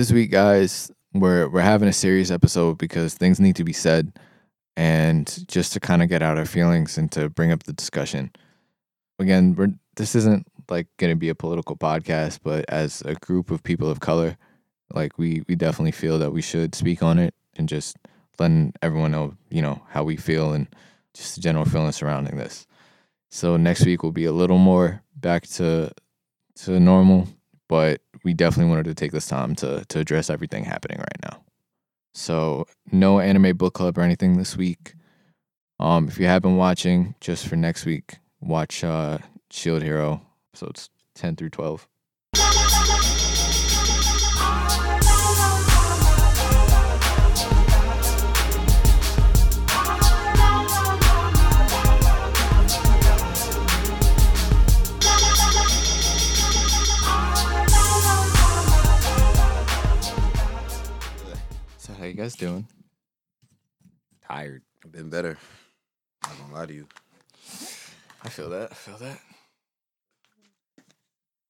[0.00, 4.18] this week, guys, we're we're having a serious episode because things need to be said,
[4.74, 8.30] and just to kind of get out our feelings and to bring up the discussion.
[9.18, 13.50] Again, we're this isn't like going to be a political podcast, but as a group
[13.50, 14.38] of people of color,
[14.94, 17.98] like we we definitely feel that we should speak on it and just
[18.38, 20.66] letting everyone know, you know, how we feel and
[21.12, 22.66] just the general feeling surrounding this.
[23.28, 25.92] So next week will be a little more back to
[26.64, 27.28] to normal,
[27.70, 31.40] but we definitely wanted to take this time to to address everything happening right now.
[32.12, 34.94] So no anime book club or anything this week.
[35.78, 39.18] Um, if you have been watching, just for next week, watch uh,
[39.50, 40.20] Shield Hero
[40.52, 41.88] episodes ten through twelve.
[62.20, 62.66] Guys doing?
[64.28, 64.60] Tired.
[64.84, 65.38] I've been better.
[66.22, 66.86] Not gonna lie to you.
[68.22, 68.72] I feel that.
[68.72, 69.18] I feel that.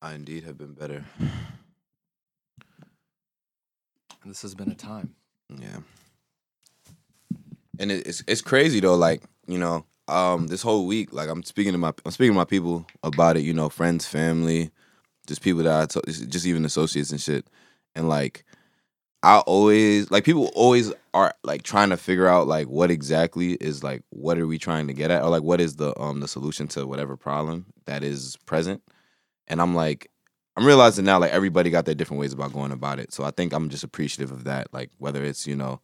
[0.01, 1.05] I indeed have been better.
[4.25, 5.17] This has been a time.
[5.49, 5.79] Yeah.
[7.81, 8.95] And it, it's it's crazy though.
[8.95, 12.39] Like you know, um, this whole week, like I'm speaking to my I'm speaking to
[12.39, 13.43] my people about it.
[13.43, 14.71] You know, friends, family,
[15.27, 17.49] just people that I to, just even associates and shit.
[17.97, 18.45] And like,
[19.23, 23.83] I always like people always are like trying to figure out like what exactly is
[23.83, 26.29] like what are we trying to get at or like what is the um the
[26.29, 28.83] solution to whatever problem that is present.
[29.49, 30.11] And I'm like,
[30.57, 33.13] I'm realizing now like everybody got their different ways about going about it.
[33.13, 34.73] So I think I'm just appreciative of that.
[34.73, 35.81] Like whether it's, you know,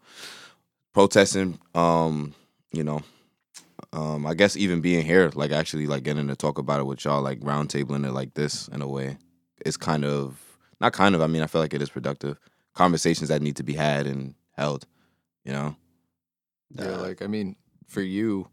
[0.94, 2.34] protesting, um,
[2.72, 3.02] you know,
[3.92, 7.04] um, I guess even being here, like actually like getting to talk about it with
[7.04, 9.18] y'all, like roundtabling it like this in a way.
[9.64, 10.40] It's kind of
[10.80, 12.38] not kind of, I mean, I feel like it is productive.
[12.76, 14.86] Conversations that need to be had and held,
[15.44, 15.74] you know?
[16.74, 17.56] Yeah, like I mean,
[17.88, 18.48] for you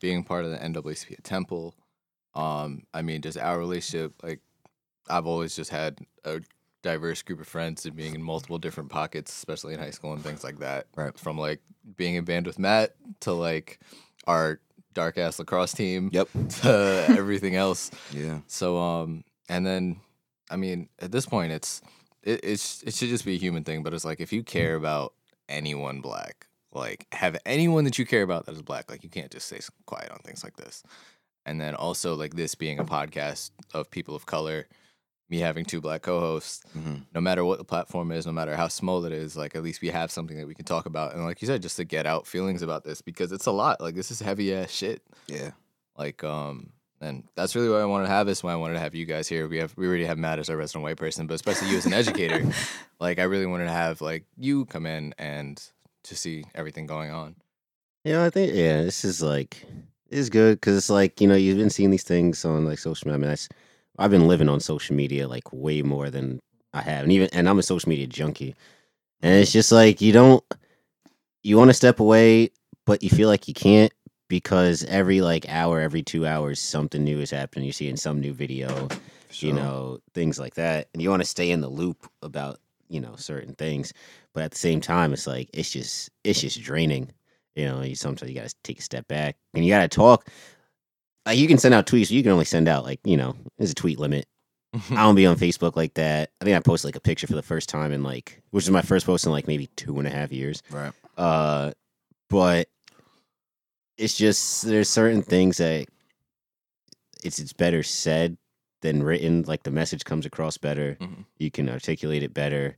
[0.00, 1.74] being part of the NAACP at Temple,
[2.34, 4.40] um, I mean, just our relationship, like
[5.08, 6.40] I've always just had a
[6.82, 10.22] diverse group of friends and being in multiple different pockets, especially in high school and
[10.22, 10.86] things like that.
[10.94, 11.18] Right.
[11.18, 11.60] From like
[11.96, 13.80] being in band with Matt to like
[14.26, 14.60] our
[14.92, 16.28] dark ass lacrosse team Yep.
[16.62, 17.90] to everything else.
[18.12, 18.40] Yeah.
[18.46, 20.00] So um and then
[20.50, 21.80] I mean at this point it's
[22.24, 24.74] it, it's it should just be a human thing, but it's like if you care
[24.74, 25.14] about
[25.48, 29.30] anyone black, like have anyone that you care about that is black, like you can't
[29.30, 30.82] just stay quiet on things like this.
[31.46, 34.66] And then also like this being a podcast of people of color,
[35.28, 38.66] me having two black co-hosts, hmm no matter what the platform is, no matter how
[38.66, 41.14] small it is, like at least we have something that we can talk about.
[41.14, 43.80] And like you said, just to get out feelings about this because it's a lot.
[43.80, 45.02] Like this is heavy ass shit.
[45.28, 45.52] Yeah.
[45.96, 46.72] Like, um,
[47.04, 48.42] and that's really why I wanted to have this.
[48.42, 49.46] Why I wanted to have you guys here.
[49.46, 51.86] We have we already have Matt as our resident white person, but especially you as
[51.86, 52.44] an educator.
[53.00, 55.62] like, I really wanted to have like you come in and
[56.04, 57.36] to see everything going on.
[58.04, 59.64] You know, I think yeah, this is like
[60.08, 63.08] is good because it's like you know you've been seeing these things on like social
[63.08, 63.14] media.
[63.14, 63.48] I mean, that's,
[63.98, 66.40] I've been living on social media like way more than
[66.72, 68.54] I have, and even and I'm a social media junkie,
[69.20, 70.42] and it's just like you don't
[71.42, 72.50] you want to step away,
[72.86, 73.92] but you feel like you can't
[74.34, 77.66] because every like hour, every two hours, something new is happening.
[77.66, 78.88] You're seeing some new video,
[79.34, 80.88] you know, things like that.
[80.92, 82.58] And you want to stay in the loop about,
[82.88, 83.92] you know, certain things.
[84.32, 87.12] But at the same time, it's like it's just it's just draining.
[87.54, 90.28] You know, you sometimes you gotta take a step back and you gotta talk.
[91.24, 93.70] Like you can send out tweets, you can only send out like, you know, there's
[93.70, 94.26] a tweet limit.
[94.74, 96.30] I don't be on Facebook like that.
[96.40, 98.70] I think I posted like a picture for the first time in like which is
[98.72, 100.60] my first post in like maybe two and a half years.
[100.72, 100.92] Right.
[101.16, 101.70] Uh,
[102.28, 102.66] but
[103.96, 105.86] it's just there's certain things that
[107.22, 108.36] it's it's better said
[108.82, 109.42] than written.
[109.46, 110.96] Like the message comes across better.
[111.00, 111.24] Mhm.
[111.38, 112.76] You can articulate it better.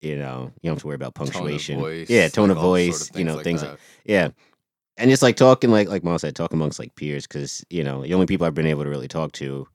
[0.00, 1.76] You know, you don't have to worry about punctuation.
[1.76, 3.10] Tone of voice, yeah, tone like, of all sort voice.
[3.14, 4.30] you know, things like yeah.
[4.96, 8.02] And just like talking, like like Mom said, talk amongst like peers, because you know
[8.02, 9.66] the only people I've been able to really talk to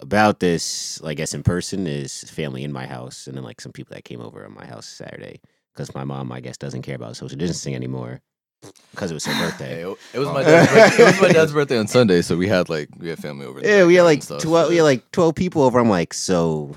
[0.00, 3.72] about this, I guess, in person is family in my house, and then like some
[3.72, 5.40] people that came over at my house Saturday,
[5.72, 8.20] because my mom, I guess, doesn't care about social distancing anymore
[8.90, 9.82] because it was her birthday.
[9.88, 10.44] it it was my Oh.
[10.44, 11.02] dad's birthday.
[11.02, 13.60] it was my dad's birthday on Sunday, so we had like we had family over.
[13.60, 14.68] yeah, we had like twelve.
[14.70, 15.78] We had like twelve people over.
[15.78, 16.74] I'm like, so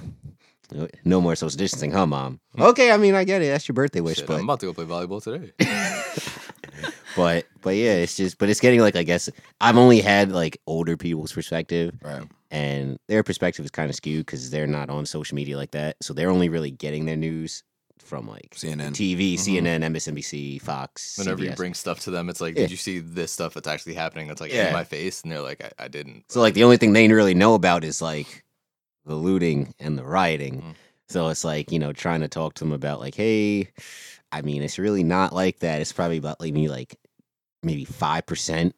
[1.05, 2.39] no more social distancing, huh, mom?
[2.55, 2.63] Hmm.
[2.63, 3.47] Okay, I mean, I get it.
[3.47, 5.51] That's your birthday wish, Shit, but I'm about to go play volleyball today.
[7.15, 9.29] but but yeah, it's just but it's getting like I guess
[9.61, 12.23] I've only had like older people's perspective, Right.
[12.51, 15.97] and their perspective is kind of skewed because they're not on social media like that,
[16.01, 17.63] so they're only really getting their news
[18.07, 18.93] from like CNN.
[18.93, 19.39] TV, Mhm.
[19.39, 21.17] CNN, MSNBC, Fox.
[21.17, 22.61] Whenever you bring stuff to them, it's like, Yeah.
[22.63, 24.27] did you see this stuff that's actually happening?
[24.27, 24.67] That's like Yeah.
[24.67, 26.31] in my face, and they're like, I, I didn't.
[26.31, 28.43] So like the only thing they really know about is like
[29.05, 30.61] the looting and the rioting.
[30.61, 30.75] Mhm.
[31.09, 33.69] So it's like, you know, trying to talk to them about like, hey,
[34.31, 35.79] I mean, it's really not like that.
[35.81, 36.97] It's probably about like maybe like
[37.63, 38.75] maybe five percent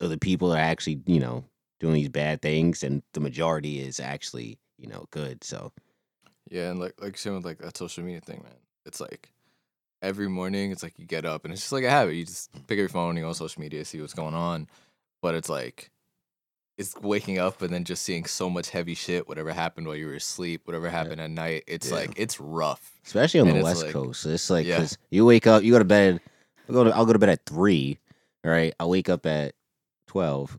[0.00, 1.44] of the people are actually, you know,
[1.80, 5.42] doing these bad things and the majority is actually, you know, good.
[5.42, 5.72] So
[6.50, 8.54] Yeah, and like like same with like that social media thing, man.
[8.86, 9.30] It's like
[10.02, 12.14] every morning, it's like you get up and it's just like a habit.
[12.14, 14.68] You just pick up your phone, you go on social media, see what's going on.
[15.22, 15.90] But it's like
[16.78, 20.06] it's waking up and then just seeing so much heavy shit, whatever happened while you
[20.06, 21.64] were asleep, whatever happened at night.
[21.66, 21.96] It's Yeah.
[21.96, 22.92] like it's rough.
[23.04, 24.24] especially on And the West like- Coast.
[24.26, 24.76] It's like Yeah.
[24.76, 26.20] because you wake up, you go to bed.
[26.68, 27.98] I'll go to I'll go to bed at three.
[28.44, 29.54] All right, I wake up at
[30.06, 30.58] twelve.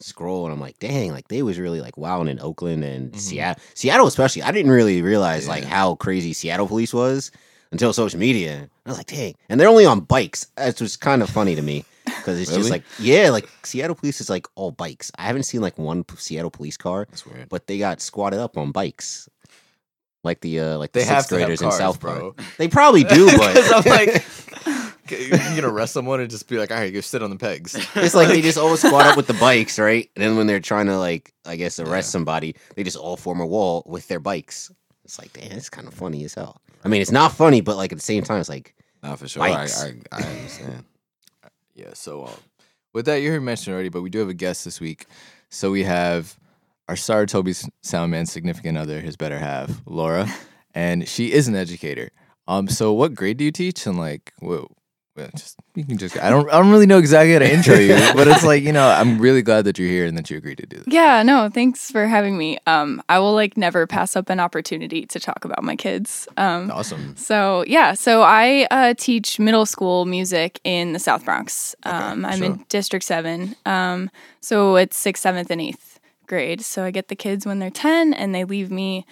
[0.00, 3.18] Scroll and I'm like, dang, like they was really like wilding in Oakland and Mhm.
[3.18, 3.62] Seattle.
[3.74, 4.42] Seattle especially.
[4.42, 7.30] I didn't really realize like how crazy Seattle police was
[7.72, 8.68] until social media.
[8.84, 10.46] I was like, dang, and they're only on bikes.
[10.56, 12.60] That's was kind of funny to me because it's Really?
[12.62, 15.10] just like, yeah, like Seattle police is like all bikes.
[15.18, 17.48] I haven't seen like one Seattle police car, That's weird.
[17.48, 19.28] but they got squatted up on bikes.
[20.24, 22.32] Like the uh like the They have sixth have graders cars, in South bro.
[22.32, 22.46] Park.
[22.58, 24.24] They probably do, but I'm like,
[25.10, 27.74] you can arrest someone and just be like, all right, go sit on the pegs.
[27.94, 30.08] it's like they just all squat up with the bikes, right?
[30.16, 32.12] And then when they're trying to like, I guess arrest Yeah.
[32.12, 34.70] somebody, they just all form a wall with their bikes.
[35.04, 36.60] It's like, damn, it's kind of funny as hell.
[36.84, 39.28] I mean, it's not funny, but like at the same time, it's like, Nah, for
[39.28, 39.42] sure.
[39.42, 39.84] I, Bikes.
[39.84, 40.84] I, I understand.
[41.74, 42.34] Yeah, so um,
[42.92, 45.06] with that, you heard mentioned already, but we do have a guest this week.
[45.50, 46.36] So we have
[46.88, 50.26] our star Toby's Soundman significant other, his better half, Laura,
[50.74, 52.10] and she is an educator.
[52.48, 53.86] Um, so what grade do you teach?
[53.86, 54.68] And like, what?
[55.16, 56.18] Well, just you can just.
[56.22, 56.46] I don't.
[56.50, 58.86] I don't really know exactly how to intro you, but it's like you know.
[58.86, 60.86] I'm really glad that you're here and that you agreed to do this.
[60.88, 62.58] Yeah, no, thanks for having me.
[62.66, 66.28] Um, I will like never pass up an opportunity to talk about my kids.
[66.36, 67.16] Um, Awesome.
[67.16, 71.74] so yeah, so I uh, teach middle school music in the South Bronx.
[71.84, 72.46] Um, I'm sure.
[72.46, 73.56] in District Seven.
[73.64, 74.10] Um,
[74.40, 76.60] so it's sixth, seventh, and eighth grade.
[76.60, 79.06] So I get the kids when they're ten, and they leave me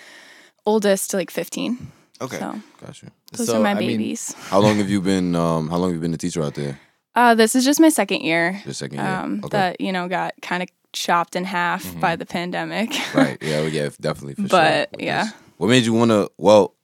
[0.67, 1.93] oldest to like fifteen.
[2.20, 3.11] Okay, So got you.
[3.32, 4.32] those So, are my I mean, babies.
[4.49, 5.34] How long have you been?
[5.34, 6.78] Um, how long have you been a teacher out there?
[7.16, 8.61] uh, this is just my second year.
[8.64, 9.06] Your second year.
[9.06, 9.49] Um, okay.
[9.56, 12.00] That you know got kind of chopped in half Mhm.
[12.00, 12.90] by the pandemic.
[13.14, 13.37] right.
[13.43, 13.61] Yeah.
[13.61, 13.88] well, Yeah.
[14.00, 14.34] Definitely.
[14.34, 14.49] For sure.
[14.49, 15.25] But, yeah.
[15.25, 15.32] this.
[15.56, 16.31] What made you want to?
[16.38, 16.75] Well,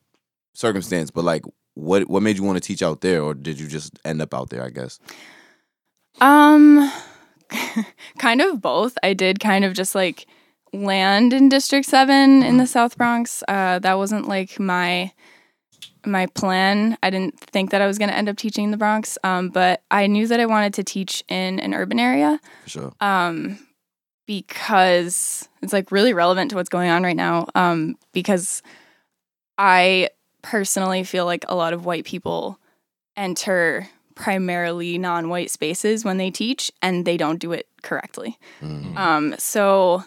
[0.55, 1.43] circumstance, but like,
[1.75, 4.35] what what made you want to teach out there, or did you just end up
[4.35, 4.65] out there?
[4.65, 4.99] I guess.
[6.21, 6.91] Um,
[8.19, 8.97] kind of both.
[9.03, 10.27] I did kind of just like
[10.73, 13.43] land in District Seven in the South Bronx.
[13.49, 15.13] Uh, that wasn't like my
[16.07, 16.97] my plan.
[17.03, 19.19] I didn't think that I was going to end up teaching in the Bronx.
[19.23, 22.41] Um, but I knew that I wanted to teach in an urban area.
[22.65, 22.93] For sure.
[23.01, 23.59] Um,
[24.27, 27.47] because it's like really relevant to what's going on right now.
[27.55, 28.63] Um, because
[29.59, 30.09] I
[30.43, 32.59] personally feel like a lot of white people
[33.17, 38.39] enter primarily non-white spaces when they teach and they don't do it correctly.
[38.63, 38.97] Mhm.
[38.97, 40.05] Um, so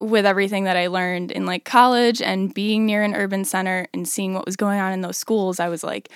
[0.00, 4.08] with everything that I learned in like college and being near an urban center and
[4.08, 6.08] seeing what was going on in those schools, I was like,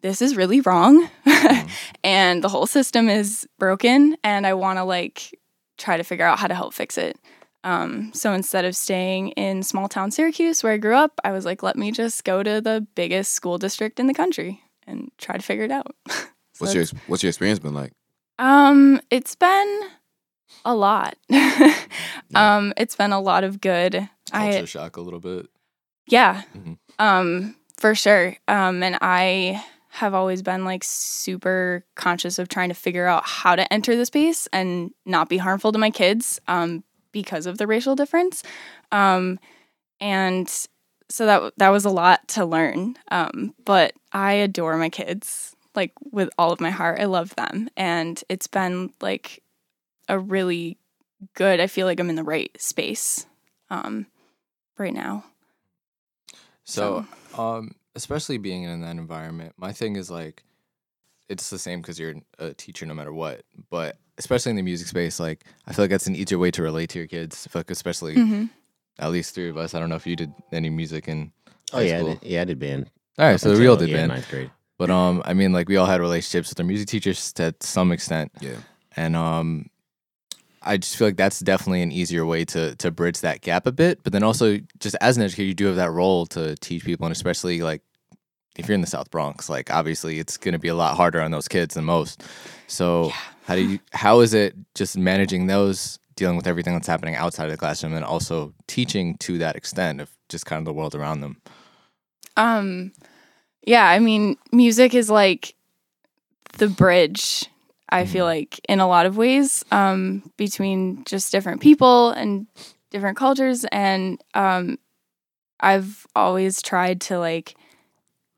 [0.00, 1.08] this is really wrong.
[2.04, 5.38] and the whole system is broken and I want to like
[5.76, 7.18] try to figure out how to help fix it.
[7.64, 11.44] Um, so instead of staying in small town Syracuse where I grew up, I was
[11.44, 15.36] like, let me just go to the biggest school district in the country and try
[15.36, 15.94] to figure it out.
[16.54, 17.92] So What's your What's your experience been like?
[18.40, 19.80] um, it's been
[20.64, 21.16] a lot.
[22.34, 24.08] um, it's been a lot of good.
[24.30, 25.46] Culture I shock a little bit.
[26.06, 26.42] yeah.
[26.56, 26.78] Mhm.
[26.98, 28.36] Um, for sure.
[28.48, 33.56] Um, and I have always been like super conscious of trying to figure out how
[33.56, 37.66] to enter the space and not be harmful to my kids um, because of the
[37.66, 38.42] racial difference.
[38.92, 39.38] Um,
[40.00, 40.48] and
[41.08, 42.96] so that that was a lot to learn.
[43.10, 47.00] Um, but I adore my kids like with all of my heart.
[47.00, 49.42] I love them, and it's been like
[50.08, 50.78] a really
[51.34, 51.60] good.
[51.60, 53.26] I feel like I'm in the right space
[53.70, 54.06] um,
[54.78, 55.24] right now.
[56.64, 60.42] So, um, especially being in that environment, my thing is like,
[61.28, 63.42] it's the same because you're a teacher no matter what.
[63.70, 66.62] But especially in the music space, like I feel like that's an easier way to
[66.62, 67.46] relate to your kids.
[67.46, 68.44] I feel like especially hmm
[69.00, 69.74] at least three of us.
[69.74, 71.30] I don't know if you did any music in.
[71.72, 72.90] oh high yeah, I did, yeah, I did band.
[73.16, 74.08] All right, Up so we all did yeah, band.
[74.08, 74.50] ninth grade.
[74.76, 77.92] But um, I mean, like we all had relationships with our music teachers to some
[77.92, 78.56] extent, Yeah.
[78.96, 79.70] and um,
[80.62, 83.72] I just feel like that's definitely an easier way to to bridge that gap a
[83.72, 84.02] bit.
[84.02, 87.06] But then also, just as an educator, you do have that role to teach people,
[87.06, 87.82] and especially like
[88.56, 91.20] if you're in the South Bronx, like obviously it's going to be a lot harder
[91.20, 92.22] on those kids than most.
[92.66, 93.12] So
[93.46, 97.44] how do you how is it just managing those, dealing with everything that's happening outside
[97.44, 100.94] of the classroom, and also teaching to that extent of just kind of the world
[100.94, 101.40] around them?
[102.36, 102.92] Um,
[103.64, 105.54] yeah, I mean, music is like
[106.54, 107.46] the bridge.
[107.90, 112.46] I feel like in a lot of ways um, between just different people and
[112.90, 114.78] different cultures, and um,
[115.60, 117.54] I've always tried to like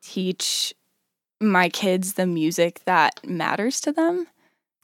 [0.02, 0.74] teach
[1.40, 4.26] my kids the music that matters to them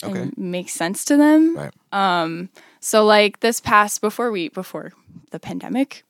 [0.04, 0.20] Okay.
[0.20, 1.56] and makes sense to them.
[1.56, 1.72] Right.
[1.92, 4.92] Um so like this past before we before
[5.30, 6.04] the pandemic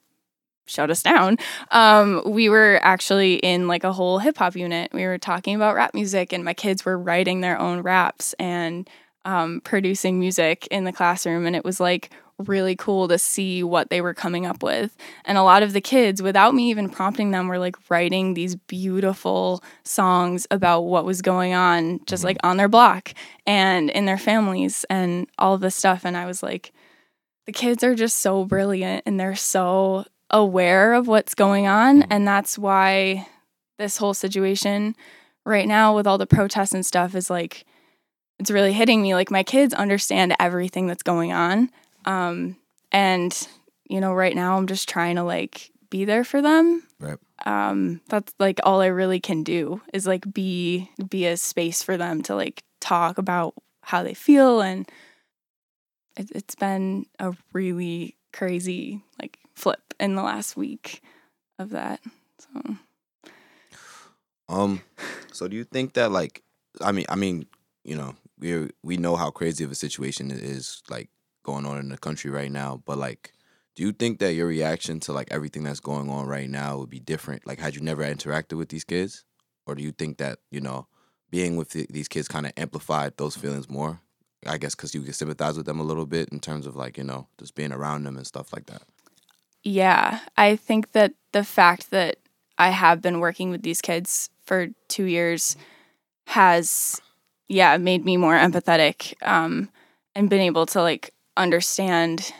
[0.66, 1.38] shut us down,
[1.70, 4.92] um we were actually in like a whole hip hop unit.
[4.92, 8.88] We were talking about rap music and my kids were writing their own raps and
[9.25, 13.88] um producing music in the classroom and it was like really cool to see what
[13.90, 14.96] they were coming up with.
[15.25, 18.54] And a lot of the kids without me even prompting them were like writing these
[18.54, 23.14] beautiful songs about what was going on just like on their block
[23.46, 26.04] and in their families and all this stuff.
[26.04, 26.73] And I was like,
[27.46, 32.02] the kids are just so brilliant and they're so aware of what's going on.
[32.04, 33.26] And that's why
[33.78, 34.97] this whole situation
[35.45, 37.64] right now with all the protests and stuff is like,
[38.38, 39.14] it's really hitting me.
[39.14, 41.71] Like, my kids understand everything that's going on.
[42.04, 42.56] Um,
[42.92, 43.49] and,
[43.88, 46.83] you know, right now I'm just trying to like be there for them.
[47.00, 47.18] Right.
[47.45, 51.97] Um, that's like all I really can do is like be be a space for
[51.97, 54.88] them to like talk about how they feel and
[56.16, 61.02] it, it's been a really crazy like flip in the last week
[61.58, 62.00] of that.
[62.38, 62.76] So
[64.48, 64.82] Um,
[65.32, 66.42] so do you think that like,
[66.80, 67.46] I mean, I mean,
[67.84, 71.08] you know, we we know how crazy of a situation it is like
[71.42, 73.32] going on in the country right now, but like,
[73.75, 76.90] do you think that your reaction to like everything that's going on right now would
[76.90, 77.46] be different?
[77.46, 79.25] Like, had you never interacted with these kids,
[79.66, 80.86] or do you think that you know,
[81.30, 84.00] being with the, these kids kind of amplified those feelings more?
[84.46, 86.98] I guess because you can sympathize with them a little bit in terms of like
[86.98, 88.82] you know just being around them and stuff like that.
[89.66, 92.18] Yeah, I think that the fact that
[92.56, 95.56] I have been working with these kids for two years
[96.28, 97.00] has,
[97.49, 99.68] yeah, made me more empathetic um,
[100.14, 102.32] and been able to like understand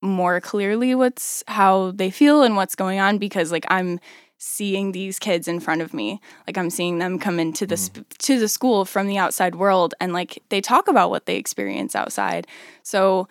[0.00, 3.98] more clearly what's how they feel and what's going on because like I'm
[4.38, 6.20] seeing these kids in front of me.
[6.46, 9.94] Like i'm seeing them come into the sp- to the school from the outside world
[10.00, 12.46] and like they talk about what they experience outside.
[12.84, 13.28] So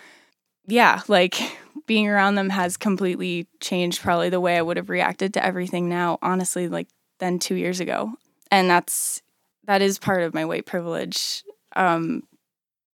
[0.67, 1.39] yeah like
[1.85, 5.89] being around them has completely changed probably the way I would have reacted to everything
[5.89, 6.87] now, honestly, like
[7.19, 8.13] than two years ago.
[8.51, 9.21] And that's
[9.65, 11.43] that is part of my white privilege.
[11.75, 12.23] Um,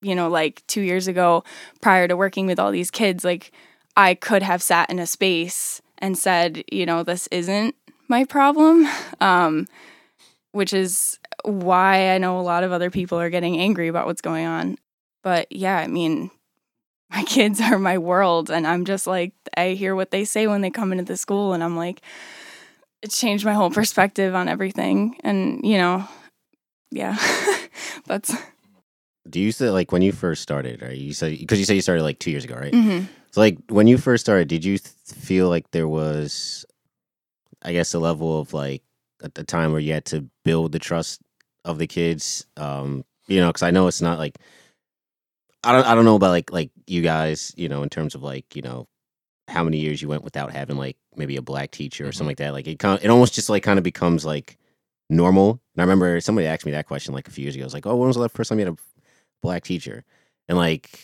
[0.01, 1.43] you know, like two years ago,
[1.81, 3.51] prior to working with all these kids, like
[3.95, 7.75] I could have sat in a space and said, you know, this isn't
[8.07, 8.87] my problem.
[9.21, 9.67] Um,
[10.55, 14.21] which is why I know a lot of other people are getting angry about what's
[14.21, 14.77] going on.
[15.21, 16.31] But yeah, I mean,
[17.11, 20.61] my kids are my world and i'm just like i hear what they say when
[20.61, 22.01] they come into the school and i'm like
[23.01, 26.07] it changed my whole perspective on everything and you know
[26.91, 27.17] yeah
[28.05, 28.33] that's
[29.29, 30.95] Do you say like when you first started, right?
[30.95, 32.73] You said because you said you started like two years ago, right?
[32.73, 33.07] mhm.
[33.31, 36.63] So like when you first started, did you th- feel like there was,
[37.61, 38.83] I guess, a level of like
[39.23, 41.21] at the time where you had to build the trust
[41.65, 42.45] of the kids?
[42.55, 44.37] Um, you know, because I know it's not like
[45.65, 48.23] I don't I don't know about like like you guys, you know, in terms of
[48.23, 48.87] like you know
[49.47, 52.13] how many years you went without having like maybe a black teacher or mm-hmm.
[52.13, 52.53] something like that.
[52.53, 54.57] Like it kind it almost just like kind of becomes like
[55.09, 55.61] normal.
[55.75, 57.63] And I remember somebody asked me that question like a few years ago.
[57.63, 58.77] I was like, oh, when was the first time you had a
[59.41, 60.03] black teacher?
[60.47, 60.99] And like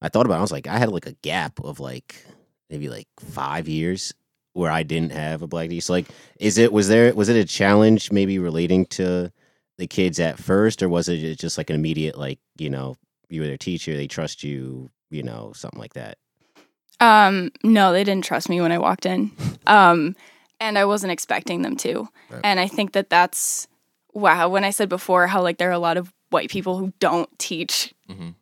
[0.00, 0.38] I thought about it.
[0.38, 2.24] I was like, I had like a gap of like
[2.70, 4.12] maybe like five years
[4.54, 5.82] where I didn't have a black teacher.
[5.82, 9.32] So like, is it was there was it a challenge maybe relating to
[9.78, 12.96] the kids at first, or was it just like an immediate like you know
[13.32, 16.18] you were their teacher, they trust you, you know, something like that?
[17.00, 19.30] um no they didn't trust me when i walked in.
[19.66, 20.14] Um
[20.60, 22.08] and i wasn't expecting them to.
[22.30, 22.40] Right.
[22.44, 23.66] and i think that that's
[24.14, 26.92] wow when i said before how like there are a lot of white people who
[27.00, 28.34] don't teach Mhm.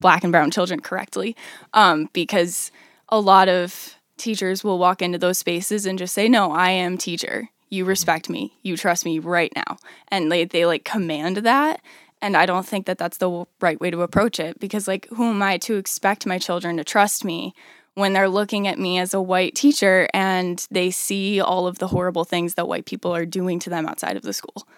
[0.00, 1.34] black and brown children correctly
[1.74, 2.70] um, because
[3.08, 6.96] a lot of teachers will walk into those spaces and just say no i am
[6.96, 7.48] teacher.
[7.68, 8.52] You respect me.
[8.62, 9.76] You trust me right now.
[10.06, 11.80] And they, they like command that
[12.22, 15.24] and i don't think that that's the right way to approach it because like who
[15.24, 17.54] am i to expect my children to trust me
[17.96, 21.88] when they're looking at me as a white teacher and they see all of the
[21.88, 24.68] horrible things that white people are doing to them outside of the school?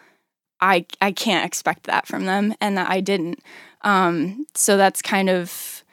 [0.61, 3.41] I i can't expect that from them and that i didn't.
[3.83, 5.85] Um, so that's kind of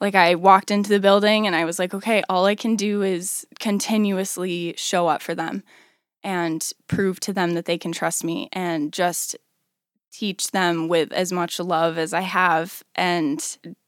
[0.00, 3.02] like I walked into the building and I was like, okay, all I can do
[3.02, 5.62] is continuously show up for them
[6.22, 9.36] and prove to them that they can trust me and just
[10.18, 12.82] teach them with as much love as I have.
[12.94, 13.44] And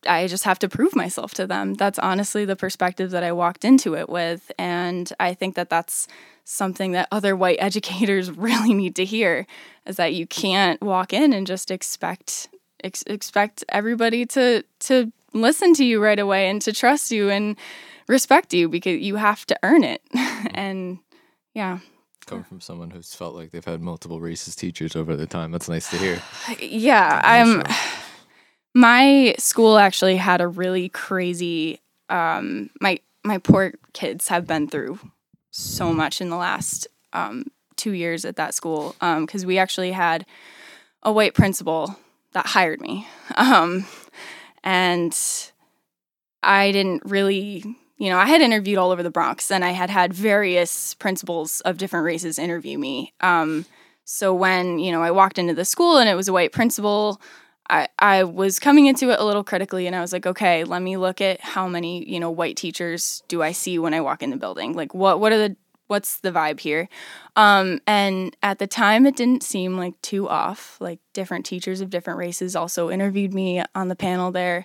[0.06, 1.74] I just have to prove myself to them.
[1.74, 4.52] That's honestly the perspective that I walked into it with.
[4.58, 6.06] And I think that that's
[6.44, 9.46] something that other white educators really need to hear
[9.86, 12.48] is that you can't walk in and just expect
[12.84, 17.56] ex- expect everybody to to listen to you right away and to trust you and
[18.06, 20.02] respect you because you have to earn it
[20.54, 20.98] and
[21.54, 21.78] Yeah.
[22.28, 25.68] Coming from someone who's felt like they've had multiple racist teachers over the time, that's
[25.68, 26.22] nice to hear.
[26.60, 27.62] Yeah, I'm.
[28.74, 31.80] My school actually had a really crazy.
[32.10, 35.00] Um, my my poor kids have been through
[35.50, 40.26] so much in the last um, two years at that school because we actually had
[41.02, 41.96] a white principal
[42.32, 43.06] that hired me,
[43.36, 43.86] um,
[44.62, 45.16] and
[46.42, 47.76] I didn't really.
[47.98, 51.60] You know, I had interviewed all over the Bronx, and I had had various principals
[51.62, 53.12] of different races interview me.
[53.20, 53.66] Um,
[54.04, 57.20] so when you know I walked into the school and it was a white principal,
[57.70, 60.80] I, I was coming into it a little critically and I was like, okay, let
[60.80, 64.22] me look at how many, you know, white teachers do I see when I walk
[64.22, 64.72] in the building?
[64.72, 66.88] Like what what are the what's the vibe here?
[67.36, 70.78] Um, and at the time it didn't seem like too off.
[70.80, 74.64] Like different teachers of different races also interviewed me on the panel there.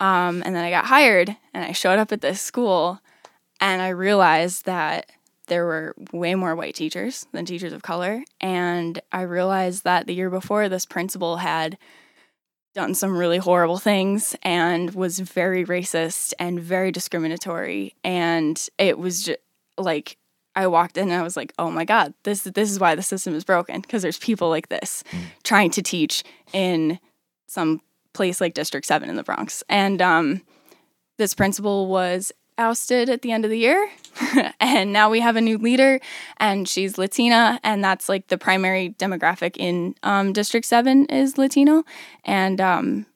[0.00, 3.00] Um, and then I got hired and I showed up at this school
[3.60, 5.10] and I realized that
[5.46, 8.24] there were way more white teachers than teachers of color.
[8.40, 11.76] And I realized that the year before, this principal had
[12.74, 17.94] done some really horrible things and was very racist and very discriminatory.
[18.02, 19.38] And it was just
[19.78, 20.16] like,
[20.56, 23.02] I walked in and I was like, "Oh my god, this this is why the
[23.02, 25.18] system is broken because there's people like this Mm.
[25.42, 26.22] trying to teach
[26.52, 27.00] in
[27.48, 27.80] some
[28.14, 30.42] place like District 7 in the Bronx." And um
[31.16, 33.90] this principal was ousted at the end of the year
[34.60, 36.00] and now we have a new leader
[36.36, 41.84] and she's latina and that's like the primary demographic in um, district 7 is latino.
[42.24, 43.06] And um,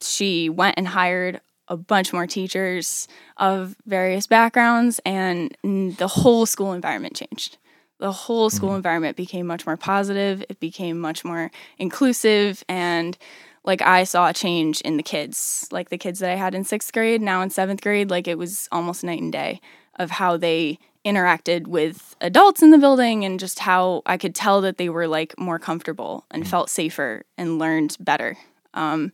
[0.00, 3.06] she went and hired a bunch more teachers
[3.36, 7.58] of various backgrounds and the whole school environment changed.
[7.98, 13.16] The whole school environment became much more positive it became much more inclusive and
[13.64, 16.64] like I saw a change in the kids, like the kids that I had in
[16.64, 19.60] sixth grade, now in seventh grade, like it was almost night and day
[19.98, 24.60] of how they interacted with adults in the building and just how I could tell
[24.62, 28.36] that they were like more comfortable and felt safer and learned better.
[28.74, 29.12] Um,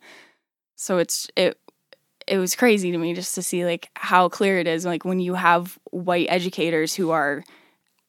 [0.76, 1.58] so it's it
[2.26, 5.18] it was crazy to me just to see like how clear it is like when
[5.20, 7.42] you have white educators who are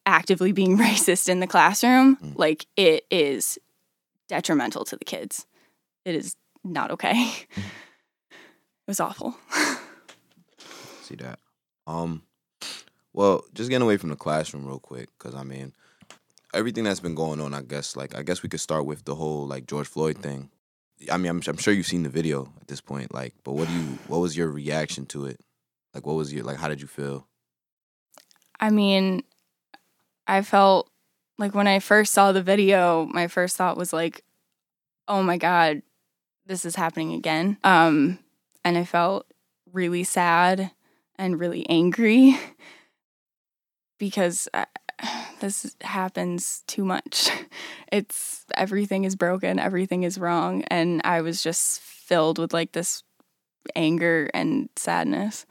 [0.06, 3.58] actively being racist in the classroom, like it is
[4.28, 5.46] detrimental to the kids
[6.04, 7.30] it is not okay.
[7.56, 9.36] it was awful.
[11.02, 11.38] See that.
[11.86, 12.22] Um,
[13.12, 15.72] well, just getting away from the classroom real quick, because I mean,
[16.54, 17.54] everything that's been going on.
[17.54, 20.50] I guess, like, I guess we could start with the whole like George Floyd thing.
[21.10, 23.14] I mean, I'm, I'm sure you've seen the video at this point.
[23.14, 23.98] Like, but what do you?
[24.06, 25.40] What was your reaction to it?
[25.94, 26.58] Like, what was your like?
[26.58, 27.26] How did you feel?
[28.58, 29.22] I mean,
[30.26, 30.90] I felt
[31.38, 34.22] like when I first saw the video, my first thought was like,
[35.08, 35.82] "Oh my god,
[36.46, 38.18] this is happening again." Um,
[38.64, 39.26] and I felt
[39.72, 40.72] really sad
[41.16, 42.38] and really angry
[43.98, 44.66] because I,
[45.40, 47.30] this happens too much.
[47.92, 53.02] It's everything is broken, everything is wrong, and I was just filled with like this
[53.74, 55.44] anger and sadness.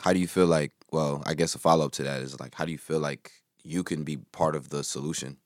[0.00, 0.72] How do you feel like?
[0.90, 3.30] Well, I guess a follow up to that is like, how do you feel like
[3.62, 5.36] you can be part of the solution?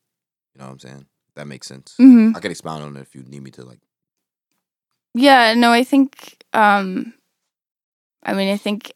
[0.55, 1.07] You know what I'm saying?
[1.37, 1.95] That makes sense.
[2.01, 2.37] Mm-hmm.
[2.37, 3.65] I can expound on it if you need me to.
[3.65, 3.81] Like,
[5.15, 7.15] Yeah, no, I think um
[8.23, 8.93] I mean, I think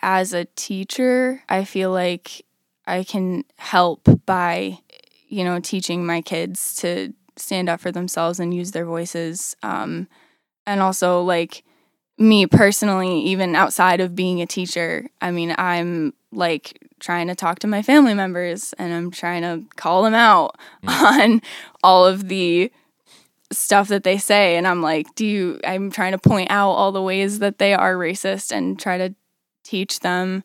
[0.00, 2.42] as a teacher, I feel like
[2.86, 4.78] I can help by
[5.28, 10.06] you know, teaching my kids to stand up for themselves and use their voices um
[10.66, 11.64] and also like
[12.18, 17.58] me personally even outside of being a teacher, I mean, I'm like trying to talk
[17.58, 21.42] to my family members and I'm trying to call them out on
[21.82, 22.72] all of the
[23.50, 26.92] stuff that they say and I'm like, do you I'm trying to point out all
[26.92, 29.14] the ways that they are racist and try to
[29.64, 30.42] teach them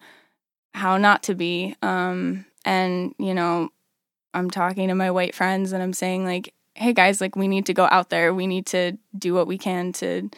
[0.73, 1.75] how not to be.
[1.81, 3.69] Um and you know,
[4.33, 7.67] I'm talking to my white friends and I'm saying like, hey guys, like we need
[7.67, 8.33] to go out there.
[8.33, 10.29] We need to do what we can to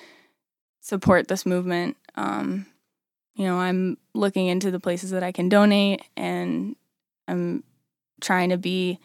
[0.82, 1.96] support this movement.
[2.16, 2.66] Um
[3.40, 6.76] you know, I'm looking into the places that I can donate and
[7.26, 7.64] I'm
[8.20, 9.00] trying to be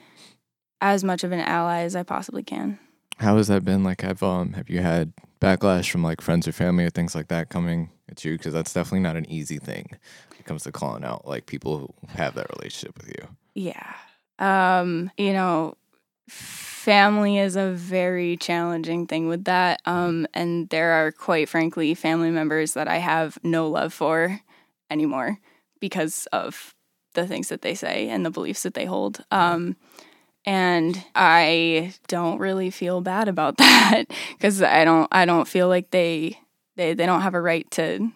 [0.81, 2.81] as much of an ally as I possibly can.
[3.19, 3.85] How has that been?
[3.85, 7.29] Like, have um, have you had backlash from like friends or family or things like
[7.29, 8.37] that coming at you?
[8.37, 9.87] Because that's definitely not an easy thing
[10.31, 13.29] when it comes to calling out like people who have that relationship with you.
[13.55, 13.95] Yeah.
[14.41, 15.77] Um, you know,
[16.29, 19.81] family is a very challenging thing with that.
[19.87, 24.41] Um, and there are quite frankly family members that I have no love for
[24.91, 25.39] anymore
[25.81, 26.75] because of
[27.15, 29.25] the things that they say and the beliefs that they hold.
[29.31, 29.77] Um,
[30.45, 35.91] and I don't really feel bad about that because I don't I don't feel like
[35.91, 36.39] they
[36.77, 38.11] they they don't have a right to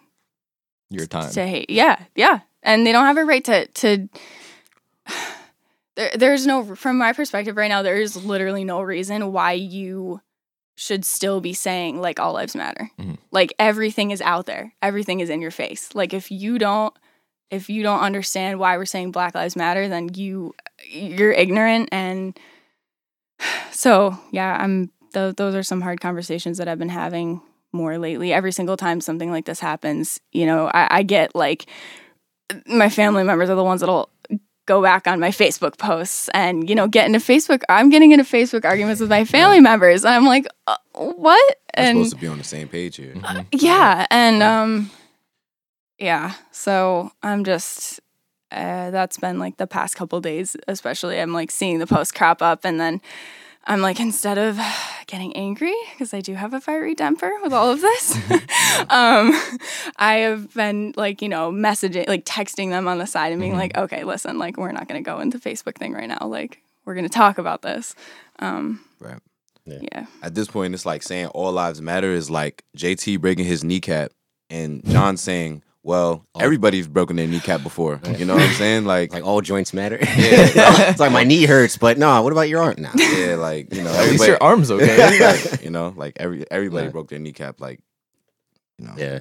[0.89, 1.31] Your time.
[1.31, 1.69] to hate.
[1.69, 4.09] Yeah, yeah, and they don't have a right to to
[5.99, 10.21] there, there's no from my perspective right now there is literally no reason why you
[10.77, 12.89] should still be saying like all lives matter.
[12.97, 13.17] Mhm.
[13.31, 14.73] like everything is out there.
[14.81, 15.93] Everything is in your face.
[15.93, 16.93] Like if you don't
[17.51, 20.53] if you don't understand why we're saying black lives matter then you
[20.87, 22.39] you're ignorant and
[23.71, 28.33] so yeah i'm th- those are some hard conversations that i've been having more lately.
[28.33, 31.65] Every single time something like this happens you know i, I get like
[32.65, 34.09] my family members are the ones that'll
[34.69, 37.63] go back on my Facebook posts and you know get into Facebook.
[37.67, 41.57] I'm getting into Facebook arguments with my family members, and I'm like, uh, what?
[41.75, 43.13] We're And supposed to be on the same page here.
[43.15, 43.47] Mhm.
[43.51, 44.91] yeah, and um,
[45.97, 46.33] yeah.
[46.51, 47.99] So I'm just.
[48.51, 51.19] Uh, that's been like the past couple days, especially.
[51.19, 53.01] I'm like seeing the post crop up, and then
[53.69, 54.59] I'm like, instead of
[55.05, 58.15] getting angry, because I do have a fiery temper with all of this,
[58.89, 59.31] um,
[59.95, 63.55] I have been like, you know, messaging, like texting them on the side and being
[63.55, 66.25] like, okay, listen, like, we're not going to go into Facebook thing right now.
[66.27, 67.95] Like, we're going to talk about this.
[68.39, 69.19] Um, Right.
[69.65, 69.79] Yeah.
[69.93, 70.05] yeah.
[70.23, 74.11] At this point, it's like saying all lives matter is like JT breaking his kneecap
[74.49, 76.39] and John saying, "Well, Oh.
[76.39, 78.85] everybody's broken their kneecap before." You know what I'm saying?
[78.85, 79.97] Like, Like all joints matter.
[80.01, 80.07] Yeah.
[80.89, 82.21] it's like my knee hurts, but no.
[82.21, 82.75] What about your arm?
[82.77, 82.89] No.
[82.95, 85.19] yeah, like you know, At least your arm's okay.
[85.51, 86.91] like, you know, like every everybody Yeah.
[86.91, 87.59] broke their kneecap.
[87.61, 87.79] Like,
[88.77, 89.19] you know, Yeah,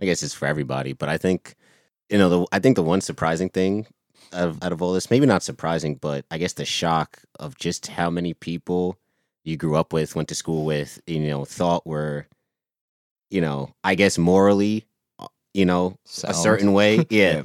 [0.00, 1.54] I guess it's for everybody, but I think
[2.10, 3.86] you know the I think the one surprising thing
[4.32, 7.56] out of, out of all this, maybe not surprising, but I guess the shock of
[7.56, 8.98] just how many people
[9.44, 12.26] you grew up with, went to school with, you know, thought were,
[13.30, 14.86] you know, I guess morally,
[15.54, 17.32] you know, a certain way, yeah.
[17.36, 17.42] Yeah.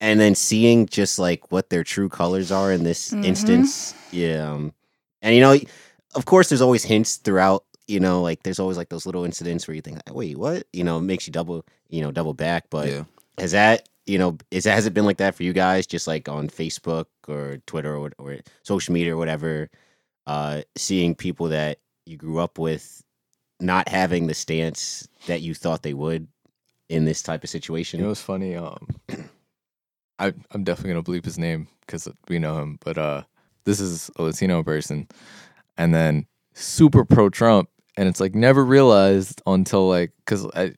[0.00, 3.24] And then seeing just like what their true colors are in this Mhm.
[3.24, 4.50] instance, yeah.
[4.50, 4.72] Um,
[5.20, 5.56] and you know,
[6.16, 7.64] of course, there's always hints throughout.
[7.86, 10.82] You know, like there's always like those little incidents where you think, "Wait, what?" You
[10.82, 12.64] know, makes you double, you know, double back.
[12.70, 13.04] But yeah.
[13.38, 15.86] has that, you know, is that has it been like that for you guys?
[15.86, 19.68] Just like on Facebook or Twitter or, or social media or whatever,
[20.26, 23.02] uh, seeing people that you grew up with
[23.60, 26.26] not having the stance that you thought they would
[26.88, 27.98] in this type of situation.
[27.98, 28.56] You know what's funny?
[28.56, 28.86] Um,
[30.18, 32.78] I I'm definitely gonna bleep his name because we know him.
[32.84, 33.22] But uh,
[33.64, 35.08] this is a Latino person,
[35.76, 40.74] and then super pro Trump, and it's like never realized until like because I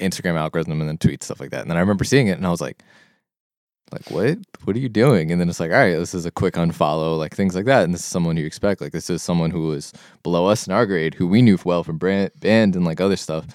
[0.00, 2.46] Instagram algorithm and then tweets stuff like that, and then I remember seeing it, and
[2.46, 2.82] I was like,
[3.92, 4.38] like what?
[4.64, 5.30] What are you doing?
[5.30, 7.84] And then it's like, all right, this is a quick unfollow, like things like that,
[7.84, 8.80] and this is someone you expect.
[8.80, 11.84] Like this is someone who was below us in our grade, who we knew well
[11.84, 13.46] from brand, band and like other stuff,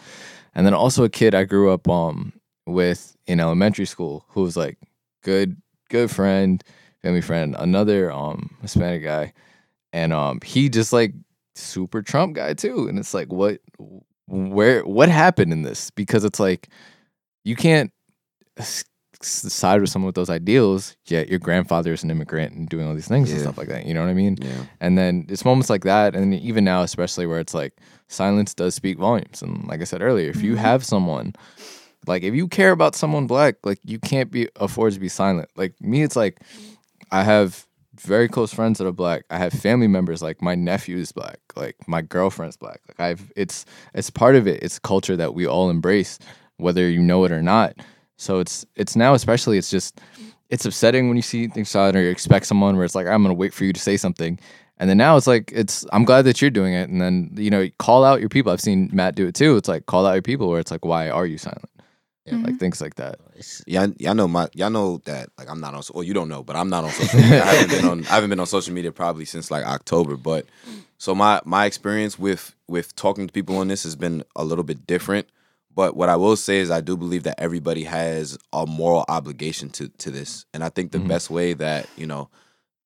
[0.55, 2.33] and then also a kid I grew up um
[2.65, 4.77] with in elementary school who was like
[5.23, 6.63] good good friend
[7.03, 9.33] family friend another um hispanic guy.
[9.93, 11.13] And um he just like
[11.55, 12.87] super trump guy too.
[12.87, 13.59] And it's like what
[14.27, 15.91] where what happened in this?
[15.91, 16.69] Because it's like
[17.43, 17.91] you can't
[19.21, 22.93] side with someone with those ideals yet your grandfather is an immigrant and doing all
[22.93, 23.85] these things and stuff like that.
[23.85, 24.37] You know what i mean?
[24.41, 24.65] Yeah.
[24.81, 27.73] and then it's moments like that, and even now, especially where it's like
[28.07, 29.41] silence does speak volumes.
[29.41, 30.59] And like I said earlier, if you Mhm.
[30.59, 31.33] have someone,
[32.07, 35.49] like if you care about someone black, like you can't be afford to be silent.
[35.55, 36.39] Like me, it's like
[37.11, 37.65] I have
[37.99, 39.23] very close friends that are black.
[39.29, 42.81] I have family members like my nephew is black, like my girlfriend's black.
[42.87, 44.61] Like I've it's it's part of it.
[44.61, 46.19] It's culture that we all embrace,
[46.57, 47.75] whether you know it or not.
[48.17, 49.99] So it's it's now especially it's just
[50.49, 53.23] it's upsetting when you see things silent or you expect someone where it's like I'm
[53.23, 54.39] gonna wait for you to say something,
[54.77, 57.49] and then now it's like it's I'm glad that you're doing it, and then you
[57.49, 58.51] know call out your people.
[58.51, 59.55] I've seen Matt do it too.
[59.57, 61.69] It's like call out your people where it's like why are you silent?
[62.25, 62.37] Yeah.
[62.37, 63.19] Like things like that.
[63.33, 65.83] It's- Yeah, y'all know my y'all know that like I'm not on.
[65.93, 67.43] Well, you don't know, but I'm not on social media.
[67.43, 67.99] I haven't been on.
[68.09, 70.17] I haven't been on social media probably since like October.
[70.17, 70.47] But
[70.97, 74.63] so my my experience with with talking to people on this has been a little
[74.63, 75.27] bit different.
[75.75, 79.69] But what I will say is I do believe that everybody has a moral obligation
[79.71, 81.07] to to this, and I think the Mhm.
[81.09, 82.29] best way that you know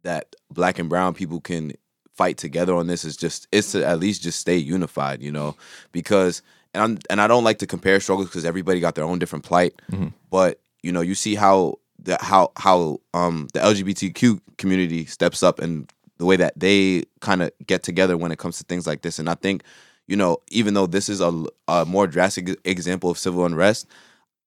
[0.03, 1.71] that black and brown people can
[2.19, 5.23] fight together on this is just it's to at least just stay unified.
[5.23, 5.55] You know,
[5.91, 6.41] because
[6.73, 9.45] and I'm, and I don't like to compare struggles because everybody got their own different
[9.45, 9.73] plight.
[9.91, 10.11] Mhm.
[10.29, 15.59] But you know, you see how the how how um the LGBTQ community steps up
[15.59, 19.01] and the way that they kind of get together when it comes to things like
[19.01, 19.19] this.
[19.19, 19.63] And I think
[20.07, 21.31] you know, even though this is a,
[21.67, 23.87] a more drastic example of civil unrest,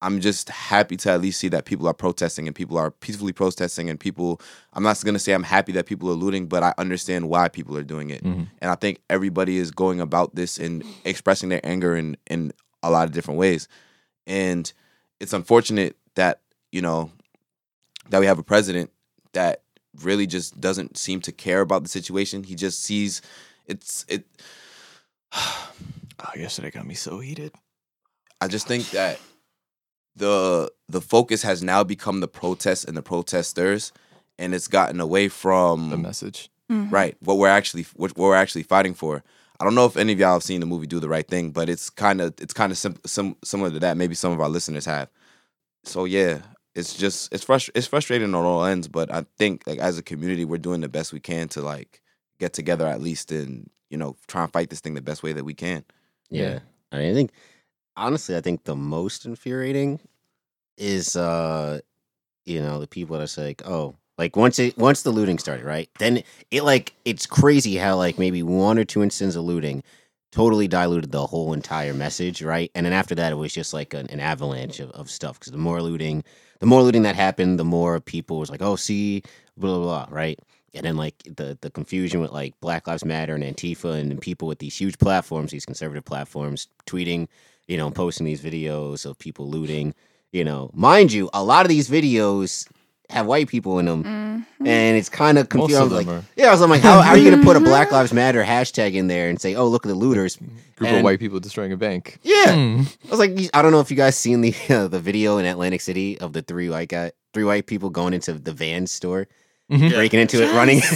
[0.03, 3.33] I'm just happy to at least see that people are protesting and people are peacefully
[3.33, 4.41] protesting and people.
[4.73, 7.49] I'm not going to say I'm happy that people are looting, but I understand why
[7.49, 8.23] people are doing it.
[8.25, 8.49] Mhm.
[8.61, 12.91] And I think everybody is going about this and expressing their anger in in a
[12.91, 13.69] lot of different ways.
[14.27, 14.71] And
[15.21, 16.41] it's unfortunate that
[16.73, 17.11] you know
[18.11, 18.91] that we have a president
[19.33, 19.63] that
[20.03, 22.43] really just doesn't seem to care about the situation.
[22.43, 23.23] He just sees
[23.67, 24.27] it's it.
[26.25, 27.53] Oh, yesterday got me so heated.
[28.41, 29.19] I just think that
[30.17, 33.93] the the focus has now become the protests and the protesters,
[34.39, 36.51] and it's gotten away from The message.
[36.71, 36.91] Mhm.
[36.93, 39.23] right what we're actually what we're actually fighting for.
[39.61, 41.51] I don't know if any of y'all have seen the movie Do the Right Thing,
[41.51, 43.97] but it's kind of it's kind of sim- sim- similar to that.
[43.97, 45.09] Maybe some of our listeners have.
[45.85, 46.39] So yeah,
[46.75, 50.03] it's just it's frust- it's frustrating on all ends, but I think like as a
[50.03, 52.01] community, we're doing the best we can to like
[52.39, 55.33] get together at least and you know try and fight this thing the best way
[55.33, 55.85] that we can.
[56.31, 56.43] Yeah.
[56.43, 56.59] Yeah.
[56.93, 57.31] I, mean, I think
[57.97, 60.01] honestly, I think the most infuriating
[60.79, 61.81] is uh
[62.45, 65.65] you know, the people that say like, oh, like once it once the looting started,
[65.65, 65.89] right?
[65.99, 69.83] Then it like it's crazy how like maybe one or two instances of looting
[70.33, 72.71] totally diluted the whole entire message, right?
[72.75, 75.39] And then after that it was just like an, an avalanche of, of stuff.
[75.41, 76.25] Cause the more looting
[76.61, 79.23] the more looting that happened, the more people was like, Oh, see,
[79.57, 80.39] blah blah blah, right?
[80.75, 84.49] And then like the the confusion with like Black Lives Matter and Antifa and, people
[84.49, 87.29] with these huge platforms, these conservative platforms, tweeting,
[87.73, 89.95] you know, posting these videos of people looting.
[90.31, 92.69] You know, mind you, a lot of these videos
[93.11, 94.67] have white people in them, Mhm.
[94.67, 95.81] and it's kind of confusing.
[95.81, 97.57] I was like, are yeah, I was like, how, how are you going to put
[97.57, 100.37] a Black Lives Matter hashtag in there and say, oh, look at the looters?
[100.77, 102.19] group And- of white people destroying a bank.
[102.23, 102.83] Yeah, Hmm.
[103.07, 105.45] I was like, I don't know if you guys seen the uh, the video in
[105.45, 109.29] Atlantic City of the three white guy, three white people going into the van store,
[109.71, 109.91] Mhm.
[109.91, 109.97] Yeah.
[109.97, 110.81] breaking into it, running.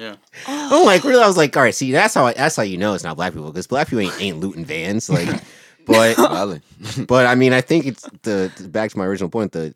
[0.00, 0.16] Yeah.
[0.46, 1.22] I'm like, really?
[1.22, 3.16] I was like, all right, see, that's how I, that's how you know it's not
[3.16, 5.28] black people because black people ain't, ain't looting vans, like,
[5.90, 6.60] but
[7.06, 9.52] but I mean, I think it's the the- back to my original point.
[9.52, 9.74] The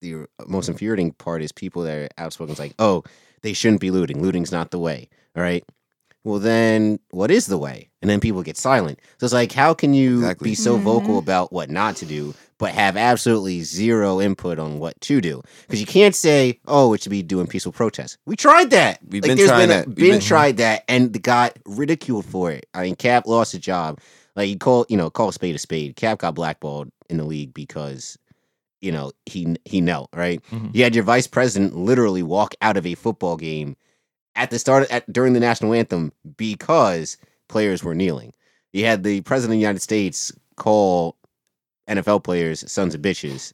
[0.00, 2.50] the most infuriating part is people that are outspoken.
[2.52, 3.04] It's like, oh,
[3.42, 4.20] they shouldn't be looting.
[4.22, 5.08] Looting's not the way.
[5.36, 5.64] All right.
[6.24, 7.90] Well, then what is the way?
[8.00, 9.00] And then people get silent.
[9.18, 10.50] So it's like, how can you Exactly.
[10.50, 11.18] be so vocal Mhm.
[11.22, 15.42] about what not to do, but have absolutely zero input on what to do?
[15.66, 18.18] Because you can't say, oh, it should be doing peaceful protests.
[18.24, 19.00] We tried that.
[19.08, 19.86] We've Like, been trying been a- that.
[19.88, 22.66] We've Been been- tried that and got ridiculed for it.
[22.72, 23.98] I mean, Kap lost his job.
[24.36, 25.96] Like you call, you know, call a spade a spade.
[25.96, 28.18] Kap got blackballed in the league because,
[28.80, 30.42] you know, he he knelt right.
[30.50, 30.74] Mhm.
[30.74, 33.76] You had your vice president literally walk out of a football game
[34.34, 37.18] at the start at during the national anthem because
[37.48, 38.32] players were kneeling.
[38.72, 41.16] You had the president of the United States call
[41.88, 43.52] NFL players sons of bitches.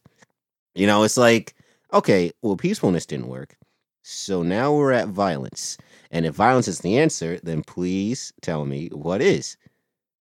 [0.74, 1.54] You know, it's like
[1.92, 3.56] okay, well, peacefulness didn't work,
[4.02, 5.76] so now we're at violence.
[6.10, 9.56] And if violence is the answer, then please tell me what is.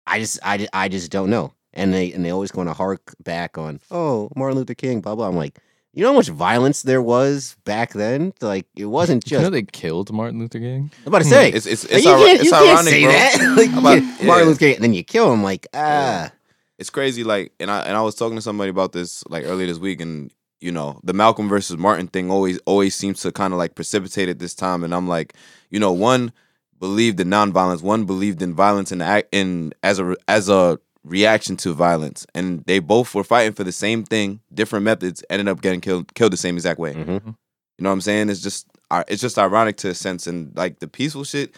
[0.07, 1.53] I just, I, ju- I just don't know.
[1.73, 5.13] And they, and they always going to hark back on, oh, Martin Luther King, blah
[5.15, 5.27] blah.
[5.27, 5.59] I'm like,
[5.93, 8.33] you know how much violence there was back then?
[8.41, 9.43] Like, it wasn't You just.
[9.43, 10.89] know they killed Martin Luther King.
[11.01, 13.03] I'm about to say, It's it's you it's, can't, ir- you it's can't ironic, say
[13.03, 13.11] bro.
[13.11, 13.55] that.
[13.57, 14.47] like, about- yeah, Martin.
[14.47, 15.43] Luther King, and then you kill him.
[15.43, 16.31] Like, ah,
[16.79, 19.65] it's crazy like and i and i was talking to somebody about this like earlier
[19.65, 23.51] this week and you know the malcolm versus martin thing always always seems to kind
[23.51, 25.33] of like precipitate at this time and i'm like
[25.71, 26.31] you know one
[26.79, 31.73] believed in nonviolence one believed in violence and in as a as a reaction to
[31.73, 35.79] violence and they both were fighting for the same thing different methods ended up getting
[35.81, 37.07] killed killed the same exact way Mhm.
[37.25, 37.33] you
[37.79, 38.67] know what i'm saying it's just
[39.07, 41.55] it's just ironic to a sense and like the peaceful shit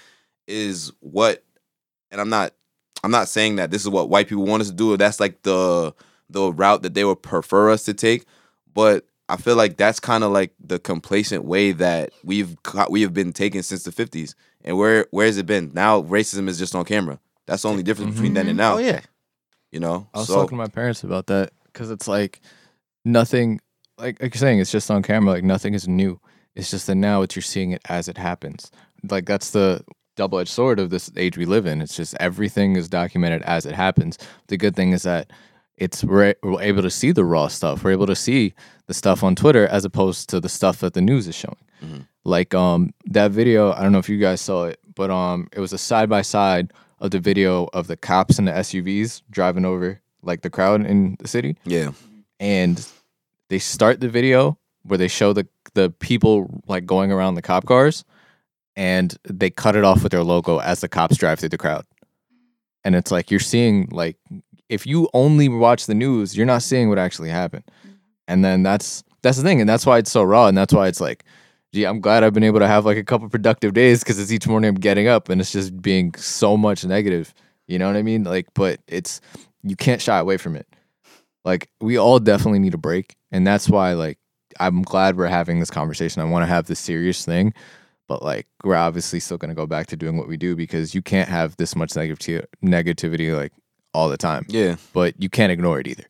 [0.48, 1.44] is what
[2.12, 2.54] and i'm not
[3.02, 5.22] I'm not saying that this is what white people want us to do, or that's
[5.22, 5.94] like the
[6.30, 8.26] the route that they would prefer us to take.
[8.74, 13.02] But I feel like that's kind of like the complacent way that we've co- we
[13.04, 14.34] have been taken since the '50s.
[14.64, 15.72] And where where has it been?
[15.74, 17.20] Now racism is just on camera.
[17.46, 18.18] That's the only difference mm-hmm.
[18.18, 18.70] between then and mm-hmm.
[18.70, 18.76] now.
[18.76, 19.02] oh yeah,
[19.72, 20.08] You know.
[20.14, 22.42] I was so talking to my parents about that because it's like
[23.06, 23.60] nothing,
[23.98, 25.34] like, like you're saying, it's just on camera.
[25.34, 26.20] Like nothing is new.
[26.56, 28.72] It's just that now it's you're seeing it as it happens.
[29.10, 29.84] Like that's the
[30.16, 31.82] double edged sword of this age we live in.
[31.82, 34.18] It's just everything is documented as it happens.
[34.48, 35.32] The good thing is that
[35.80, 37.84] it's we're, we're able to see the raw stuff.
[37.84, 38.54] We're able to see
[38.88, 41.58] the stuff on Twitter as opposed to the stuff that the news is showing.
[41.84, 42.08] Mhm.
[42.24, 45.60] Like um that video, I don't know if you guys saw it, but um it
[45.60, 49.66] was a side by side of the video of the cops and the SUVs driving
[49.66, 51.92] over like the crowd in the city yeah,
[52.42, 52.86] and
[53.48, 57.66] they start the video where they show the the people like going around the cop
[57.66, 58.04] cars
[58.76, 61.86] and they cut it off with their logo as the cops drive through the crowd
[62.84, 64.18] and it's like you're seeing like
[64.70, 67.64] if you only watch the news you're not seeing what actually happened.
[67.66, 67.96] Mm-hmm.
[68.28, 70.88] And then that's that's the thing and that's why it's so raw and that's why
[70.88, 71.26] it's like
[71.74, 74.32] gee i'm glad i've been able to have like a couple productive days because it's
[74.32, 77.34] each morning i'm getting up and it's just being so much negative
[77.68, 78.24] you know what i mean?
[78.24, 79.22] Like but it's
[79.64, 80.68] you can't shy away from it.
[81.46, 84.18] Like we all definitely need a break and that's why like
[84.60, 86.22] i'm glad we're having this conversation.
[86.22, 87.54] I want to have this serious thing
[88.08, 90.96] but like we're obviously still going to go back to doing what we do because
[90.96, 93.54] you can't have this much negativity negativity like
[93.94, 96.06] all the time yeah, but you can't ignore it either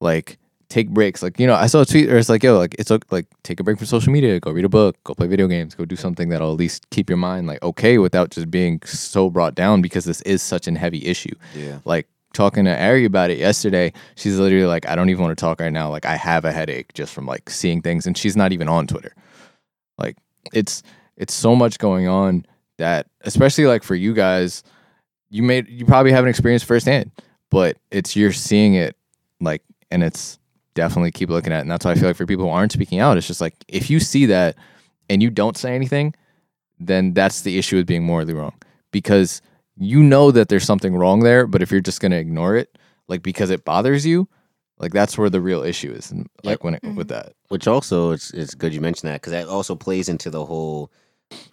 [0.00, 2.76] like take breaks like you know i saw a tweet where it's like yo like
[2.78, 5.48] it's like take a break from social media go read a book go play video
[5.48, 8.80] games go do something that'll at least keep your mind like okay without just being
[8.84, 11.80] so brought down because this is such an heavy issue yeah.
[11.84, 15.40] like talking to Ari about it yesterday, she's literally like, I don't even want to
[15.40, 15.90] talk right now.
[15.90, 18.86] Like I have a headache just from like seeing things and she's not even on
[18.86, 19.14] Twitter.
[19.98, 20.16] Like
[20.52, 20.82] it's
[21.16, 22.46] it's so much going on
[22.78, 24.62] that especially like for you guys,
[25.30, 27.10] you made you probably haven't experienced firsthand,
[27.50, 28.96] but it's you're seeing it
[29.40, 30.38] like and it's
[30.74, 31.62] definitely keep looking at it.
[31.62, 33.54] And that's why I feel like for people who aren't speaking out, it's just like
[33.68, 34.56] if you see that
[35.08, 36.14] and you don't say anything,
[36.78, 38.54] then that's the issue with being morally wrong.
[38.90, 39.40] Because
[39.76, 42.76] you know that there's something wrong there, but if you're just gonna ignore it,
[43.08, 44.28] like because it bothers you,
[44.78, 46.10] like that's where the real issue is.
[46.10, 46.64] And like Yep.
[46.64, 47.08] when it with mm-hmm.
[47.08, 47.34] that.
[47.48, 50.90] Which also it's it's good you mentioned that because that also plays into the whole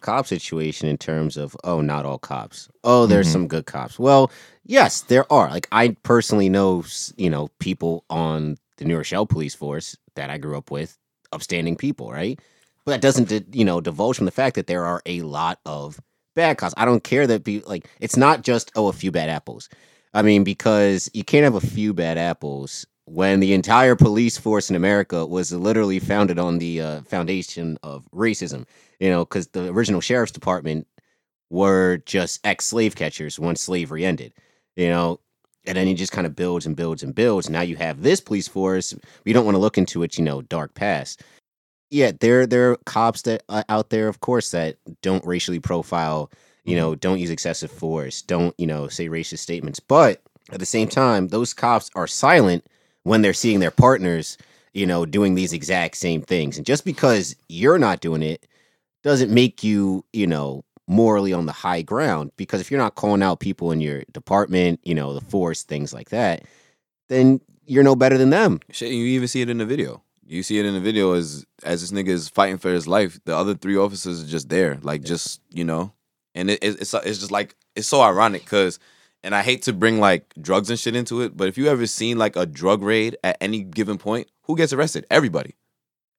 [0.02, 2.70] cop situation in terms of oh not all cops.
[2.84, 3.32] Oh there's Mhm.
[3.34, 4.00] some good cops.
[4.00, 4.32] Well
[4.66, 5.50] yes there are.
[5.50, 6.84] Like I personally know
[7.16, 10.98] you know people on the New Rochelle police force that I grew up with
[11.32, 12.40] upstanding people right?
[12.86, 16.00] But that doesn't you know divulge from the fact that there are a lot of
[16.36, 16.74] bad cops.
[16.78, 19.70] I don't care that be like it's not just oh a few bad apples.
[20.14, 24.70] I mean because you can't have a few bad apples when the entire police force
[24.70, 28.66] in America was literally founded on the uh, foundation of racism.
[29.00, 30.88] You know, because the original sheriff's department
[31.50, 34.34] were just ex slave catchers once slavery ended.
[34.76, 35.20] You know,
[35.66, 37.50] and then it just kind of builds and builds and builds.
[37.50, 38.94] Now you have this police force.
[39.24, 41.22] We don't want to look into its you know dark past.
[41.90, 46.30] Yeah, there there are cops that uh, out there, of course, that don't racially profile.
[46.66, 48.22] You know, don't use excessive force.
[48.22, 49.80] Don't you know say racist statements.
[49.80, 52.66] But at the same time, those cops are silent
[53.08, 54.38] when they're seeing their partners,
[54.74, 56.58] you know, doing these exact same things.
[56.58, 58.46] And just because you're not doing it
[59.02, 62.32] doesn't make you, you know, morally on the high ground.
[62.36, 65.94] Because if you're not calling out people in your department, you know, the force, things
[65.94, 66.44] like that,
[67.08, 68.60] then you're no better than them.
[68.72, 70.04] Shit, you even see it in the video.
[70.26, 73.18] You see it in the video as as this nigga is fighting for his life.
[73.24, 75.94] The other three officers are just there, like just you know,
[76.36, 78.80] and it, it's it's just like it's so ironic because,
[79.24, 81.86] and I hate to bring like drugs and shit into it, but if you ever
[81.88, 85.06] seen like a drug raid at any given point, who gets arrested?
[85.12, 85.56] Everybody,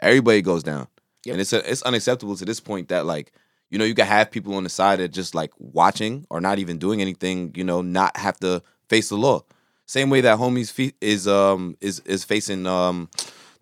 [0.01, 0.89] everybody goes down,
[1.25, 1.33] Yep.
[1.33, 3.33] and it's a, it's unacceptable to this point that like
[3.71, 6.59] you know you can have people on the side that just like watching or not
[6.59, 9.43] even doing anything, you know, not have to face the law.
[9.87, 13.09] Same way that homies fe- is um is is facing um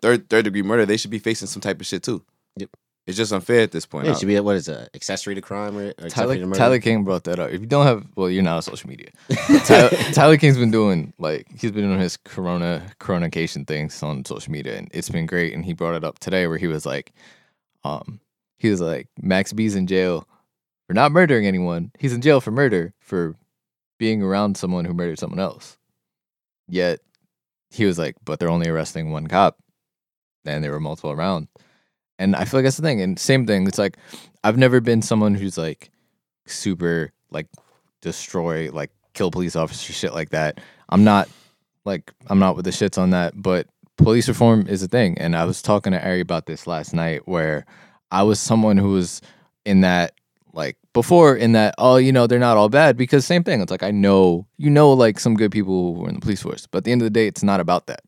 [0.01, 2.23] third third degree murder, they should be facing some type of shit too.
[3.07, 3.09] Yep.
[3.09, 4.05] It's just unfair at this point.
[4.05, 6.45] Yeah, it should be what is it, accessory to crime or, or accessory to Tyler,
[6.47, 6.57] murder?
[6.57, 7.51] Tyler King brought that up.
[7.51, 9.09] If you don't have, well, you're not on social media.
[9.65, 14.51] Tyler, Tyler King's been doing like he's been doing his corona coronacation things on social
[14.51, 15.53] media, and it's been great.
[15.53, 17.13] And he brought it up today where he was like,
[17.85, 18.19] um,
[18.57, 20.27] he was like, Max B's in jail
[20.87, 21.91] for not murdering anyone.
[21.97, 23.35] He's in jail for murder for
[23.99, 25.77] being around someone who murdered someone else.
[26.67, 26.99] Yet
[27.69, 29.57] he was like, but they're only arresting one cop,
[30.45, 31.47] and there were multiple around.
[32.19, 33.01] And I feel like that's the thing.
[33.01, 33.67] And same thing.
[33.67, 33.97] It's like
[34.43, 35.91] I've never been someone who's like
[36.45, 37.47] super like
[38.01, 40.59] destroy like kill police officers shit like that.
[40.89, 41.29] I'm not
[41.85, 45.17] like I'm not with the shits on that, but police reform is a thing.
[45.17, 47.65] And I was talking to Ari about this last night where
[48.11, 49.21] I was someone who was
[49.65, 50.13] in that
[50.53, 53.69] like before in that oh you know they're not all bad because same thing it's
[53.69, 56.65] like I know you know like some good people who are in the police force
[56.65, 58.01] but at the end of the day it's not about that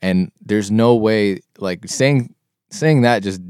[0.00, 2.34] and there's no way like saying
[2.72, 3.40] saying that just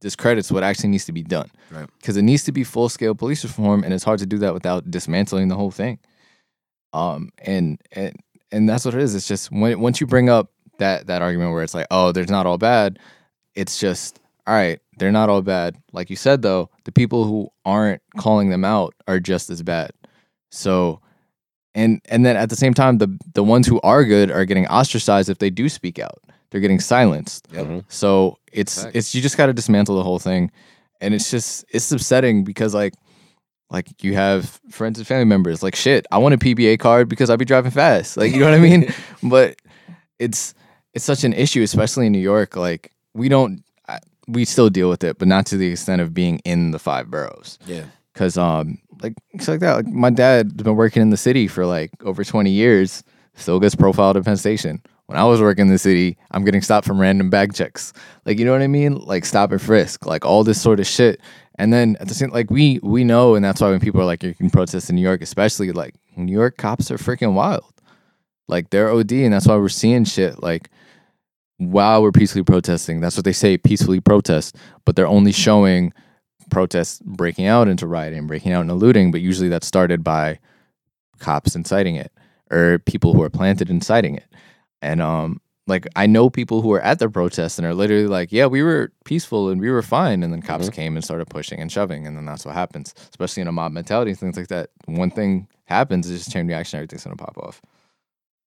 [0.00, 1.50] discredits what actually needs to be done.
[1.70, 1.88] Right.
[1.98, 4.54] because it needs to be full scale police reform and it's hard to do that
[4.54, 5.98] without dismantling the whole thing.
[6.92, 8.16] Um and and
[8.50, 9.14] and that's what it is.
[9.14, 12.30] It's just when once you bring up that that argument where it's like oh there's
[12.30, 12.98] not all bad
[13.54, 15.76] it's just all right they're not all bad.
[15.92, 19.90] Like you said though the people who aren't calling them out are just as bad.
[20.50, 21.00] So
[21.74, 24.66] and and then at the same time the the ones who are good are getting
[24.68, 27.66] ostracized if they do speak out they're getting silenced Yep.
[27.66, 27.84] Mhm.
[27.88, 30.50] so it's it's you just got to dismantle the whole thing,
[31.00, 32.94] and it's just it's upsetting because like
[33.70, 36.06] like you have friends and family members like shit.
[36.10, 38.16] I want a PBA card because I'd be driving fast.
[38.16, 38.92] Like you know what I mean?
[39.22, 39.56] But
[40.18, 40.54] it's
[40.94, 42.56] it's such an issue, especially in New York.
[42.56, 43.62] Like we don't
[44.26, 47.10] we still deal with it, but not to the extent of being in the five
[47.10, 47.84] boroughs Yeah.
[48.12, 51.64] because um like it's like that like my dad's been working in the city for
[51.64, 53.02] like over 20 years
[53.34, 56.62] still gets profiled at penn station when i was working in the city i'm getting
[56.62, 57.92] stopped from random bag checks.
[58.24, 58.94] Like you know what i mean?
[58.94, 61.20] Like stop and frisk like all this sort of shit.
[61.58, 64.04] And then at the same like we we know and that's why when people are
[64.04, 67.72] like you can protest in new york especially like new york cops are freaking wild.
[68.46, 70.70] Like they're od and that's why we're seeing shit like
[71.56, 73.00] while we're peacefully protesting.
[73.00, 75.92] That's what they say peacefully protest but they're only showing
[76.50, 80.38] protests breaking out into rioting, breaking out into looting, but usually that's started by
[81.18, 82.12] cops inciting it
[82.50, 84.27] or people who are planted inciting it.
[84.82, 88.32] And um like I know people who are at the protest and are literally like,
[88.32, 91.60] yeah, we were peaceful and we were fine, and then cops came and started pushing
[91.60, 94.70] and shoving, and then that's what happens, especially in a mob mentality, things like that.
[94.86, 97.60] One thing happens, it's just chain reaction, everything's gonna pop off.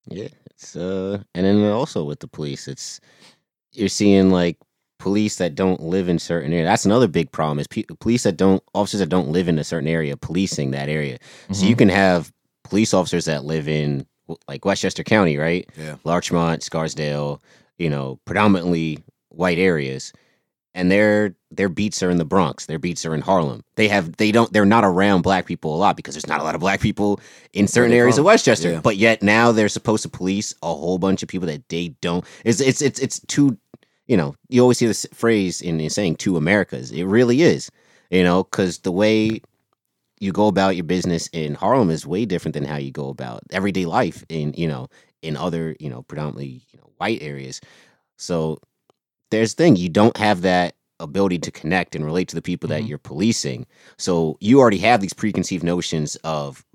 [0.07, 2.99] Yeah, it's uh, and then also with the police, it's
[3.73, 4.57] you're seeing like
[4.97, 6.67] police that don't live in certain areas.
[6.67, 9.63] That's another big problem is pe- police that don't officers that don't live in a
[9.63, 11.19] certain area policing that area.
[11.51, 11.79] So you Mhm.
[11.79, 12.31] can have
[12.63, 14.05] police officers that live in
[14.47, 15.69] like Westchester County, right?
[15.77, 15.95] Yeah.
[16.03, 17.41] Larchmont, Scarsdale,
[17.77, 18.99] you know, predominantly
[19.29, 20.13] white areas.
[20.75, 22.67] And their their beats are in the Bronx.
[22.67, 23.63] Their beats are in Harlem.
[23.75, 26.43] They have they don't they're not around black people a lot because there's not a
[26.43, 27.19] lot of black people
[27.53, 28.21] in certain areas from.
[28.21, 28.71] of Westchester.
[28.73, 28.81] Yeah.
[28.81, 32.23] But yet now they're supposed to police a whole bunch of people that they don't.
[32.45, 33.57] It's it's it's it's too.
[34.07, 36.91] You know, you always hear this phrase in, in saying two Americas.
[36.91, 37.69] It really is.
[38.09, 39.41] You know, because the way
[40.19, 43.41] you go about your business in Harlem is way different than how you go about
[43.51, 44.87] everyday life in you know
[45.21, 47.61] in other you know predominantly you know white areas.
[48.17, 48.59] So
[49.31, 52.67] there's the thing you don't have that ability to connect and relate to the people
[52.69, 52.89] that Mhm.
[52.89, 53.65] you're policing.
[53.97, 56.65] So you already have these preconceived notions of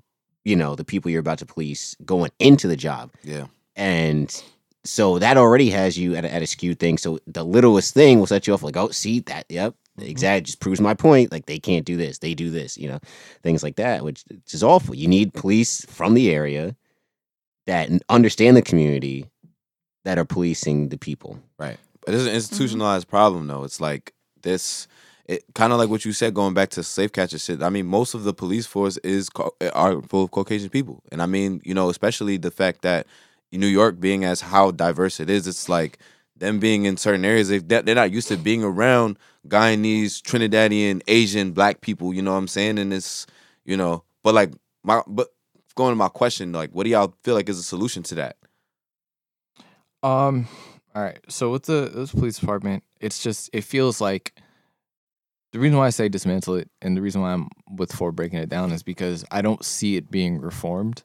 [0.43, 3.47] you know the people you're about to police going into the job Yeah.
[3.75, 4.43] and
[4.83, 6.97] so that already has you at a, at a skewed thing.
[6.99, 9.45] So the littlest thing will set you off like, oh, see that?
[9.49, 10.45] Yep, exactly.
[10.45, 11.31] Just proves my point.
[11.31, 12.99] Like they can't do this, they do this, you know,
[13.43, 14.95] things like that, which, which is awful.
[14.95, 16.75] You need police from the area
[17.67, 19.25] that understand the community
[20.03, 21.39] that are policing the people.
[21.57, 21.77] Right.
[22.05, 22.35] But it's an mm-hmm.
[22.35, 23.63] institutionalized problem though.
[23.63, 24.87] It's like this
[25.27, 27.63] it kind of like what you said going back to safe catcher shit.
[27.63, 29.29] I mean, most of the police force is
[29.59, 31.01] eh, are full of Caucasian people.
[31.11, 33.07] And I mean, you know, especially the fact that
[33.51, 35.97] New York being as how diverse it is, it's like
[36.37, 39.17] them being in certain areas, they they're not used to being around
[39.47, 42.79] Guyanese, Trinidadian, Asian, black people, you know what I'm saying?
[42.79, 43.25] And it's,
[43.63, 44.51] you know, but like
[44.83, 45.29] my but
[45.75, 48.37] going to my question, like what do y'all feel like is a solution to that?
[50.03, 50.47] Um.
[50.95, 51.19] All right.
[51.27, 54.33] So with the this police department, it's just it feels like
[55.51, 58.39] the reason why I say dismantle it, and the reason why I'm with for breaking
[58.39, 61.03] it down is because I don't see it being reformed.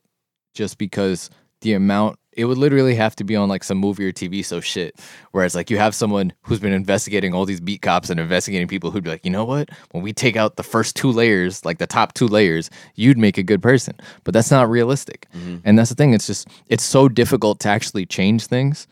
[0.55, 4.13] Just because the amount it would literally have to be on like some movie or
[4.13, 4.99] TV so shit.
[5.33, 8.91] Whereas like you have someone who's been investigating all these beat cops and investigating people
[8.91, 9.71] who'd be like, you know what?
[9.91, 13.37] When we take out the first two layers, like the top two layers, you'd make
[13.37, 13.97] a good person.
[14.25, 15.27] But that's not realistic.
[15.35, 15.59] Mm-hmm.
[15.65, 16.15] And that's the thing.
[16.15, 18.87] It's just it's so difficult to actually change things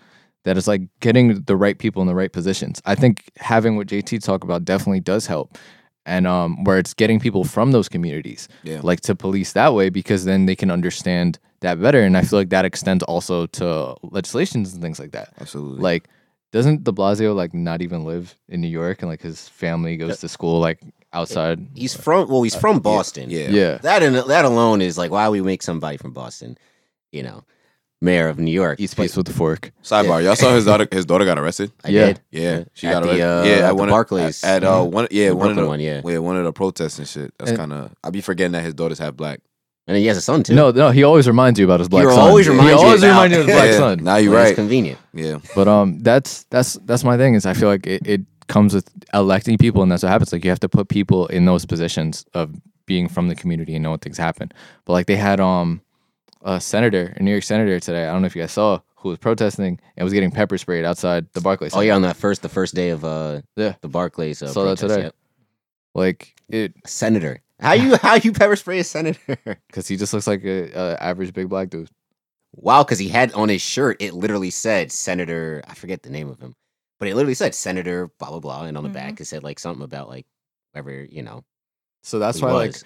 [0.45, 2.81] that it's like getting the right people in the right positions.
[2.87, 5.59] I think having what JT talk about definitely does help.
[6.09, 8.81] And um, where it's getting people from those communities, Yeah.
[8.83, 12.01] like to police that way, because then they can understand that better.
[12.03, 15.29] And I feel like that extends also to legislations and things like that.
[15.41, 15.83] Absolutely.
[15.83, 16.09] Like,
[16.51, 20.19] doesn't De Blasio like not even live in New York, and like his family goes
[20.21, 20.81] to school like
[21.13, 21.59] outside?
[21.75, 23.29] He's from well, he's from Boston.
[23.29, 23.51] yeah.
[23.51, 26.57] Yeah, That and that alone is like why we make somebody from Boston,
[27.13, 27.45] you know,
[28.01, 28.79] mayor of New York.
[28.81, 29.73] East But piece with the fork.
[29.83, 31.73] Sidebar, y'all saw his daughter his daughter got arrested?
[31.85, 32.07] I Yeah.
[32.07, 32.21] did.
[32.31, 33.23] Yeah, she At got the, arrested.
[33.25, 34.43] uh, yeah, at at the one Barclays.
[34.45, 36.01] Of, at, at uh, one, yeah, The one of the one, yeah.
[36.05, 37.33] yeah, one of the protests and shit.
[37.39, 39.41] That's And- kind of I be forgetting that his daughter's half black.
[39.89, 40.55] And he has a son too.
[40.55, 42.29] No, no, he always reminds you about his black He'll son.
[42.29, 44.05] always he you always about- reminds you of his black Yeah, son.
[44.05, 44.55] Now you When it's right.
[44.55, 44.99] convenient.
[45.15, 48.75] Yeah, But um, that's that's that's my thing is I feel like it, it comes
[48.75, 50.31] with electing people, and that's what happens.
[50.33, 52.51] Like you have to put people in those positions of
[52.85, 54.53] being from the community and know what things happen.
[54.85, 55.81] But like they had um
[56.43, 58.07] a senator, a New York senator today.
[58.09, 60.85] I don't know if you guys saw who was protesting and was getting pepper sprayed
[60.85, 61.75] outside the Barclays.
[61.75, 63.75] Oh yeah, on that first the first day of uh Yeah.
[63.81, 65.03] the Barclays uh, Saw that today.
[65.05, 65.15] yep.
[65.95, 67.41] like it Senator.
[67.61, 69.37] How you how you pepper spray a senator?
[69.69, 71.91] because he just looks like a, a average big black dude.
[72.55, 75.63] wow, because he had on his shirt it literally said Senator.
[75.67, 76.55] I forget the name of him,
[77.01, 78.95] but it literally said Senator blah blah blah, and on the Mhm.
[78.95, 80.27] back it said like something about like
[80.73, 81.45] whatever you know.
[82.05, 82.77] So that's he why like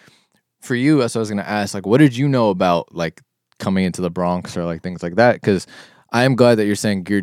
[0.63, 1.75] for you, that's what I was gonna ask.
[1.75, 3.21] Like, what did you know about like
[3.63, 5.35] coming into the Bronx or like things like that?
[5.41, 5.67] Because
[6.13, 7.23] I am glad that you're saying you're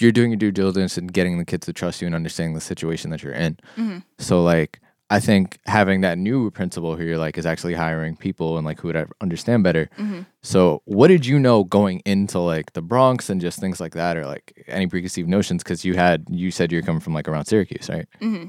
[0.00, 2.60] you're doing your due diligence and getting the kids to trust you and understanding the
[2.60, 3.58] situation that you're in.
[3.76, 4.02] Mhm.
[4.18, 8.56] So like, I think having that new principal who you're like is actually hiring people
[8.58, 9.88] and like who would understand better.
[9.98, 10.26] Mhm.
[10.42, 14.16] So what did you know going into like the Bronx and just things like that,
[14.16, 15.62] or like any preconceived notions?
[15.62, 18.06] Because you had you said you're coming from like around Syracuse, right?
[18.20, 18.46] hmm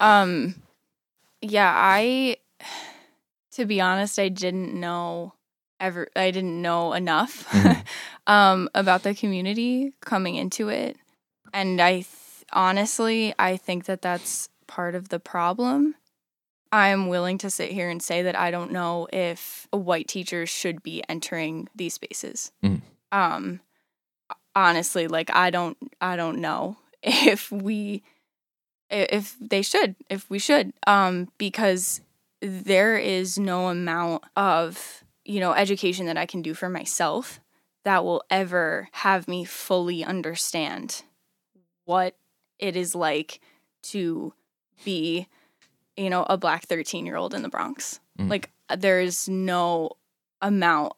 [0.00, 0.54] Um,
[1.40, 2.36] yeah, I,
[3.52, 5.34] to be honest, I didn't know
[5.80, 7.84] ever, I didn't know enough Mhm.
[8.26, 10.96] um, about the community coming into it.
[11.52, 12.06] And I th-
[12.52, 15.94] honestly, I think that that's part of the problem.
[16.70, 20.50] I'm willing to sit here and say that I don't know if a white teachers
[20.50, 22.52] should be entering these spaces.
[22.62, 22.82] Mhm.
[23.10, 23.60] Um,
[24.54, 28.02] honestly, like I don't, I don't know if we
[28.90, 32.00] if they should if we should um because
[32.40, 37.38] there is no amount of you know education that i can do for myself
[37.84, 41.02] that will ever have me fully understand
[41.84, 42.16] what
[42.58, 43.40] it is like
[43.82, 44.32] to
[44.84, 45.26] be
[45.96, 48.30] you know a black 13 year old in the bronx Mm.
[48.30, 49.90] like there's no
[50.42, 50.92] amount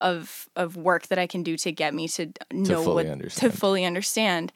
[0.00, 3.52] of of work that i can do to get me to know fully what understand.
[3.52, 4.52] to fully understand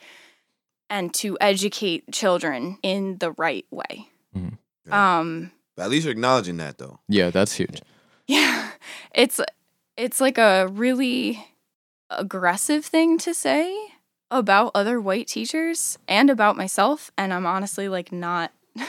[0.91, 4.09] and to educate children in the right way.
[4.35, 4.57] Mhm.
[4.87, 5.19] Yeah.
[5.19, 6.99] Um, But at least you're acknowledging that though.
[7.09, 7.83] Yeah, that's huge.
[8.27, 8.68] yeah,
[9.15, 9.41] it's
[9.97, 11.45] it's like a really
[12.11, 13.77] aggressive thing to say
[14.31, 18.53] about other white teachers and about myself, and I'm honestly like not.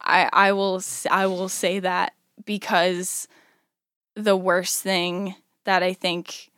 [0.00, 2.12] I I will I will say that
[2.44, 3.26] because
[4.14, 5.34] the worst thing
[5.64, 6.50] that I think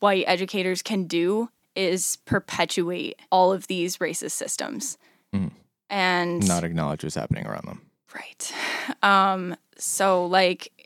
[0.00, 4.96] white educators can do is perpetuate all of these racist systems.
[5.34, 5.50] Mhm.
[5.90, 7.82] And Not acknowledge what's happening around them.
[8.14, 8.52] Right.
[9.02, 10.83] Um, so like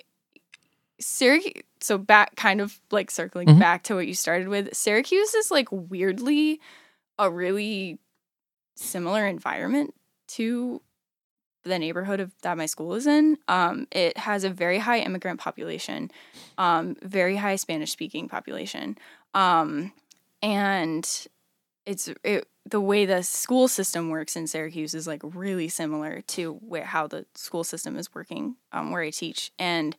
[1.00, 3.60] Syracuse so back kind of like circling Mhm.
[3.60, 6.60] back to what you started with, Syracuse is like weirdly
[7.18, 7.98] a really
[8.76, 9.94] similar environment
[10.28, 10.82] to
[11.64, 13.36] the neighborhood of that my school is in.
[13.48, 16.10] Um, it has a very high immigrant population,
[16.56, 18.96] um, very high Spanish speaking population.
[19.34, 19.92] Um,
[20.42, 21.26] and
[21.86, 26.54] it's it the way the school system works in Syracuse is like really similar to
[26.54, 29.96] where how the school system is working um, where I teach and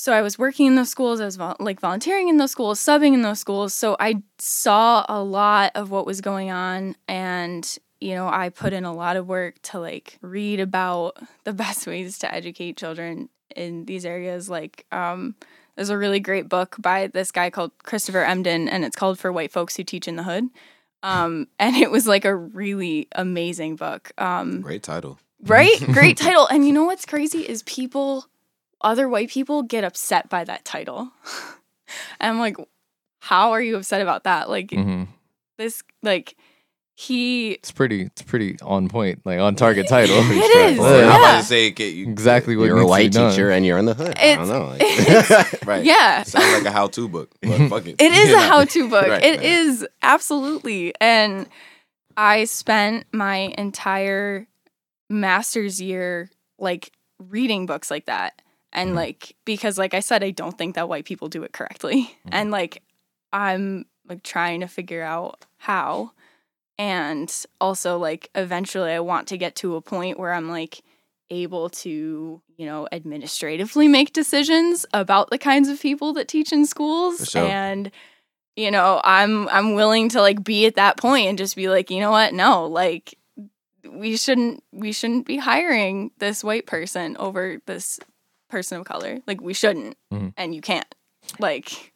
[0.00, 2.80] so I was working in those schools I was vol- like volunteering in those schools
[2.80, 7.78] subbing in those schools so I saw a lot of what was going on and
[8.00, 11.86] you know I put in a lot of work to like read about the best
[11.86, 15.34] ways to educate children in these areas like um
[15.76, 19.32] there's a really great book by this guy called Christopher Emdin, and it's called For
[19.32, 20.48] White Folks Who Teach in the Hood.
[21.02, 24.12] Um, and it was like a really amazing book.
[24.18, 25.18] Um, Great title.
[25.42, 25.78] right?
[25.92, 26.46] Great title.
[26.48, 28.26] And you know what's crazy is people,
[28.82, 31.10] other white people get upset by that title.
[32.20, 32.56] and I'm like,
[33.20, 34.48] how are you upset about that?
[34.48, 35.04] Like, hmm
[35.58, 36.36] this, like,
[36.94, 38.02] he, It's pretty.
[38.02, 40.16] It's pretty on point, like on target title.
[40.18, 41.16] It is, Well, I'm yeah.
[41.32, 43.30] about to say, okay, you, Exactly what You're a needs to be white done.
[43.30, 44.18] teacher and you're in the hood.
[44.18, 44.74] I don't know.
[44.78, 45.84] it's- Right.
[45.84, 46.22] yeah.
[46.22, 47.96] Sounds like a how-to book, but fuck it.
[48.00, 49.06] It is You a how to book.
[49.08, 49.42] Right, It right.
[49.42, 50.94] is absolutely.
[51.00, 51.46] And
[52.16, 54.46] I spent my entire
[55.08, 58.40] master's year like reading books like that.
[58.72, 58.96] And Mhm.
[58.96, 62.02] like, because like I said, I don't think that white people do it correctly.
[62.26, 62.30] Mhm.
[62.32, 62.82] And like,
[63.32, 66.12] I'm like trying to figure out how.
[66.78, 70.80] And also, like, eventually I want to get to a point where I'm like,
[71.32, 76.66] able to, you know, administratively make decisions about the kinds of people that teach in
[76.66, 77.46] schools sure.
[77.46, 77.90] and
[78.56, 81.88] you know, I'm I'm willing to like be at that point and just be like,
[81.90, 82.34] you know what?
[82.34, 83.16] No, like
[83.88, 88.00] we shouldn't we shouldn't be hiring this white person over this
[88.50, 89.18] person of color.
[89.26, 89.96] Like we shouldn't.
[90.12, 90.34] Mhm.
[90.36, 90.92] And you can't.
[91.38, 91.92] Like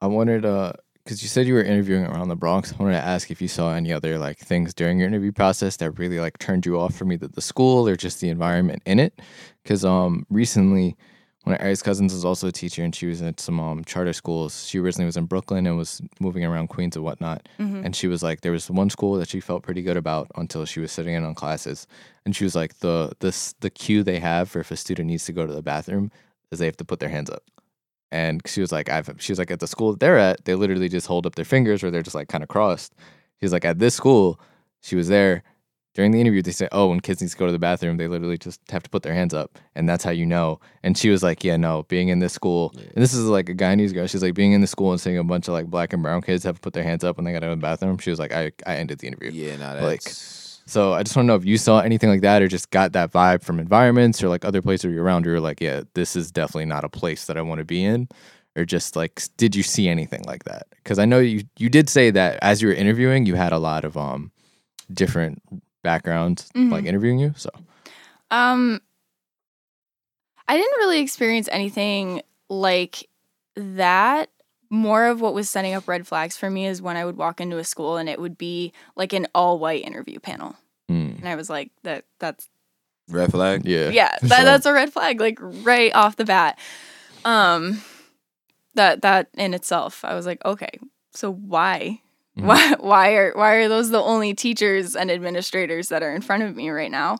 [0.00, 0.72] I wanted uh
[1.04, 2.72] because you said you were interviewing around the Bronx.
[2.72, 5.76] I wanted to ask if you saw any other like things during your interview process
[5.78, 8.98] that really like turned you off from either the school or just the environment in
[9.00, 9.20] it.
[9.62, 10.96] Because um recently,
[11.48, 14.12] one of Ari's cousins is also a teacher and she was at some um charter
[14.12, 14.66] schools.
[14.68, 17.48] She originally was in Brooklyn and was moving around Queens and whatnot.
[17.58, 17.84] mhm.
[17.84, 20.64] And she was like, there was one school that she felt pretty good about until
[20.64, 21.86] she was sitting in on classes.
[22.24, 25.24] And she was like, the this the cue they have for if a student needs
[25.26, 26.10] to go to the bathroom
[26.50, 27.42] is they have to put their hands up.
[28.10, 30.54] And she was like, I've she was like, at the school that they're at, they
[30.54, 32.94] literally just hold up their fingers or they're just like kind of crossed.
[33.38, 34.40] She was like, at this school,
[34.80, 35.42] she was there.
[35.98, 38.06] During the interview, they say, "Oh, when kids need to go to the bathroom, they
[38.06, 41.10] literally just have to put their hands up, and that's how you know." And she
[41.10, 44.06] was like, "Yeah, no, being in this school, and this is like a Guyanese girl.
[44.06, 46.22] She's like being in the school and seeing a bunch of like black and brown
[46.22, 47.98] kids have to put their hands up when they got out of the bathroom.
[47.98, 49.32] She was like, I, I ended the interview.
[49.32, 50.02] Yeah, Like,
[50.66, 52.92] So I just want to know if you saw anything like that or just got
[52.92, 55.24] that vibe from environments or like other places where you're around.
[55.24, 57.84] Where you're like, yeah, this is definitely not a place that I want to be
[57.84, 58.08] in.
[58.54, 60.68] Or just like, did you see anything like that?
[60.76, 63.58] Because I know you you did say that as you were interviewing, you had a
[63.58, 64.30] lot of um
[64.92, 65.42] different
[65.88, 66.86] backgrounds like Mhm.
[66.86, 67.32] interviewing you.
[67.36, 67.48] So
[68.30, 68.80] Um,
[70.46, 73.08] I didn't really experience anything like
[73.56, 74.30] that.
[74.70, 77.40] More of what was setting up red flags for me is when I would walk
[77.40, 80.56] into a school and it would be like an all white interview panel,
[80.90, 82.48] mm, and I was like, "That that's
[83.08, 83.64] red flag.
[83.64, 84.44] yeah, yeah, that, sure.
[84.44, 86.58] that's a red flag, like right off the bat."
[87.24, 87.82] Um,
[88.74, 90.78] that that in itself, I was like, "Okay,
[91.14, 92.02] so why?"
[92.38, 92.44] Mhm.
[92.46, 96.42] Why, why are why are those the only teachers and administrators that are in front
[96.42, 97.18] of me right now?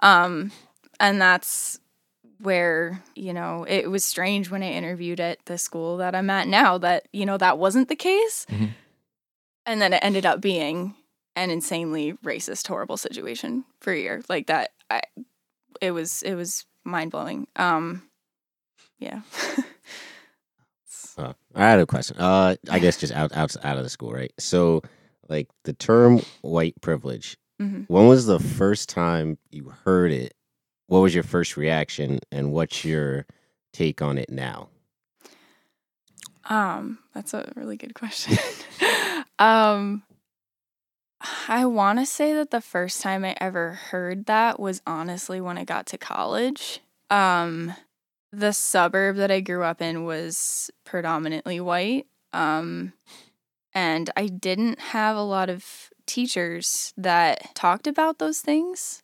[0.00, 0.52] Um,
[1.00, 1.80] and that's
[2.40, 6.48] where you know it was strange when I interviewed at the school that I'm at
[6.48, 8.70] now that you know that wasn't the case, Mhm.
[9.66, 10.94] and then it ended up being
[11.36, 14.70] an insanely racist, horrible situation for a year like that.
[14.90, 15.02] I,
[15.80, 17.46] it was it was mind blowing.
[17.56, 18.02] Um,
[18.98, 19.22] yeah.
[21.18, 21.34] I
[21.70, 22.16] had a question.
[22.18, 24.32] Uh, I guess just out, out out of the school, right?
[24.38, 24.82] So,
[25.28, 27.36] like the term white privilege.
[27.60, 27.86] Mhm.
[27.88, 30.34] When was the first time you heard it?
[30.86, 33.26] What was your first reaction, and what's your
[33.72, 34.68] take on it now?
[36.44, 38.38] Um, that's a really good question.
[39.38, 40.02] um,
[41.48, 45.58] I want to say that the first time I ever heard that was honestly when
[45.58, 46.80] I got to college.
[47.10, 47.74] Um,
[48.32, 52.06] the suburb that I grew up in was predominantly white.
[52.32, 52.92] Um,
[53.72, 59.02] and I didn't have a lot of teachers that talked about those things.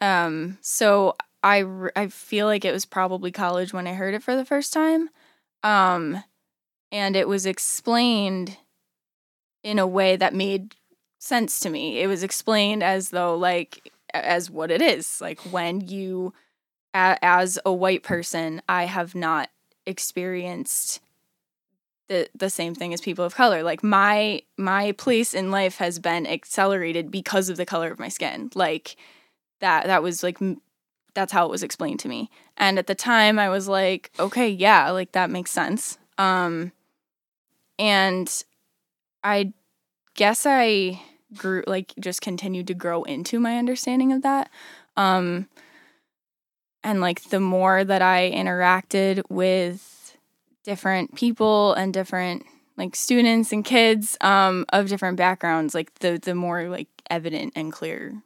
[0.00, 4.44] Um, so I feel like it was probably college when I heard it for the
[4.44, 5.08] first time.
[5.62, 6.22] Um,
[6.90, 8.56] and it was explained
[9.62, 10.74] in a way that made
[11.18, 12.00] sense to me.
[12.00, 15.20] It was explained as though, like, as what it is.
[15.20, 16.32] Like, when you,
[16.94, 19.50] as a white person, I have not
[19.86, 21.00] experienced
[22.08, 23.62] the the same thing as people of color.
[23.62, 28.08] Like my my place in life has been accelerated because of the color of my
[28.08, 28.50] skin.
[28.54, 28.96] Like
[29.60, 30.38] that that was like
[31.14, 32.30] that's how it was explained to me.
[32.56, 35.98] And at the time I was like, okay, yeah, like that makes sense.
[36.16, 36.72] Um
[37.78, 38.44] and
[39.22, 39.52] I
[40.14, 41.02] guess I
[41.36, 44.50] grew like just continued to grow into my understanding of that.
[44.96, 45.48] Um
[46.88, 50.16] and like the more that I interacted with
[50.64, 52.44] different people and different
[52.76, 57.72] like students and kids um of different backgrounds like the the more like evident and
[57.72, 58.22] clear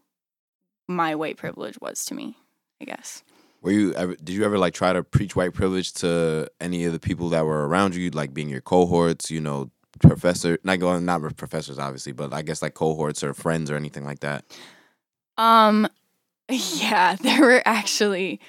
[0.88, 2.36] my white privilege was to me
[2.80, 3.22] i guess
[3.62, 4.14] Were you ever?
[4.16, 7.44] Did you ever like try to preach white privilege to any of the people that
[7.46, 9.30] were around you, like being your cohorts?
[9.30, 13.70] You know, professor, not going, not professors, obviously, but I guess like cohorts or friends
[13.70, 14.44] or anything like that.
[15.38, 15.86] um
[16.80, 18.40] yeah there were actually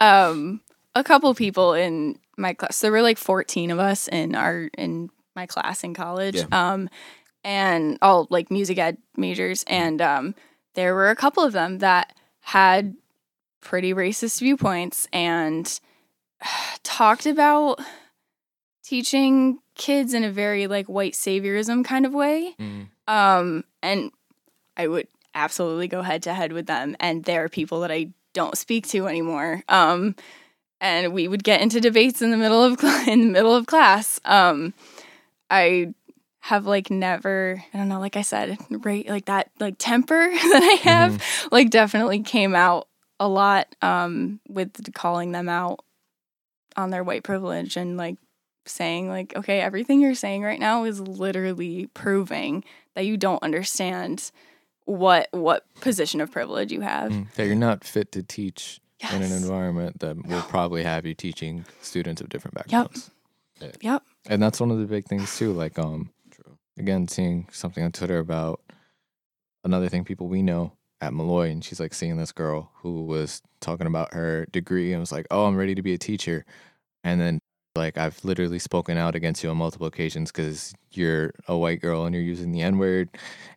[0.00, 0.60] um
[0.94, 2.80] a couple people in my class.
[2.80, 6.46] There were like 14 of us in our in my class in college Yeah.
[6.72, 6.88] um
[7.44, 9.64] and all like music ed majors.
[9.66, 10.34] And um
[10.74, 12.94] there were a couple of them that had
[13.60, 15.80] pretty racist viewpoints and
[16.82, 17.80] talked about
[18.84, 22.54] teaching kids in a very like white saviorism kind of way.
[23.08, 24.10] Um and
[24.76, 28.08] i would absolutely go head to head with them and there are people that i
[28.32, 29.62] don't speak to anymore.
[29.68, 30.14] Um
[30.80, 34.20] and we would get into debates in the middle of in the middle of class.
[34.24, 34.74] Um
[35.50, 35.92] i
[36.40, 40.62] have like never i don't know like i said right like that like temper that
[40.62, 41.22] i have
[41.52, 42.88] like definitely came out
[43.20, 45.84] a lot um with calling them out
[46.76, 48.16] on their white privilege and like
[48.66, 52.64] saying like okay everything you're saying right now is literally proving
[52.96, 54.32] that you don't understand
[54.84, 57.12] what what position of privilege you have.
[57.12, 58.80] Mm, that you're not fit to teach
[59.10, 63.10] in an environment that will probably have you teaching students of different backgrounds.
[63.80, 64.02] yep.
[64.26, 65.52] And that's one of the big things too.
[65.52, 66.56] Like um True.
[66.78, 68.60] again, seeing something on Twitter about
[69.64, 73.42] another thing people we know at Molloy and she's like seeing this girl who was
[73.60, 76.44] talking about her degree and was like, Oh, I'm ready to be a teacher.
[77.02, 77.40] And then
[77.74, 82.04] like I've literally spoken out against you on multiple occasions because you're a white girl
[82.04, 83.08] and you're using the N word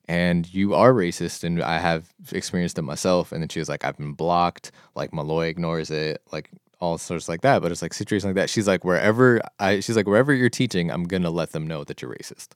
[0.07, 3.83] and you are racist and I have experienced it myself and then she was like
[3.83, 6.49] I've been blocked like Molloy ignores it like
[6.79, 8.49] all sorts like that but it's like situations like that.
[8.49, 12.01] She's like wherever I she's like wherever you're teaching I'm gonna let them know that
[12.01, 12.49] you're racist.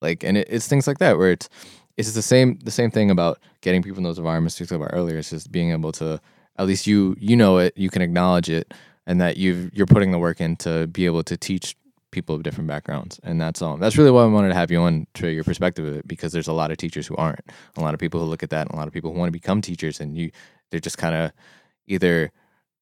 [0.00, 1.48] Like and it, it's things like that where it's
[1.96, 4.94] it's the same the same thing about getting people in those environments we talked about
[4.94, 5.18] earlier.
[5.18, 6.20] It's just being able to
[6.58, 8.72] at least you you know it you can acknowledge it
[9.06, 11.76] and that you you're putting the work in to be able to teach
[12.10, 14.80] people of different backgrounds and that's um that's really why I wanted to have you
[14.80, 17.40] on to your perspective of it because there's a lot of teachers who aren't
[17.76, 19.28] a lot of people who look at that and a lot of people who want
[19.28, 20.30] to become teachers and you
[20.70, 21.32] they're just kind of
[21.86, 22.30] either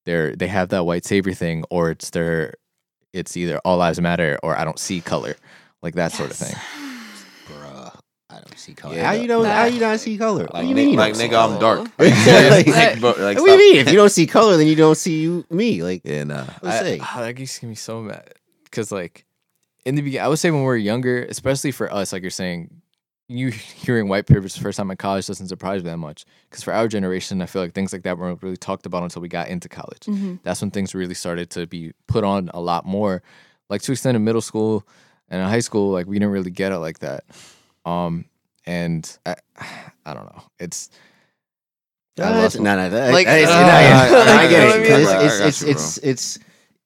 [0.07, 2.55] they're they have that white savior thing or it's their
[3.13, 5.37] it's either all lives matter or I don't see color
[5.83, 6.55] like that sort of thing
[7.47, 7.95] Bruh,
[8.31, 8.95] I don't see color.
[8.95, 9.45] Yeah, how you don't?
[9.47, 10.45] how you not see color?
[10.45, 10.97] What Like, do you mean?
[10.97, 11.91] like don't nigga, I'm dark.
[11.99, 13.77] like, like, bro, like, what do you mean?
[13.81, 15.83] If you don't see color, then you don't see you me.
[15.83, 16.45] Like, Yeah, nah.
[16.63, 17.01] let's I, say.
[17.03, 18.29] oh, that used to get me so mad
[18.79, 19.25] because like
[19.85, 22.31] in the beginning, I would say when we were younger, especially for us, like you're
[22.31, 22.81] saying,
[23.29, 26.63] you hearing white privilege the first time in college doesn't surprise me that much because
[26.63, 29.29] for our generation, I feel like things like that weren't really talked about until we
[29.29, 30.05] got into college.
[30.07, 33.21] hmm That's when things really started to be put on a lot more,
[33.69, 34.87] like to extend in middle school
[35.29, 37.25] and in high school, like we didn't really get it like that.
[37.85, 38.27] Um,
[38.65, 39.35] and I,
[40.07, 40.89] I don't know, it's.
[42.21, 43.49] I No, lost no, no, that- Like, I, I, uh,
[44.27, 44.67] I, I, like, get it.
[44.67, 45.47] what I 'cause mean?
[45.49, 46.39] It's, it's, it's, it's,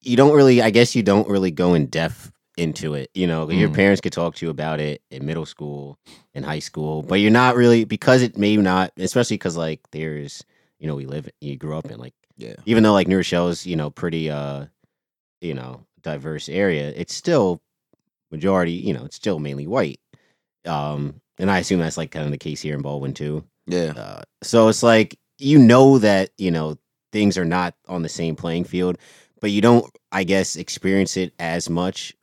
[0.02, 0.60] you don't really.
[0.62, 3.10] I guess you don't really go in depth into it.
[3.14, 3.74] You know, your Mm.
[3.74, 5.98] parents could talk to you about it in middle school,
[6.34, 10.44] in high school, but you're not really because it may not, especially because like there's,
[10.78, 12.56] you know, we live, you grew up in like Yeah.
[12.66, 14.66] even though like New Rochelle's, you know, pretty uh,
[15.40, 17.60] you know, diverse area, it's still
[18.30, 20.00] majority, you know, it's still mainly white.
[20.66, 23.44] Um, and I assume that's like kind of the case here in Baldwin too.
[23.66, 23.92] Yeah.
[23.96, 26.76] Uh, so it's like you know that you know
[27.12, 28.98] things are not on the same playing field,
[29.42, 32.14] but you don't, I guess, experience it as much.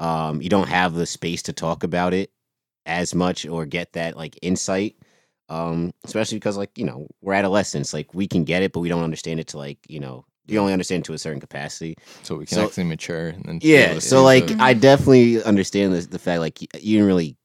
[0.00, 2.30] Um, you don't have the space to talk about it
[2.84, 4.96] as much or get that like insight.
[5.48, 7.94] Um, especially because like, you know, we're adolescents.
[7.94, 10.58] Like we can get it, but we don't understand it to like, you know, you
[10.58, 11.94] only understand to a certain capacity.
[12.24, 13.94] So we can So- actually mature and then Yeah.
[13.94, 17.36] So see like the- I definitely understand the, the fact like y- you didn't really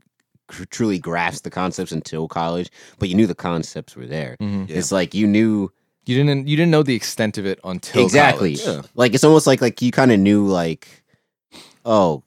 [0.49, 4.35] tr- truly grasp the concepts until college, but you knew the concepts were there.
[4.41, 4.67] Mhm.
[4.69, 4.77] Yeah.
[4.77, 5.71] It's like you knew
[6.05, 8.53] you didn't you didn't know the extent of it until exactly.
[8.53, 8.81] Yeah.
[8.95, 11.03] Like it's almost like like you kind of knew like,
[11.85, 12.23] oh,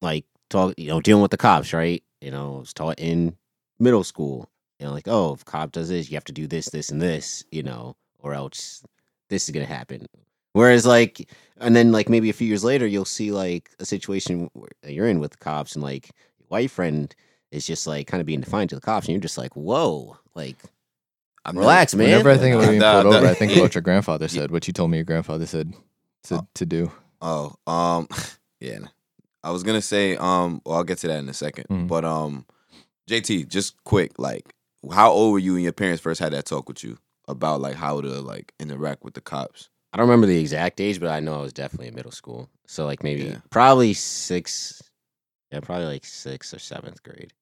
[0.00, 2.02] like talk you know dealing with the cops, right?
[2.20, 3.36] You know, I was taught in
[3.78, 4.48] middle school.
[4.78, 7.02] You know, like oh, if cop does this, you have to do this, this, and
[7.02, 7.44] this.
[7.50, 8.82] You know, or else
[9.28, 10.06] this is gonna happen.
[10.54, 11.28] Whereas like,
[11.58, 15.08] and then like maybe a few years later, you'll see like a situation where you're
[15.08, 17.14] in with the cops, and like your white friend
[17.50, 20.16] is just like kind of being defiant to the cops, and you're just like, whoa,
[20.34, 20.56] like
[21.44, 22.06] I've relax, man.
[22.10, 23.58] Whenever I think about being That- pulled over, that- I think yeah.
[23.60, 25.72] about your grandfather said what you told me your grandfather said
[26.24, 26.48] to, Oh.
[26.54, 26.92] to do.
[27.20, 28.08] Oh, um,
[28.60, 28.78] yeah.
[29.42, 31.88] I was gonna say, um, well, I'll get to that in a 2nd Mhm.
[31.88, 32.44] But um,
[33.08, 34.54] JT, just quick, like,
[34.92, 37.74] how old were you when your parents first had that talk with you about like
[37.76, 39.70] how to like interact with the cops?
[39.92, 42.50] I don't remember the exact age, but I know I was definitely in middle school.
[42.66, 43.38] So like maybe Yeah.
[43.50, 44.82] probably six,
[45.50, 47.32] yeah, probably like sixth or seventh grade.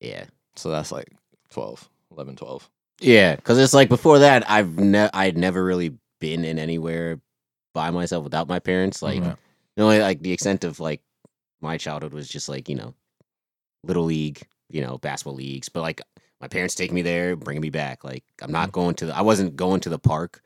[0.00, 0.24] Yeah,
[0.56, 1.12] So that's like
[1.50, 2.68] 12, 11, 12.
[3.00, 7.20] Yeah, because it's like before that, I've ne- I'd never really been in anywhere
[7.74, 9.02] by myself without my parents.
[9.02, 9.36] Like, Mhm.
[9.76, 11.02] you know, like the extent of like
[11.60, 12.94] my childhood was just like you know,
[13.84, 15.68] little league, you know, basketball leagues.
[15.68, 16.00] But like
[16.40, 18.04] my parents take me there, bringing me back.
[18.04, 20.42] Like I'm not going to the, I wasn't going to the park,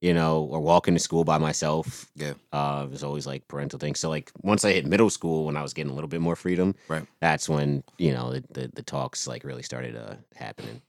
[0.00, 2.10] you know, or walking to school by myself.
[2.16, 2.34] Yeah.
[2.52, 3.98] Uh, it was always like parental things.
[4.00, 6.36] So like once I hit middle school, when I was getting a little bit more
[6.36, 7.06] freedom, Right.
[7.20, 10.82] That's when you know the the, the talks like really started uh happening.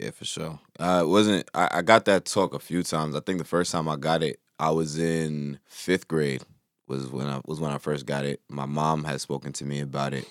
[0.00, 0.60] Yeah, for sure.
[0.78, 3.14] Uh, it wasn't I, I got that talk a few times.
[3.14, 6.42] I think the first time I got it, I was in fifth grade.
[6.88, 8.40] Was when I was when I first got it.
[8.48, 10.26] My mom had spoken to me about it,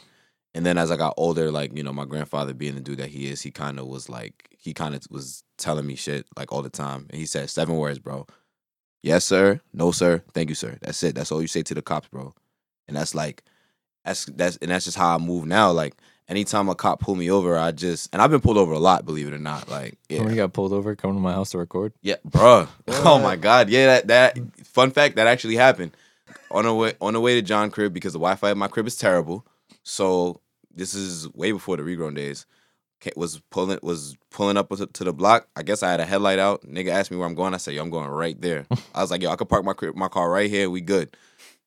[0.56, 3.10] and then as I got older, like you know, my grandfather being the dude that
[3.10, 6.52] he is, he kind of was like he kind of was telling me shit like
[6.52, 8.26] all the time, and he said seven words, bro.
[9.04, 9.62] Yes, sir.
[9.74, 10.24] No, sir.
[10.34, 10.78] Thank you, sir.
[10.82, 11.16] That's it.
[11.16, 12.34] That's all you say to the cops, bro.
[12.88, 13.44] And that's like,
[14.04, 15.72] that's that's and that's just how I move now.
[15.72, 15.96] Like
[16.30, 19.06] anytime a cop pull me over, I just and I've been pulled over a lot,
[19.06, 19.68] believe it or not.
[19.70, 21.94] Like, yeah, When you got pulled over, coming to my house to record.
[22.02, 22.68] yeah, bruh.
[22.88, 23.70] Oh my god.
[23.70, 25.92] Yeah, that that fun fact that actually happened.
[26.52, 28.88] On the way on the way to John crib because the Wi-Fi at my crib
[28.88, 29.46] is terrible.
[29.84, 30.42] So
[30.74, 32.46] this is way before the regrown days.
[33.16, 35.48] Was pulling was pulling up to, to the block.
[35.56, 36.64] I guess I had a headlight out.
[36.64, 37.54] Nigga asked me where I'm going.
[37.54, 39.72] I said, "Yo, I'm going right there." I was like, "Yo, I could park my
[39.74, 40.70] crib, my car right here.
[40.70, 41.16] We good."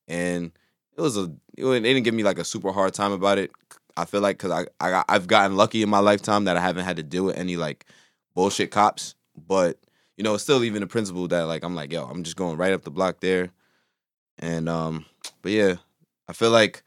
[0.09, 0.53] And
[0.97, 3.51] it was a it, they didn't give me like a super hard time about it.
[3.97, 6.84] I feel like because I, I I've gotten lucky in my lifetime that I haven't
[6.84, 7.86] had to deal with any like
[8.34, 9.14] bullshit cops.
[9.36, 9.78] But
[10.16, 12.57] you know, it's still even the principle that like I'm like, yo, I'm just going
[12.57, 13.51] right up the block there.
[14.38, 15.07] And um,
[15.43, 15.76] but yeah,
[16.28, 16.82] I feel like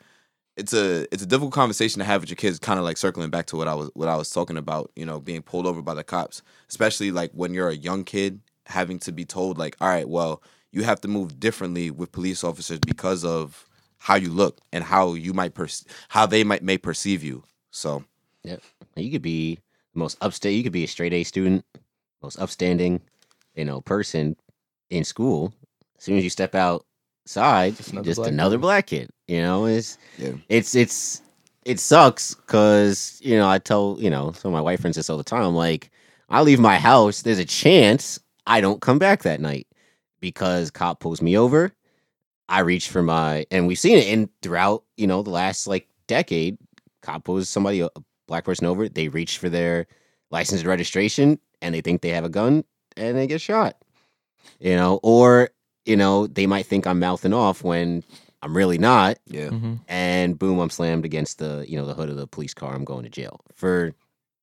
[0.57, 3.29] it's a it's a difficult conversation to have with your kids, kind of like circling
[3.29, 5.81] back to what I was what I was talking about, you know, being pulled over
[5.81, 9.75] by the cops, especially like when you're a young kid having to be told like,
[9.79, 10.41] all right, well,
[10.71, 13.69] you have to move differently with police officers because of
[14.05, 15.67] how you look and how you might per-
[16.09, 17.41] how they might may perceive you.
[17.71, 18.03] So
[18.43, 18.57] yeah,
[18.95, 19.55] You could be
[19.93, 20.53] the most upstate.
[20.55, 21.65] You could be a straight A student,
[22.21, 23.01] most upstanding,
[23.55, 24.35] you know, person
[24.91, 25.51] in school.
[25.97, 29.09] As soon as you step outside, Just just another another, black black, kid.
[29.27, 29.35] kid.
[29.35, 30.33] You know, it's Yeah.
[30.49, 31.23] it's it's
[31.65, 35.09] it sucks because you know I tell you know some of my white friends this
[35.09, 35.41] all the time.
[35.43, 35.89] I'm like,
[36.29, 37.23] I leave my house.
[37.23, 39.65] There's a chance I don't come back that night
[40.19, 41.73] because cop pulls me over.
[42.47, 45.87] I reach for my, and we've seen it in throughout you know the last like
[46.07, 46.57] decade.
[47.01, 47.89] Cop pulls somebody a
[48.27, 48.89] black person over.
[48.89, 49.87] They reach for their
[50.31, 52.63] license and registration, and they think they have a gun,
[52.97, 53.77] and they get shot.
[54.59, 55.49] You know, or
[55.85, 58.03] you know they might think I'm mouthing off when
[58.41, 59.75] I'm really not yeah, Mm-hmm.
[59.87, 62.73] and boom, I'm slammed against the you know the hood of the police car.
[62.75, 63.93] I'm going to jail for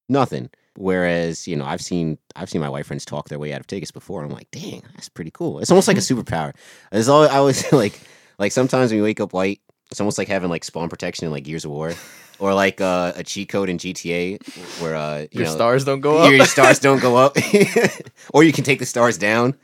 [0.09, 0.51] nothing.
[0.77, 3.67] Whereas you know I've seen I've seen my white friends talk their way out of
[3.67, 4.23] tickets before.
[4.25, 5.59] I'm like, dang, that's pretty cool.
[5.59, 6.55] It's almost like a superpower.
[6.91, 8.01] It's all I was like
[8.39, 9.61] like sometimes when you wake up white,
[9.91, 11.93] it's almost like having like spawn protection in like Gears of War,
[12.39, 16.01] or like uh, a cheat code in GTA where uh, you Your know, stars don't
[16.01, 16.33] go up.
[16.33, 17.37] your stars don't go up,
[18.33, 19.55] or you can take the stars down.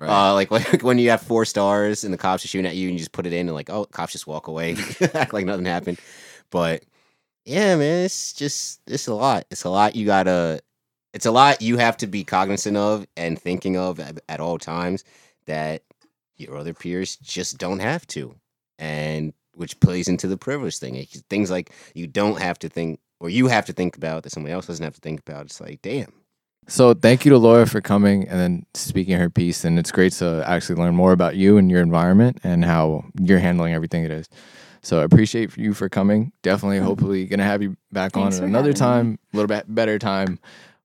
[0.00, 0.10] right.
[0.30, 2.88] Uh, like when, when you have four stars and the cops are shooting at you
[2.88, 4.74] and you just put it in and like, oh, cops just walk away,
[5.14, 5.98] act like nothing happened.
[6.50, 6.82] But
[7.46, 9.46] yeah, man, it's just it's a lot.
[9.50, 10.60] It's a lot you gotta.
[11.14, 14.58] It's a lot you have to be cognizant of and thinking of at, at all
[14.58, 15.04] times
[15.46, 15.82] that
[16.36, 18.34] your other peers just don't have to,
[18.78, 20.96] and which plays into the privilege thing.
[20.96, 24.32] It's things like you don't have to think, or you have to think about that
[24.32, 25.46] somebody else doesn't have to think about.
[25.46, 26.12] It's like, damn.
[26.68, 29.64] So thank you to Laura for coming and then speaking her piece.
[29.64, 33.38] And it's great to actually learn more about you and your environment and how you're
[33.38, 34.28] handling everything it is.
[34.86, 36.30] So I appreciate you for coming.
[36.42, 39.64] Definitely, hopefully, gonna have you back Thanks on at another having time, a little bit
[39.74, 40.38] better time.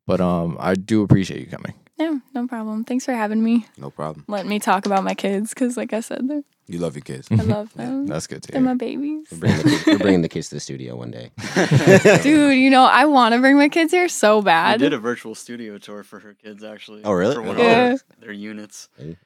[0.08, 1.76] But um, I do appreciate you coming.
[2.00, 2.84] Yeah, no problem.
[2.84, 3.68] Thanks for having me.
[3.78, 4.26] No problem.
[4.28, 7.28] Letting me talk about my kids because, like I said, they're- You love your kids.
[7.30, 8.08] I love them.
[8.08, 9.28] That's good to They're my babies.
[9.32, 11.30] We're bringing, the kids, we're bringing the kids to the studio one day.
[12.24, 14.74] Dude, you know, I want to bring my kids here so bad.
[14.74, 17.04] I did a virtual studio tour for her kids actually.
[17.04, 17.36] Oh, really?
[17.36, 17.92] For one Yeah.
[17.94, 19.18] of their, their units, Hey.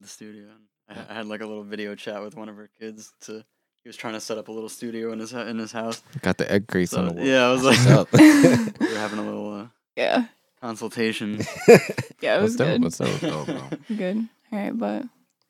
[0.00, 0.46] the studio.
[0.88, 3.12] I, I had like a little video chat with one of her kids.
[3.22, 3.44] To
[3.82, 6.02] he was trying to set up a little studio in his in his house.
[6.22, 7.26] Got the egg crates on So, the wall.
[7.28, 8.12] yeah, I was like,
[8.80, 9.66] we were having a little uh,
[9.96, 10.24] yeah.
[10.60, 11.40] consultation.
[12.22, 12.68] Yeah, it was What's dope?
[12.68, 12.82] good.
[12.84, 13.32] What's dope?
[13.32, 13.96] Oh, bro.
[13.96, 14.28] Good.
[14.52, 15.04] All right, but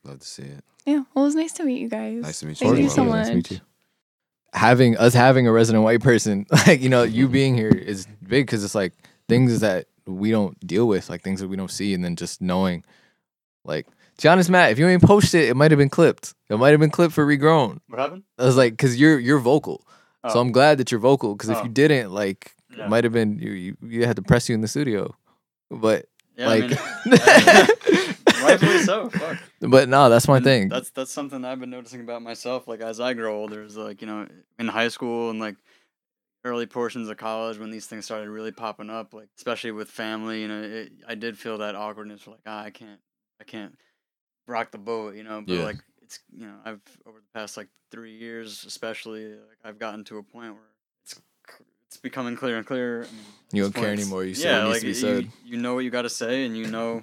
[0.05, 0.63] Love to see it.
[0.87, 2.23] yeah, well, it was nice to meet you guys.
[2.23, 2.67] Nice to meet you.
[2.69, 3.15] Thank you as so well.
[3.15, 3.59] Nice to meet much.
[3.59, 3.67] you.
[4.53, 8.47] Having us having a resident white person, like you know, you being here is big
[8.47, 8.93] because it's like
[9.29, 12.41] things that we don't deal with, like things that we don't see, and then just
[12.41, 12.85] knowing,
[13.65, 13.87] like,
[14.29, 16.35] honest, Matt, if you ain't post it, it might have been clipped.
[16.49, 17.81] It might have been clipped for regrown.
[17.89, 18.25] what happened?
[18.39, 19.83] I was like, because you're you're vocal,
[20.29, 20.41] so Oh.
[20.41, 21.35] I'm glad that you're vocal.
[21.35, 21.63] Because if Oh.
[21.65, 22.85] you didn't, like, Yeah.
[22.85, 23.77] it might have been you, you.
[23.83, 25.15] You had to press you in the studio,
[25.71, 26.07] but
[26.37, 29.09] Yeah, like, I mean, rightfully so.
[29.11, 29.39] Fuck.
[29.61, 30.69] but no, that's my And thing.
[30.69, 32.67] That's that's something I've been noticing about myself.
[32.69, 34.27] Like as I grow older, is like you know
[34.59, 35.57] in high school and like
[36.45, 40.43] early portions of college when these things started really popping up, like especially with family.
[40.43, 42.27] You know, it, I did feel that awkwardness.
[42.27, 43.01] Like ah, I can't,
[43.41, 43.77] I can't
[44.51, 45.15] rock the boat.
[45.15, 45.65] You know, but Yeah.
[45.65, 50.05] like it's you know I've over the past like three years, especially like I've gotten
[50.05, 50.71] to a point where
[51.05, 51.21] it's
[51.87, 53.01] it's becoming clearer and clearer.
[53.09, 54.25] I mean, You don't care anymore.
[54.25, 55.33] You say yeah, what needs like to be you, said.
[55.45, 57.03] you know what you got to say, and you know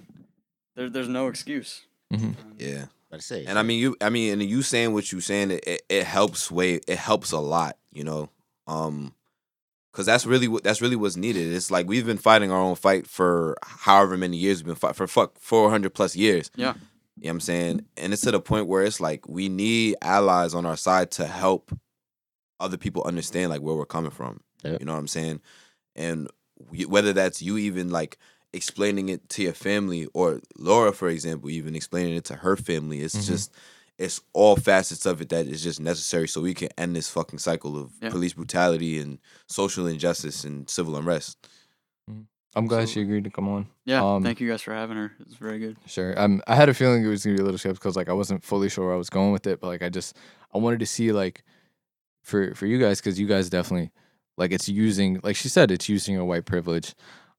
[0.75, 1.85] there, there's no excuse.
[2.13, 2.37] Mhm.
[2.39, 2.85] Um, Yeah.
[3.09, 3.45] About to say.
[3.45, 6.03] And I mean you I mean and you saying what you saying it, it, it
[6.05, 8.29] helps way it helps a lot, you know.
[8.67, 9.13] Um
[9.93, 11.53] cuz that's really what that's really what's needed.
[11.53, 14.95] It's like we've been fighting our own fight for however many years we've been fighting
[14.95, 16.51] for fuck 400 plus years.
[16.55, 16.73] Yeah.
[17.19, 17.85] You know what I'm saying?
[17.97, 21.25] And it's to the point where it's like we need allies on our side to
[21.25, 21.71] help
[22.59, 24.41] other people understand like where we're coming from.
[24.63, 24.77] Yeah.
[24.79, 25.41] You know what I'm saying?
[25.95, 26.27] And
[26.69, 28.17] we, whether that's you even like
[28.53, 33.01] explaining it to your family or Laura, for example, even explaining it to her family,
[33.01, 33.27] it's Mhm.
[33.27, 33.51] just
[33.97, 37.39] it's all facets of it that is just necessary so we can end this fucking
[37.39, 38.09] cycle of Yeah.
[38.11, 41.35] police brutality and social injustice and civil unrest.
[42.57, 43.67] I'm glad So- she agreed to come on.
[43.85, 45.11] Yeah, Um, thank you guys for having her.
[45.21, 45.77] It's very good.
[45.85, 46.19] Sure.
[46.19, 48.13] Um, I had a feeling it was gonna be a little skeptical because like I
[48.13, 50.15] wasn't fully sure where I was going with it, but like I just
[50.53, 51.43] I wanted to see like
[52.23, 53.91] for for you guys because you guys definitely
[54.37, 56.93] like it's using like she said it's using your white privilege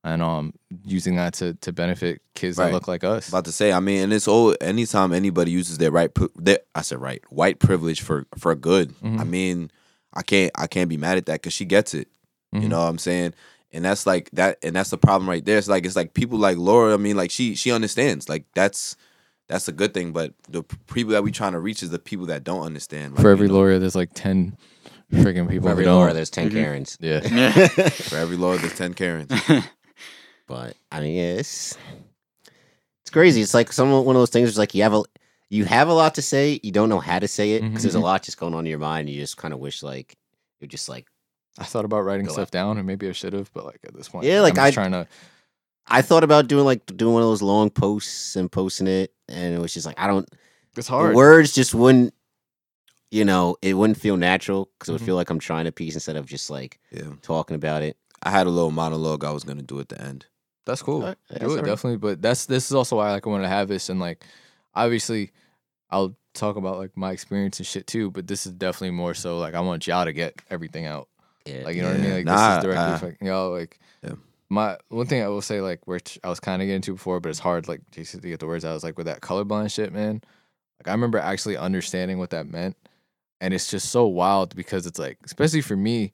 [0.04, 0.52] and um
[0.84, 2.66] using that to to benefit kids Right.
[2.66, 3.28] that look like us.
[3.28, 6.58] About to say, I mean, and it's all anytime anybody uses their right, pri- their,
[6.74, 8.94] I said right, white privilege for for good.
[9.02, 9.28] I Mhm.
[9.28, 9.70] mean,
[10.14, 12.08] I can't I can't be mad at that because she gets it.
[12.52, 12.68] You Mhm.
[12.68, 13.34] know what I'm saying?
[13.72, 15.58] And that's like that, and that's the problem right there.
[15.58, 16.94] It's like it's like people like Laura.
[16.94, 18.28] I mean, like she she understands.
[18.28, 18.96] Like that's
[19.48, 20.12] that's a good thing.
[20.12, 20.62] But the
[20.92, 23.14] people that we trying to reach is the people that don't understand.
[23.14, 24.56] Like, for every you know, Laura, there's like ten
[25.12, 25.96] freaking people For every who don't.
[25.96, 26.52] Laura, there's 10 Mhm.
[26.52, 26.98] Karens.
[27.00, 27.20] yeah.
[27.26, 27.50] Yeah.
[27.88, 29.30] for every Laura there's ten Karens.
[30.46, 31.76] But I mean, yeah, it's
[33.02, 33.42] it's crazy.
[33.42, 34.44] It's like some one of those things.
[34.44, 35.02] Where it's like you have a
[35.50, 37.94] you have a lot to say, you don't know how to say it because there's
[37.94, 38.02] a Mhm.
[38.02, 39.08] lot just going on in your mind.
[39.08, 40.16] And you just kind of wish like
[40.60, 41.06] you're just like
[41.58, 43.94] I thought about writing Go stuff down, and maybe I should have, but like at
[43.94, 45.08] this point, Yeah, like, I'm just I- trying to.
[45.90, 49.54] I thought about doing like doing one of those long posts and posting it, and
[49.54, 50.28] it was just like I don't.
[50.76, 51.14] It's hard.
[51.14, 52.12] words just wouldn't,
[53.10, 55.06] you know, it wouldn't feel natural because it would mm-hmm.
[55.06, 57.96] feel like I'm trying to piece instead of just like Yeah, talking about it.
[58.22, 60.26] I had a little monologue I was gonna do at the end.
[60.66, 61.00] That's cool.
[61.00, 61.64] Alright, yeah, Do it alright.
[61.64, 64.22] definitely, but that's this is also why like I wanted to have this and like
[64.74, 65.32] obviously
[65.90, 69.38] I'll talk about like my experience and shit too, but this is definitely more so
[69.38, 71.08] like I want y'all to get everything out.
[71.48, 72.12] Yeah, Like you know what I mean?
[72.12, 73.50] Like Nah, this is directly uh, affecting y'all.
[73.50, 74.14] Like Yeah.
[74.50, 77.20] my one thing I will say like which I was kind of getting to before,
[77.20, 78.70] but it's hard like to get the words out.
[78.70, 80.22] I was like with that colorblind shit, man.
[80.80, 82.76] Like I remember actually understanding what that meant,
[83.40, 86.12] and it's just so wild because it's like especially for me,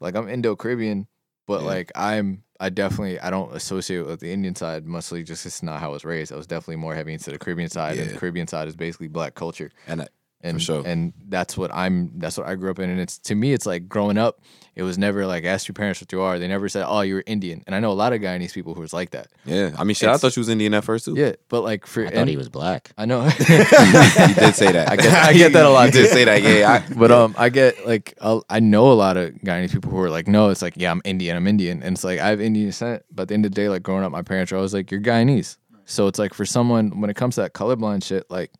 [0.00, 1.06] like I'm Indo Caribbean,
[1.46, 1.66] but Yeah.
[1.66, 5.80] like I'm I definitely I don't associate with the Indian side mostly just it's not
[5.80, 6.32] how I was raised.
[6.32, 8.14] I was definitely more heavy into the Caribbean side, and Yeah.
[8.14, 10.08] the Caribbean side is basically black culture And I,
[10.42, 10.82] and sure.
[10.86, 13.66] and that's what I'm that's what I grew up in and it's to me it's
[13.66, 14.40] like growing up
[14.74, 17.22] it was never like ask your parents what you are they never said oh you're
[17.26, 19.84] Indian and I know a lot of Guyanese people who was like that yeah, I
[19.84, 20.08] mean, shit.
[20.08, 21.14] I thought she was Indian at first too.
[21.14, 22.90] yeah but like for I thought and- he was black.
[22.96, 24.88] I know he did say that.
[24.90, 26.14] I get I get that a lot He did too.
[26.14, 26.42] say that.
[26.42, 29.90] Yeah, I, but um I get like i I know a lot of Guyanese people
[29.90, 32.28] who are like no it's like yeah I'm Indian I'm Indian and it's like I
[32.28, 34.52] have Indian descent but at the end of the day like growing up my parents
[34.52, 37.52] are always like you're Guyanese so it's like for someone when it comes to that
[37.52, 38.52] colorblind shit like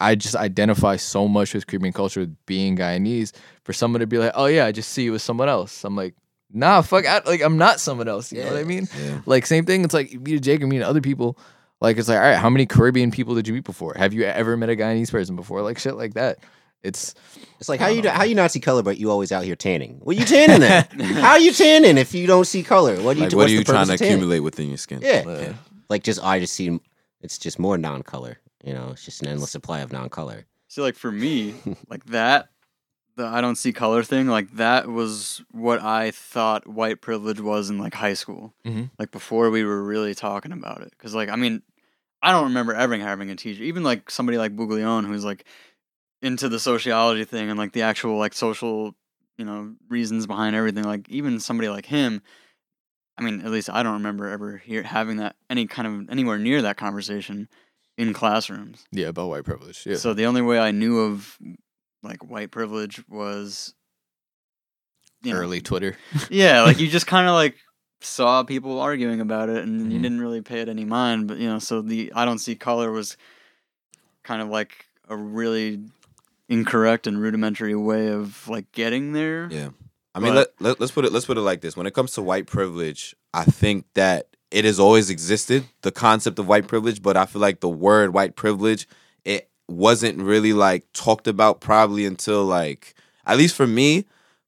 [0.00, 3.32] I just identify so much with Caribbean culture with being Guyanese.
[3.64, 5.96] For someone to be like, "Oh yeah, I just see you as someone else," I'm
[5.96, 6.14] like,
[6.52, 8.88] "Nah, fuck, I, like I'm not someone else." You know what I mean?
[9.00, 9.20] yeah.
[9.26, 9.84] Like same thing.
[9.84, 11.38] It's like you meet a Jake and meet other people.
[11.80, 13.94] Like it's like, all right, how many Caribbean people did you meet before?
[13.96, 15.62] Have you ever met a Guyanese person before?
[15.62, 16.38] Like shit like that.
[16.82, 17.14] it's
[17.60, 18.10] It's like how you know.
[18.10, 20.00] how you not see color, but you always out here tanning.
[20.02, 20.92] Well, you tanning at?
[21.00, 22.96] how you tanning if you don't see color?
[23.02, 23.24] What do you?
[23.26, 25.00] Like, what what's are the you trying to accumulate within your skin?
[25.02, 25.24] Yeah.
[25.26, 25.52] uh,
[25.90, 26.78] like just I just see
[27.20, 28.38] it's just more non-color.
[28.66, 30.44] You know, it's just an endless supply of non-color.
[30.68, 31.54] See, like for me,
[31.88, 32.48] like that,
[33.14, 37.70] the I don't see color thing, like that was what I thought white privilege was
[37.70, 38.54] in like high school.
[38.66, 38.90] Mhm.
[38.98, 41.62] Like before we were really talking about it, because like I mean,
[42.20, 45.44] I don't remember ever having a teacher, even like somebody like Buglione, who's like
[46.20, 48.96] into the sociology thing and like the actual like social,
[49.38, 50.82] you know, reasons behind everything.
[50.82, 52.20] Like even somebody like him.
[53.16, 56.36] I mean, at least I don't remember ever hear, having that any kind of anywhere
[56.38, 57.48] near that conversation
[57.98, 58.84] in classrooms.
[58.92, 59.84] yeah about white privilege.
[59.86, 59.96] Yeah.
[59.96, 61.38] So the only way I knew of
[62.02, 63.74] like white privilege was
[65.22, 65.96] you know, Early Twitter.
[66.30, 67.56] Yeah, like you just kind of like
[68.00, 70.02] saw people arguing about it and you Mhm.
[70.02, 72.90] didn't really pay it any mind, but you know, so the I don't see color
[72.92, 73.16] was
[74.22, 75.80] kind of like a really
[76.48, 79.48] incorrect and rudimentary way of like getting there.
[79.50, 79.70] Yeah.
[80.14, 81.76] I mean, But- let, let, let's put it let's put it like this.
[81.76, 86.38] When it comes to white privilege, I think that it has always existed, the concept
[86.38, 88.88] of white privilege, but I feel like the word white privilege,
[89.24, 92.94] it wasn't really like talked about probably until like
[93.26, 94.04] at least for me,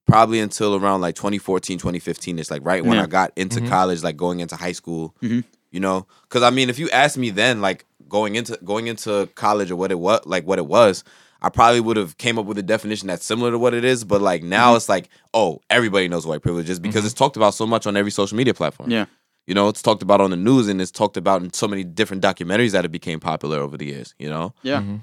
[0.07, 2.39] probably until around like 2014, 2015.
[2.39, 3.03] It's like right when Yeah.
[3.03, 3.69] I got into Mhm.
[3.69, 5.15] college, like going into high school.
[5.23, 5.43] Mhm.
[5.73, 6.07] You know?
[6.29, 9.77] Cuz I mean, if you asked me then like going into going into college or
[9.77, 11.03] what it was, like what it was,
[11.43, 14.03] I probably would have came up with a definition that's similar to what it is,
[14.05, 17.07] but like now it's like, oh, everybody knows white privilege is because Mhm.
[17.07, 18.91] it's talked about so much on every social media platform.
[18.91, 19.07] Yeah.
[19.49, 21.83] You know, it's talked about on the news and it's talked about in so many
[21.83, 24.53] different documentaries that it became popular over the years, you know?
[24.63, 24.81] Yeah.
[24.83, 25.03] Mhm.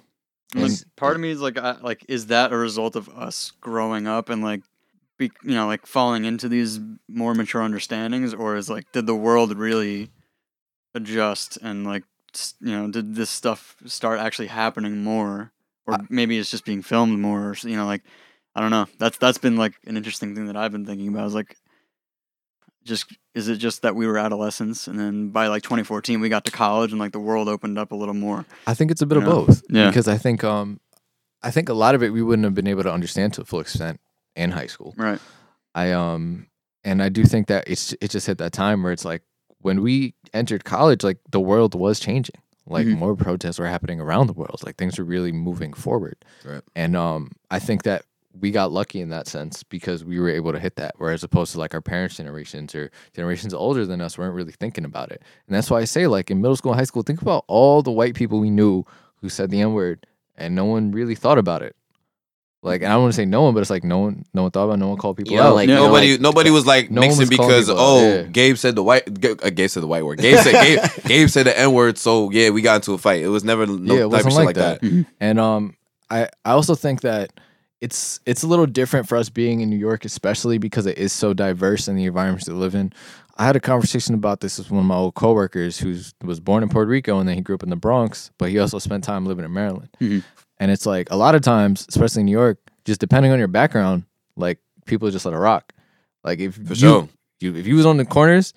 [0.54, 3.52] And, like, part of me is like, I, like, is that a result of us
[3.60, 4.62] growing up and like,
[5.18, 9.16] be, you know, like falling into these more mature understandings, or is like, did the
[9.16, 10.12] world really
[10.94, 12.04] adjust and like,
[12.62, 15.54] you know, did this stuff start actually happening more,
[15.88, 18.04] or maybe it's just being filmed more, or you know, like,
[18.54, 18.86] I don't know.
[19.00, 21.26] That's that's been like an interesting thing that I've been thinking about.
[21.26, 21.58] Is like,
[22.86, 26.46] just is it just that we were adolescents, and then by like 2014 we got
[26.46, 28.46] to college, and like the world opened up a little more.
[28.68, 29.24] I think it's a bit Yeah.
[29.26, 29.64] of both.
[29.70, 29.88] Yeah.
[29.88, 30.80] Because I think um
[31.44, 33.46] I think a lot of it we wouldn't have been able to understand to a
[33.46, 34.00] full extent
[34.36, 34.94] in high school.
[34.98, 35.20] Right.
[35.74, 36.48] I um
[36.84, 39.24] and I do think that it's it just hit that time where it's like
[39.60, 42.36] when we entered college, like the world was changing.
[42.68, 42.98] Like Mhm.
[42.98, 44.62] more protests were happening around the world.
[44.66, 46.24] Like things were really moving forward.
[46.44, 46.62] Right.
[46.76, 48.04] And um I think that
[48.40, 50.96] we got lucky in that sense because we were able to hit that.
[50.98, 54.86] Whereas opposed to like our parents' generations or generations older than us weren't really thinking
[54.86, 55.22] about it.
[55.48, 57.82] And that's why I say like in middle school and high school, think about all
[57.82, 58.84] the white people we knew
[59.22, 60.06] who said the N word
[60.38, 61.76] and no one really thought about it.
[62.62, 64.42] Like and I don't want to say no one, but it's like no one no
[64.42, 65.56] one thought about it, no one called people You know, out.
[65.56, 65.76] like- Yeah.
[65.76, 68.22] Nobody, like- nobody was like No mixing was because oh, yeah.
[68.24, 70.18] Gabe said the white, Ga- uh, Gabe said the white word.
[70.20, 71.98] Gabe said Gabe, Gabe said the n word.
[72.00, 73.22] So yeah, we got into a fight.
[73.22, 74.82] It was never no Yeah, it type of wasn't shit like like that.
[74.82, 75.06] that.
[75.20, 75.78] And um,
[76.10, 77.32] I I also think that
[77.82, 81.12] it's it's a little different for us being in New York, especially because it is
[81.14, 82.94] so diverse in the environments they live in.
[83.38, 86.64] I had a conversation about this with one of my old coworkers who was born
[86.64, 89.04] in Puerto Rico and then he grew up in the Bronx, but he also spent
[89.04, 89.90] time living in Maryland.
[90.02, 90.24] Mhm.
[90.58, 93.50] And it's like a lot of times, especially in New York, just depending on your
[93.50, 94.04] background,
[94.38, 95.74] like people just let it rock.
[96.24, 97.10] Like if For you, sure.
[97.42, 98.54] you if you was on the corners,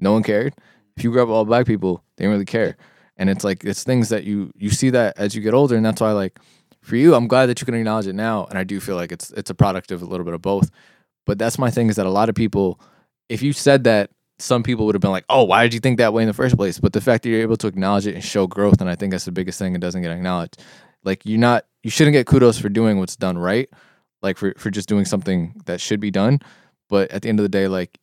[0.00, 0.54] no one cared.
[0.96, 2.76] If you grew up with all black people, they didn't really care.
[3.18, 5.84] And it's like it's things that you you see that as you get older, and
[5.84, 6.38] that's why like
[6.82, 9.12] for you, I'm glad that you can acknowledge it now, and I do feel like
[9.12, 10.70] it's it's a product of a little bit of both.
[11.24, 12.80] But that's my thing is that a lot of people,
[13.28, 15.98] if you said that, some people would have been like, "Oh, why did you think
[15.98, 18.14] that way in the first place?" But the fact that you're able to acknowledge it
[18.14, 20.60] and show growth, and I think that's the biggest thing, it doesn't get acknowledged.
[21.04, 23.68] Like you're not, you shouldn't get kudos for doing what's done right,
[24.20, 26.40] like for for just doing something that should be done.
[26.88, 27.98] But at the end of the day, like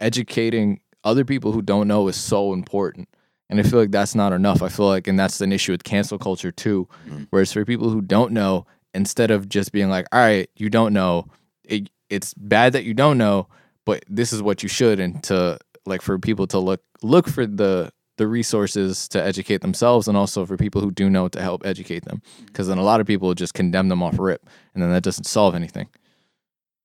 [0.00, 3.08] educating other people who don't know is so important.
[3.48, 4.62] And I feel like that's not enough.
[4.62, 6.88] I feel like, and that's an issue with cancel culture too.
[7.08, 7.26] Mhm.
[7.30, 10.92] Whereas for people who don't know, instead of just being like, all right, you don't
[10.92, 11.26] know,
[11.64, 13.46] it, it's bad that you don't know,
[13.84, 14.98] but this is what you should.
[14.98, 20.08] And to like for people to look, look for the, the resources to educate themselves
[20.08, 22.22] and also for people who do know to help educate them.
[22.54, 24.44] Cause then a lot of people just condemn them off rip
[24.74, 25.86] and then that doesn't solve anything.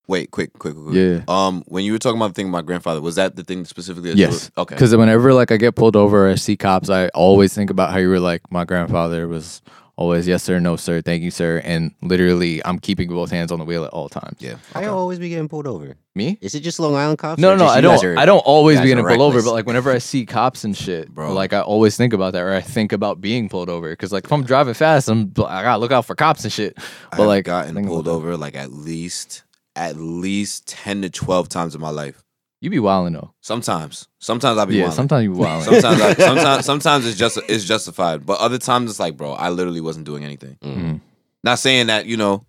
[0.07, 0.85] Wait, quick, quick, quick.
[0.87, 0.95] quick.
[0.95, 1.23] Yeah.
[1.27, 3.63] Um, when you were talking about the thing about my grandfather, was that the thing
[3.65, 4.09] specifically?
[4.11, 4.51] that you Yes.
[4.57, 4.75] were- Okay.
[4.75, 7.91] Because whenever like I get pulled over or I see cops, I always think about
[7.91, 9.61] how you were like, my grandfather was
[9.97, 13.59] always yes sir, no sir, thank you sir, and literally I'm keeping both hands on
[13.59, 14.37] the wheel at all times.
[14.39, 14.55] Yeah.
[14.73, 15.95] I always be getting pulled over.
[16.15, 16.37] Me?
[16.41, 17.39] Is it just Long Island cops?
[17.39, 18.03] No, or no, I don't.
[18.03, 20.75] are- I don't always be getting pulled over, but like whenever I see cops and
[20.75, 21.33] shit, Bro.
[21.33, 23.91] like I always think about that, or I think about being pulled over.
[23.91, 26.73] Because like if I'm driving fast, I'm I gotta look out for cops and shit.
[26.77, 26.81] I
[27.11, 28.17] But have like gotten think pulled about that.
[28.17, 29.43] over like at least
[29.75, 32.23] at least ten to twelve times in my life.
[32.59, 33.33] You be wilding though.
[33.41, 34.93] Sometimes, sometimes I'll be Yeah, wildin'.
[34.93, 35.81] sometimes you be wilding.
[35.81, 39.49] sometimes, I, sometimes, sometimes it's just it's justified, but other times it's like, bro, I
[39.49, 40.57] literally wasn't doing anything.
[40.63, 41.01] Mhm.
[41.43, 42.45] Not saying that you know,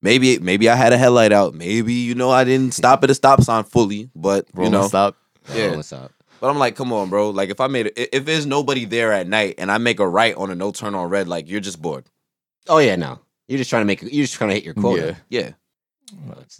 [0.00, 1.54] maybe maybe I had a headlight out.
[1.54, 5.16] Maybe you know I didn't stop at a stop sign fully, but you know, stop.
[5.54, 5.76] Yeah.
[5.76, 6.12] what's up?
[6.40, 7.28] but I'm like, come on, bro.
[7.30, 10.08] Like if I made it, if there's nobody there at night and I make a
[10.08, 12.06] right on a no turn on red, like you're just bored.
[12.66, 13.18] Oh yeah, no.
[13.46, 14.00] You're just trying to make.
[14.00, 15.18] You're just trying to hit your quota.
[15.28, 15.40] Yeah.
[15.40, 15.50] Yeah.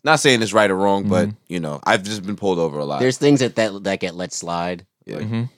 [0.05, 1.37] Not saying it's right or wrong, but Mhm.
[1.49, 3.01] you know, I've just been pulled over a lot.
[3.01, 4.87] There's things that that that get let slide.
[5.07, 5.19] Yeah.
[5.19, 5.49] Mhm.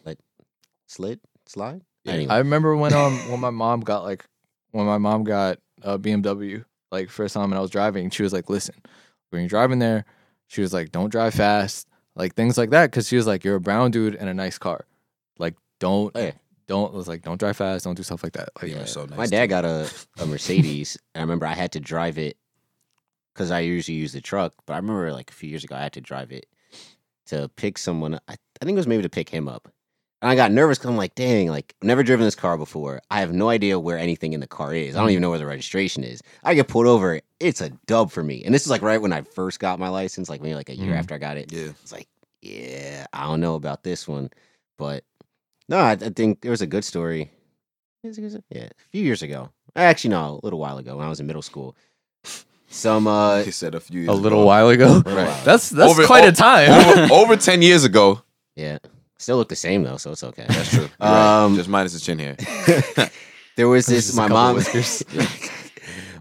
[0.88, 1.82] Slid, slide.
[2.04, 2.12] Yeah.
[2.14, 2.32] Anyway.
[2.34, 4.24] I remember when um when my mom got like
[4.72, 8.32] when my mom got a BMW like first time and I was driving, she was
[8.32, 8.74] like, "Listen,
[9.30, 10.04] when you're driving there,
[10.48, 13.56] she was like, don't drive fast, like things like that, because she was like, you're
[13.56, 14.84] a brown dude in a nice car,
[15.38, 16.32] like don't Oh, yeah.
[16.66, 18.50] don't was like don't drive fast, don't do stuff like that.
[18.60, 19.16] Like, Yeah, so nice.
[19.18, 20.98] My dad got a, a Mercedes.
[21.14, 22.36] and I remember I had to drive it
[23.32, 24.54] because I usually use the truck.
[24.66, 26.46] But I remember like a few years ago, I had to drive it
[27.26, 28.14] to pick someone.
[28.28, 29.68] I, I think it was maybe to pick him up.
[30.20, 33.00] And I got nervous because I'm like, dang, like I've never driven this car before.
[33.10, 34.94] I have no idea where anything in the car is.
[34.94, 36.22] I don't even know where the registration is.
[36.44, 37.20] I get pulled over.
[37.40, 38.44] It's a dub for me.
[38.44, 40.76] And this is like right when I first got my license, like maybe like a
[40.76, 40.98] year Mhm.
[40.98, 41.52] after I got it.
[41.52, 41.70] Yeah.
[41.82, 42.06] It's like,
[42.40, 44.30] yeah, I don't know about this one,
[44.78, 45.02] but
[45.68, 47.30] no, I, I think there was a good story.
[48.04, 49.50] It- it- Yeah, a few years ago.
[49.74, 51.76] Actually, no, a little while ago when I was in middle school.
[52.72, 54.46] Some uh, He said a few years a little ago.
[54.46, 54.86] while ago.
[54.88, 55.40] Little while.
[55.44, 56.70] That's that's Over- quite o- a time.
[56.70, 58.22] over, over ten years ago.
[58.56, 58.78] yeah,
[59.18, 60.46] still look the same though, so it's okay.
[60.48, 60.80] That's true.
[60.88, 61.44] You're right.
[61.44, 62.36] Um, Just minus the chin hair.
[63.56, 64.56] there was this a my mom.
[64.56, 65.02] whiskers.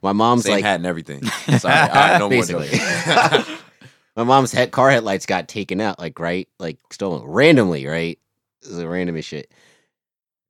[0.04, 1.24] my mom's Same like hat and everything.
[1.24, 1.74] Sorry.
[1.74, 2.68] All right, no more Basically.
[2.68, 3.50] jokes.
[4.18, 8.20] my mom's head car headlights got taken out, like right, like stolen randomly, right?
[8.62, 9.52] This is a random as shit.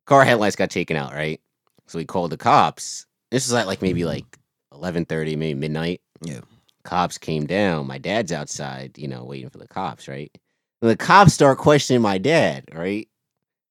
[0.07, 1.39] Car headlights got taken out, right?
[1.87, 3.05] So we called the cops.
[3.29, 4.25] This is at like maybe like
[4.82, 6.01] eleven thirty, maybe midnight.
[6.21, 6.41] Yeah.
[6.84, 7.88] Cops came down.
[7.88, 10.36] My dad's outside, you know, waiting for the cops, right?
[10.82, 13.07] And the cops start questioning my dad, right?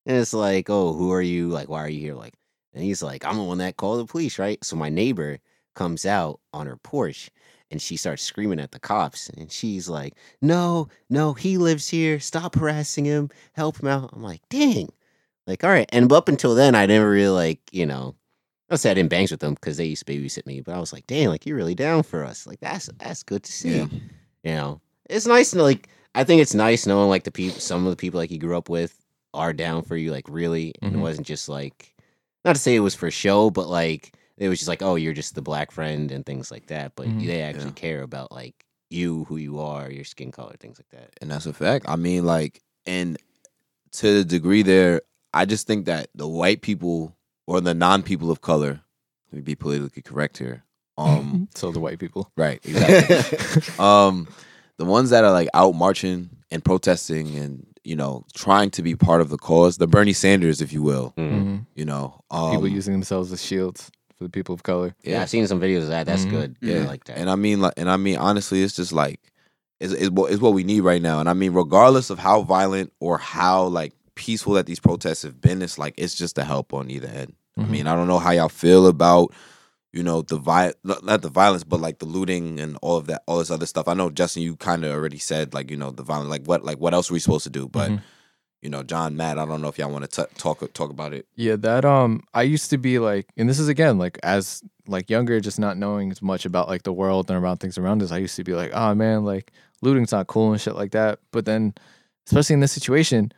[0.06, 1.48] And it's like, oh, who are you?
[1.48, 2.14] Like, why are you here?
[2.14, 2.34] Like,
[2.72, 4.64] and he's like, I'm the one that called the police, right?
[4.64, 5.38] So my neighbor
[5.74, 7.30] comes out on her porch
[7.72, 9.28] and she starts screaming at the cops.
[9.30, 12.20] And she's like, no, no, he lives here.
[12.20, 13.28] Stop harassing him.
[13.52, 14.10] Help him out.
[14.12, 14.88] I'm like, dang.
[15.48, 15.88] Like, all right.
[15.92, 18.14] And up until then, I never really, like, you know,
[18.70, 20.60] I said I didn't bangs with them because they used to babysit me.
[20.60, 22.46] But I was like, dang, like, you're really down for us.
[22.46, 23.70] Like, that's that's good to see.
[23.78, 23.86] Yeah.
[24.44, 27.84] You know, it's nice to, like, I think it's nice knowing, like, the people, some
[27.84, 28.96] of the people, like, you grew up with
[29.34, 30.72] are down for you, like, really.
[30.82, 30.98] And Mhm.
[30.98, 31.94] it wasn't just, like,
[32.44, 35.12] not to say it was for show, but, like, it was just like, oh, you're
[35.12, 36.92] just the black friend and things like that.
[36.96, 37.26] But Mhm.
[37.26, 37.70] they actually Yeah.
[37.72, 41.10] care about like you, who you are, your skin color, things like that.
[41.20, 41.84] and that's a fact.
[41.88, 43.18] I mean, like, and
[43.92, 45.02] to the degree there,
[45.34, 47.14] I just think that the white people
[47.46, 48.80] or the non-people of color,
[49.30, 50.64] let me be politically correct here.
[50.98, 52.30] Um, so the white people.
[52.36, 53.62] right, exactly.
[53.78, 54.28] um,
[54.76, 58.94] the ones that are like out marching and protesting and you know trying to be
[58.96, 61.66] part of the cause, the Bernie Sanders, if you will, Mhm.
[61.74, 64.94] you know, um, people using themselves as shields for the people of color.
[65.02, 66.04] Yeah, I've seen some videos of that.
[66.06, 66.30] That's Mhm.
[66.30, 66.56] good.
[66.60, 67.16] Yeah, Yeah, I like that.
[67.18, 69.18] And I mean, like, and I mean, honestly, it's just like,
[69.80, 71.20] it's, it's, what, it's what we need right now.
[71.20, 73.94] And I mean, regardless of how violent or how like
[74.26, 77.34] peaceful that these protests have been, it's like it's just a help on either end.
[77.56, 77.68] I Mhm.
[77.70, 79.32] mean, I don't know how y'all feel about,
[79.92, 83.22] you know, the vi- not the violence, but like the looting and all of that,
[83.26, 83.88] all this other stuff.
[83.88, 86.64] I know Justin, you kind of already said like, you know, the violence, like what,
[86.64, 87.66] like what else are we supposed to do?
[87.68, 88.00] But Mhm.
[88.62, 91.26] you know, John, Matt, I don't know if y'all want to talk talk about it.
[91.34, 95.08] Yeah, that um I used to be like and this is again like as like
[95.08, 98.12] younger just not knowing as much about like the world and around things around us.
[98.12, 99.50] I used to be like, "Oh man, like
[99.82, 101.72] looting's not cool and shit like that." But then
[102.26, 103.32] especially in this situation,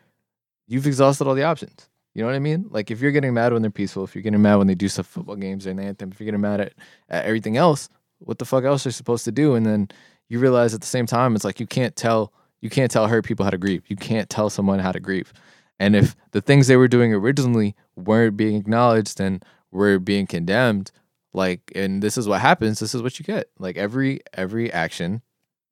[0.72, 1.88] you've exhausted all the options.
[2.14, 2.66] You know what I mean?
[2.70, 4.88] Like if you're getting mad when they're peaceful, if you're getting mad when they do
[4.88, 6.72] stuff football games or an anthem, if you're getting mad at,
[7.08, 7.88] at everything else,
[8.18, 9.54] what the fuck else are you supposed to do?
[9.54, 9.88] And then
[10.28, 13.24] you realize at the same time it's like you can't tell you can't tell hurt
[13.24, 13.82] people how to grieve.
[13.88, 15.32] You can't tell someone how to grieve.
[15.80, 20.92] And if the things they were doing originally weren't being acknowledged and were being condemned,
[21.32, 23.48] like and this is what happens, this is what you get.
[23.58, 25.22] Like every every action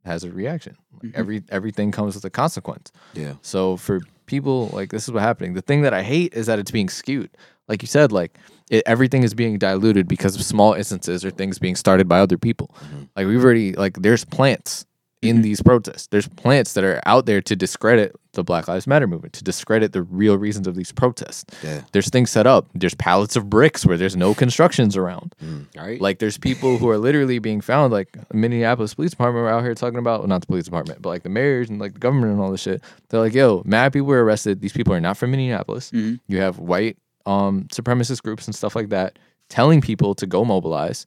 [0.04, 0.76] has a reaction.
[1.02, 1.18] Like Mhm.
[1.18, 2.90] every everything comes with a consequence.
[3.12, 3.34] Yeah.
[3.42, 4.00] So for
[4.30, 5.54] people, like this is what happening.
[5.54, 7.30] The thing that I hate is that it's being skewed.
[7.68, 8.38] Like you said, like
[8.70, 12.38] it, everything is being diluted because of small instances or things being started by other
[12.38, 12.74] people.
[12.80, 13.08] Mhm.
[13.16, 14.86] Like we've already like there's plants
[15.22, 16.06] in these protests.
[16.06, 19.92] There's plants that are out there to discredit the Black Lives Matter movement, to discredit
[19.92, 21.44] the real reasons of these protests.
[21.62, 21.82] Yeah.
[21.92, 22.66] There's things set up.
[22.74, 25.34] There's pallets of bricks where there's no constructions around.
[25.76, 26.00] Right.
[26.00, 29.74] Like there's people who are literally being found, like Minneapolis Police Department were out here
[29.74, 32.32] talking about, well, not the police department, but like the mayors and like the government
[32.32, 32.82] and all this shit.
[33.10, 34.60] They're like, yo, mad people were arrested.
[34.62, 35.90] These people are not from Minneapolis.
[35.90, 36.20] Mhm.
[36.28, 39.18] You have white um supremacist groups and stuff like that
[39.50, 41.04] telling people to go mobilize.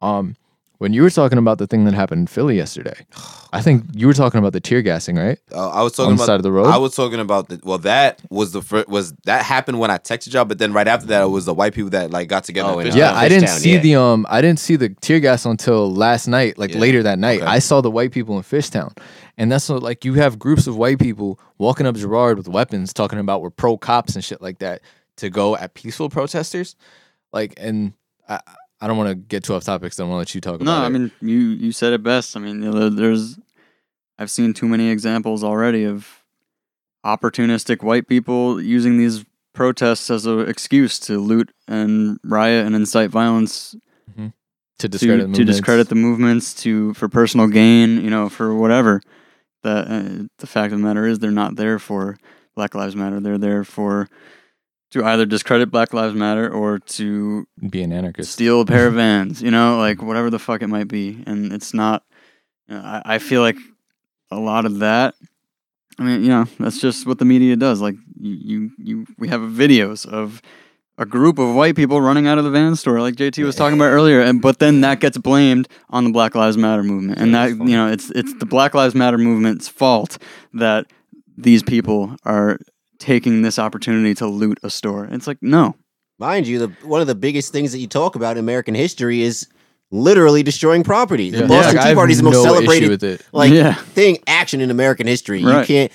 [0.00, 0.36] Um
[0.82, 3.06] when you were talking about the thing that happened in Philly yesterday,
[3.52, 5.38] I think you were talking about the tear gassing, right?
[5.54, 6.66] Uh, I was talking On the side of the road?
[6.66, 7.78] I was talking about the well.
[7.78, 8.88] That was the first.
[8.88, 10.44] Was that happened when I texted y'all?
[10.44, 12.70] But then right after that, it was the white people that like got together.
[12.70, 13.78] Oh, and and Yeah, uh, I didn't Fishtown, see yeah.
[13.78, 16.80] the um I didn't see the tear gas until last night, like Yeah.
[16.80, 17.42] later that night.
[17.42, 17.46] Okay.
[17.46, 18.98] I saw the white people in Fishtown.
[19.38, 22.92] And that's what like you have groups of white people walking up Girard with weapons
[22.92, 24.82] talking about we're pro cops and shit like that
[25.18, 26.74] to go at peaceful protesters.
[27.32, 27.92] Like and
[28.28, 28.40] I
[28.82, 30.60] I don't want to get too off topic, so I want to let you talk
[30.60, 30.90] No, about I it.
[30.90, 32.36] mean you you said it best.
[32.36, 32.60] I mean,
[32.96, 33.38] there's
[34.18, 36.22] I've seen too many examples already of
[37.06, 43.10] opportunistic white people using these protests as an excuse to loot and riot and incite
[43.10, 43.74] violence
[44.78, 49.00] to discredit to, to discredit the movements to for personal gain, you know, for whatever.
[49.62, 52.16] The uh, the fact of the matter is they're not there for
[52.56, 53.20] Black Lives Matter.
[53.20, 54.08] They're there for
[54.92, 58.30] to either discredit Black Lives Matter or to be an anarchist.
[58.30, 61.22] steal a pair of vans, you know, like whatever the fuck it might be.
[61.26, 62.04] And it's not,
[62.68, 63.56] you know, I, I feel like
[64.30, 65.14] a lot of that,
[65.98, 67.80] I mean, you know, that's just what the media does.
[67.80, 70.42] Like, you, you, you we have videos of
[70.98, 73.78] a group of white people running out of the van store, like JT was talking
[73.78, 74.20] about earlier.
[74.20, 77.18] And, but then that gets blamed on the Black Lives Matter movement.
[77.18, 80.18] And that, you know, it's, it's the Black Lives Matter movement's fault
[80.52, 80.86] that
[81.36, 82.58] these people are
[83.02, 85.04] taking this opportunity to loot a store.
[85.10, 85.74] It's like, no,
[86.18, 89.22] Mind you, the one of the biggest things that you talk about in American history
[89.22, 89.48] is
[89.90, 91.30] literally destroying property.
[91.30, 91.46] The Yeah.
[91.48, 93.26] Boston Like, Tea Party is the most no celebrated with it.
[93.32, 93.74] like Yeah.
[93.74, 95.40] thing action in American history.
[95.40, 95.90] You can't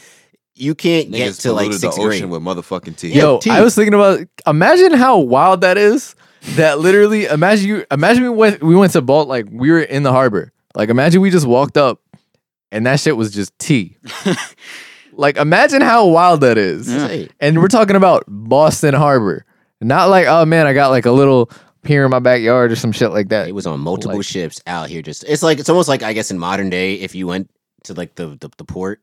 [0.55, 2.25] you can't get Niggas to like polluted sixth the grade.
[2.25, 3.09] with motherfucking tea.
[3.09, 3.51] Yeah, Yo, tea.
[3.51, 6.13] I was thinking about imagine how wild that is.
[6.55, 10.03] That literally imagine you imagine we went we went to Balt like we were in
[10.03, 10.51] the harbor.
[10.75, 12.01] Like imagine we just walked up
[12.71, 13.95] and that shit was just tea.
[15.17, 16.91] like imagine how wild that is.
[16.91, 17.25] Yeah.
[17.39, 19.45] And we're talking about Boston Harbor.
[19.81, 21.51] Not like, oh man, I got like a little
[21.83, 23.47] pier in my backyard or some shit like that.
[23.47, 25.01] It was on multiple Like- ships out here.
[25.01, 27.49] Just it's like it's almost like I guess in modern day, if you went
[27.83, 29.01] to like the the, the port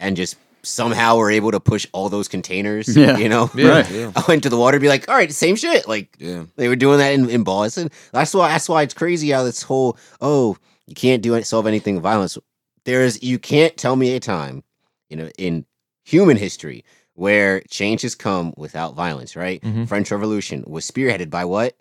[0.00, 3.16] and just somehow were able to push all those containers, Yeah.
[3.16, 3.68] you know, Yeah.
[3.68, 3.90] Right.
[3.92, 5.86] Yeah, out into the water, be like, all right, same shit.
[5.88, 6.44] Like yeah.
[6.56, 7.90] they were doing that in, in Boston.
[8.12, 10.56] That's why that's why it's crazy how this whole oh
[10.86, 12.36] you can't do it solve anything violence.
[12.84, 14.64] There's you can't tell me a time,
[15.10, 15.64] you know, in
[16.04, 19.34] human history where change has come without violence.
[19.36, 19.60] Right?
[19.62, 19.88] Mhm.
[19.88, 21.76] French Revolution was spearheaded by what?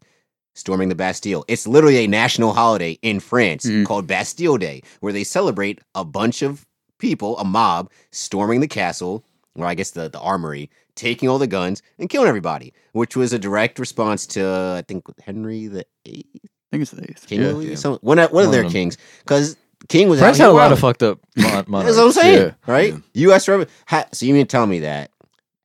[0.56, 1.46] Storming the Bastille.
[1.48, 3.86] It's literally a national holiday in France Mhm.
[3.86, 6.66] called Bastille Day, where they celebrate a bunch of
[6.98, 9.24] people, a mob, storming the castle,
[9.56, 13.34] or I guess the, the armory, taking all the guns and killing everybody, which was
[13.34, 14.44] a direct response to
[14.80, 17.28] I think Henry the Eighth, I think it's the eighth.
[17.28, 17.60] King Yeah.
[17.60, 17.76] Yeah.
[17.76, 18.72] some one of, one of One their of them.
[18.74, 19.58] kings, because
[19.90, 21.96] King was out had a lot of fucked up mon- monarchs.
[21.96, 22.52] That's what I'm saying, Yeah.
[22.66, 22.94] right?
[23.14, 23.48] U.S.
[23.48, 25.12] Rev- ha, so you mean to tell me that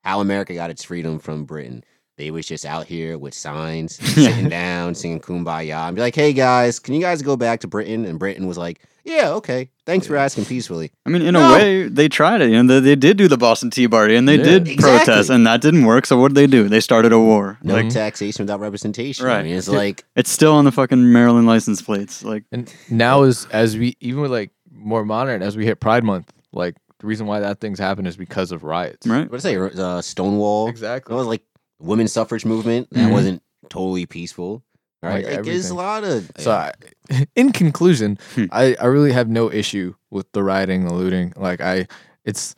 [0.05, 1.84] how America got its freedom from Britain?
[2.18, 6.32] They was just out here with signs, sitting down, singing "Kumbaya," and be like, "Hey
[6.32, 9.70] guys, can you guys go back to Britain?" And Britain was like, "Yeah, okay.
[9.86, 11.40] Thanks for asking peacefully." I mean, in No.
[11.48, 12.51] a way, they tried it.
[12.51, 14.44] You know, they, they did do the Boston Tea Party, and they Yeah.
[14.44, 15.06] did Exactly.
[15.06, 16.05] protest, and that didn't work.
[16.05, 16.68] So what did they do?
[16.68, 17.59] They started a war.
[17.62, 19.24] No Like, taxation without representation.
[19.24, 19.44] I Right.
[19.47, 22.22] mean, it's like it's still on the fucking Maryland license plates.
[22.22, 26.05] Like, And now is as we even with like more modern as we hit Pride
[26.05, 29.06] Month, like the reason why that thing's happened is because of riots.
[29.06, 29.30] right?
[29.30, 29.80] what did I say?
[29.82, 30.68] Uh, Stonewall.
[30.68, 31.14] Exactly.
[31.14, 31.43] It was like
[31.82, 33.12] women's suffrage movement that Mhm.
[33.12, 34.62] wasn't totally peaceful.
[35.02, 35.24] Right?
[35.24, 36.72] Like Like, there's a lot of So, I,
[37.36, 38.44] in conclusion, Hmm.
[38.52, 41.32] I, I really have no issue with the rioting, the looting.
[41.36, 41.88] Like I,
[42.24, 42.54] it's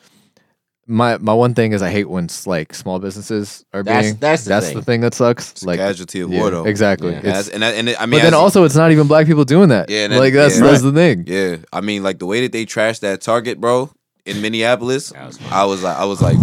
[0.87, 4.17] my my one thing is I hate when like small businesses are That's- being.
[4.21, 4.75] that's the that's thing.
[4.77, 5.53] the thing that sucks.
[5.53, 6.65] It's a like casualty of yeah, war, though.
[6.67, 7.13] exactly.
[7.13, 7.19] Yeah.
[7.21, 9.07] It's- As- and, that- and it- I mean, but then as- also it's not even
[9.07, 9.89] black people doing that.
[9.89, 10.65] Yeah, and then- like that's yeah.
[10.67, 11.25] that's the thing.
[11.27, 13.91] Yeah, I mean, like the way that they trashed that Target, bro,
[14.27, 15.39] in Minneapolis, was.
[15.51, 16.37] I was like, I was like,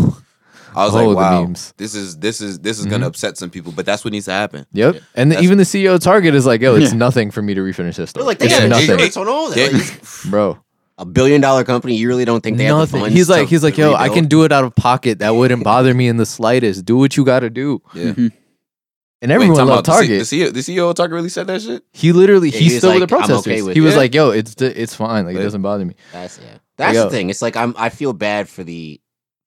[0.76, 1.73] I was Oh, like, wow, memes.
[1.77, 3.10] this is this is this is gonna Mhm.
[3.10, 4.65] upset some people, but that's what needs to happen.
[4.73, 4.98] Yep.
[5.15, 6.98] And the, even the CEO of Target is like, yo, it's Yeah.
[6.98, 8.23] nothing for me to refinish this They're store.
[8.23, 9.73] like they it's have Yeah, nothing, insurance on all that.
[9.73, 10.57] Like, bro.
[10.98, 13.02] a billion dollar company, you really don't think they have the Nothing.
[13.02, 13.15] funds?
[13.15, 15.19] He's like, he's like, to yo, I can do it out of pocket.
[15.19, 16.85] That wouldn't bother me in the slightest.
[16.85, 17.81] Do what you got to do.
[17.95, 18.11] Yeah.
[18.11, 18.31] Mhm.
[19.23, 19.93] And everyone Wait, loved out.
[19.98, 20.19] The C- Target.
[20.19, 21.84] The CEO, the CEO of Target really said that shit.
[21.93, 24.15] He literally Yeah, he, he was stood with the like, okay with he was like,
[24.15, 25.26] "Yo, it's it's fine.
[25.26, 26.57] Like it doesn't bother me." That's yeah.
[26.77, 27.03] That's Yo.
[27.03, 27.30] the thing.
[27.30, 27.76] It's like I'm.
[27.77, 28.99] I feel bad for the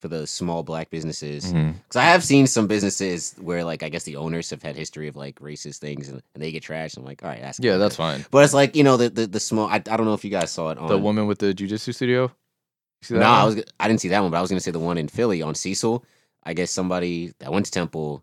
[0.04, 1.96] for those small black businesses because Mhm.
[1.96, 5.16] I have seen some businesses where like I guess the owners have had history of
[5.16, 6.98] like racist things and, and they get trashed.
[6.98, 8.02] I'm like, all right, that's Yeah, that's good.
[8.02, 8.26] fine.
[8.30, 9.66] But it's like you know the the, the small.
[9.66, 11.94] I, I don't know if you guys saw it on The woman with the jujitsu
[11.94, 12.30] studio.
[13.08, 14.98] No, I was I didn't see that one, but I was gonna say the one
[14.98, 16.04] in Philly on Cecil.
[16.42, 18.22] I guess somebody that went to Temple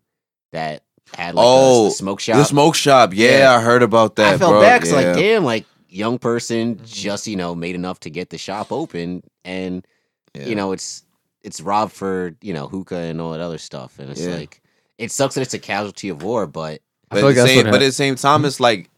[0.51, 0.83] that
[1.15, 2.35] had like Oh, a, a smoke shop.
[2.37, 3.11] The smoke shop.
[3.15, 3.55] Yeah, Yeah.
[3.55, 4.35] I heard about that.
[4.35, 4.61] I felt bro.
[4.61, 4.93] bad yeah.
[4.93, 6.85] like damn, like young person Mm-hmm.
[6.85, 9.83] just you know made enough to get the shop open, and
[10.35, 10.45] Yeah.
[10.45, 11.03] you know it's
[11.43, 14.35] it's robbed for you know hookah and all that other stuff, and it's Yeah.
[14.35, 14.61] like
[14.97, 17.41] it sucks that it's a casualty of war, but I But, feel like at the
[17.41, 18.89] that's same, what but at hap- the same time, it's like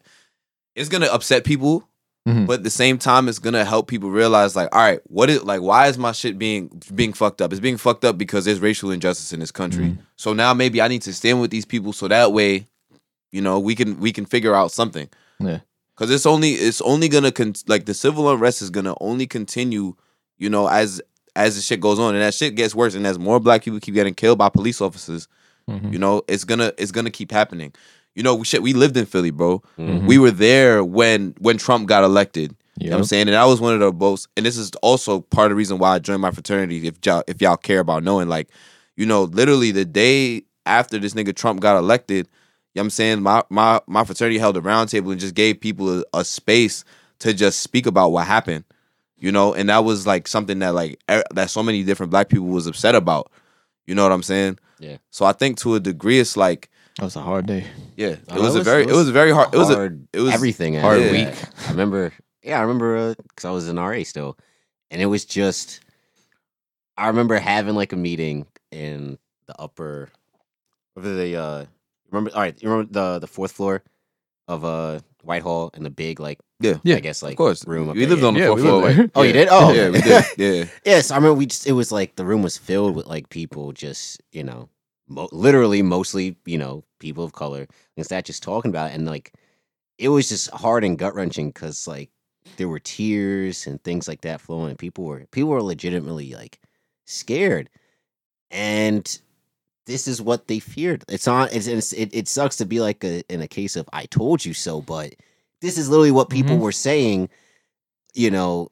[0.76, 1.88] it's gonna upset people.
[2.28, 2.46] Mhm.
[2.48, 5.44] but at the same time, it's gonna help people realize like, all right, what is
[5.44, 7.52] like, why is my shit being being fucked up?
[7.52, 9.88] It's being fucked up because there's racial injustice in this country.
[9.88, 9.98] Mhm.
[10.16, 12.68] So now maybe I need to stand with these people so that way,
[13.34, 15.10] you know, we can we can figure out something.
[15.42, 15.60] Yeah.
[15.98, 19.96] Cause it's only it's only gonna con- like the civil unrest is gonna only continue,
[20.38, 21.02] you know, as
[21.36, 23.80] as the shit goes on and that shit gets worse and as more black people
[23.80, 25.28] keep getting killed by police officers,
[25.70, 25.94] Mhm.
[25.94, 27.74] you know, it's gonna it's gonna keep happening.
[28.16, 29.62] You know, we shit we lived in Philly, bro.
[29.80, 30.06] Mhm.
[30.06, 32.56] We were there when when Trump got elected.
[32.80, 33.28] You know what I'm saying?
[33.28, 35.78] And that was one of the most and this is also part of the reason
[35.78, 38.50] why I joined my fraternity, if y'all if y'all care about knowing, like,
[38.98, 42.90] you know, literally the day after this nigga Trump got elected, you know what I'm
[42.90, 43.22] saying?
[43.22, 46.84] My my my fraternity held a roundtable and just gave people a, a space
[47.20, 48.66] to just speak about what happened.
[49.24, 52.28] You know, and that was like something that like er, that so many different black
[52.28, 53.32] people was upset about.
[53.88, 54.60] You know what I'm saying?
[54.80, 54.98] Yeah.
[55.12, 57.66] So I think to a degree it's like That was a hard day.
[57.96, 59.58] yeah, it Uh, was it a very it it was was a very hard it
[59.58, 61.12] was a hard, it was everything hard yeah.
[61.14, 61.34] week.
[61.66, 62.12] I remember,
[62.44, 64.38] yeah, I remember because I was in RA still,
[64.92, 65.80] and it was just.
[66.98, 69.18] I remember having like a meeting in
[69.48, 70.10] the upper,
[70.98, 71.66] over the uh,
[72.12, 72.30] remember?
[72.36, 73.84] All right, you remember the the fourth floor
[74.50, 76.80] of uh Whitehall and the big like Yeah.
[76.84, 77.90] Yeah, I guess like of course room.
[77.90, 78.28] Up we there, lived yeah.
[78.30, 78.94] on the Yeah, fourth we lived floor.
[78.94, 79.12] there.
[79.16, 79.34] Oh, you Yeah.
[79.34, 79.50] did?
[79.52, 80.26] Oh, yeah, we did.
[80.38, 80.66] Yeah.
[80.86, 83.74] Yes, I remember we just it was like the room was filled with like people
[83.74, 84.70] just, you know,
[85.10, 87.68] mo- literally mostly, you know, people of color.
[87.98, 88.96] and that just talking about it.
[88.96, 89.34] and like
[90.00, 92.12] it was just hard and gut wrenching cuz like
[92.58, 96.60] there were tears and things like that flowing and people were people were legitimately like
[97.06, 97.70] scared.
[98.52, 99.20] And
[99.88, 101.04] this is what they feared.
[101.10, 103.90] It's on it's, it's it, it sucks to be like a, in a case of
[103.94, 105.16] I told you so, but
[105.64, 106.60] this is literally what people Mhm.
[106.60, 107.30] were saying,
[108.14, 108.68] you know,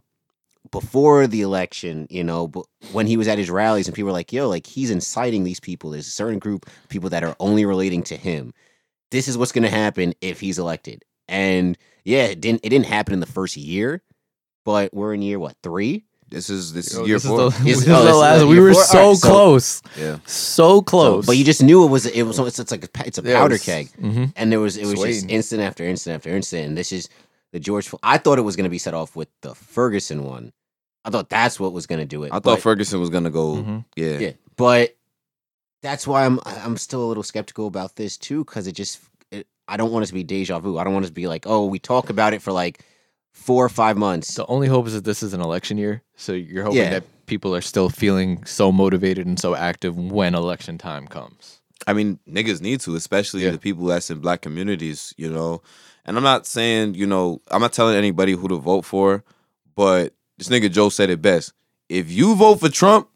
[0.71, 2.51] before the election, you know,
[2.91, 5.59] when he was at his rallies and people were like, yo, like he's inciting these
[5.59, 5.89] people.
[5.89, 8.53] There's a certain group of people that are only relating to him.
[9.09, 11.03] This is what's gonna happen if he's elected.
[11.27, 14.03] And yeah, it didn't it didn't happen in the first year,
[14.65, 16.03] but we're in year what, three?
[16.31, 18.45] This is this is Yo, year this is the, Is- this is the last.
[18.45, 18.83] we were four?
[18.85, 20.17] so Alright, so- close, yeah.
[20.25, 21.25] so close.
[21.25, 23.31] but you just knew it was it was it's, it's like a, it's a Yeah,
[23.31, 23.89] it powder was- keg.
[23.99, 24.31] mhm.
[24.37, 26.67] And there was it was just instant after instant after instant.
[26.69, 27.09] And this is
[27.51, 30.53] the George I thought it was gonna be set off with the Ferguson one.
[31.03, 32.31] I thought that's what was gonna do it.
[32.31, 33.55] I thought Ferguson was gonna go.
[33.57, 33.85] Mhm.
[33.97, 34.17] Yeah.
[34.19, 34.95] Yeah, but
[35.81, 38.99] that's why I'm I'm still a little skeptical about this too because it just
[39.31, 40.77] it, I don't want it to be deja vu.
[40.77, 42.85] I don't want it to be like oh we talk about it for like
[43.31, 44.35] four or five months.
[44.35, 46.89] The only hope is that this is an election year, so you're hoping Yeah.
[46.91, 51.59] that people are still feeling so motivated and so active when election time comes.
[51.87, 53.51] I mean, niggas need to, especially Yeah.
[53.51, 55.61] the people that's in black communities, you know.
[56.05, 59.23] And I'm not saying, you know, I'm not telling anybody who to vote for,
[59.75, 61.53] but this nigga Joe said it best.
[61.89, 63.07] If you vote for Trump,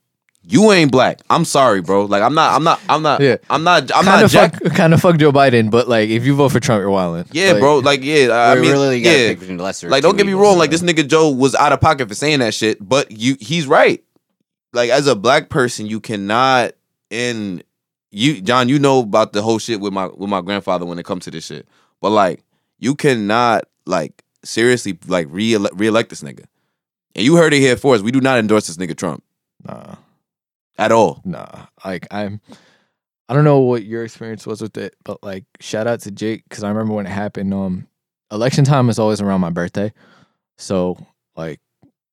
[0.48, 1.22] you ain't black.
[1.30, 2.06] I'm sorry, bro.
[2.06, 3.38] Like I'm not, I'm not, I'm not, Yeah.
[3.50, 4.62] I'm not, I'm kind not of Jack.
[4.62, 7.26] fuck, kind of fuck Joe Biden, but like if you vote for Trump, you're wilding.
[7.32, 7.80] Yeah, Like, bro.
[7.80, 9.30] Like, yeah, I we mean, really yeah.
[9.30, 9.90] pick between lesser.
[9.90, 10.58] Like, don't get me evils, wrong.
[10.58, 13.66] Like, this nigga Joe was out of pocket for saying that shit, but you, he's
[13.68, 14.04] right.
[14.74, 16.74] Like, as a black person, you cannot.
[17.12, 17.64] And
[18.12, 21.06] you, John, you know about the whole shit with my with my grandfather when it
[21.06, 21.68] comes to this shit.
[22.02, 22.44] But like,
[22.80, 26.46] you cannot like seriously like re reelect this nigga.
[27.16, 28.04] And you heard it here first.
[28.04, 29.24] We do not endorse this nigga Trump
[29.66, 29.96] Nah,
[30.78, 31.22] at all.
[31.26, 31.66] nah.
[31.84, 32.42] Like I'm,
[33.28, 36.44] I don't know what your experience was with it, but like shout out to Jake
[36.48, 37.54] because I remember when it happened.
[37.54, 37.88] Um,
[38.32, 39.92] election time is always around my birthday,
[40.58, 40.98] so
[41.36, 41.60] like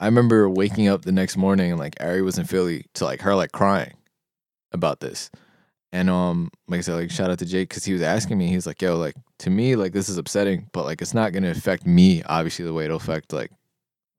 [0.01, 3.21] I remember waking up the next morning and like Ari was in Philly to like
[3.21, 3.95] her like crying
[4.73, 5.31] about this.
[5.93, 8.49] And um, like I said, like shout out to Jake because he was asking me.
[8.49, 11.51] he's like, "Yo, like to me, like this is upsetting, but like it's not gonna
[11.51, 12.23] affect me.
[12.23, 13.51] Obviously, the way it'll affect like,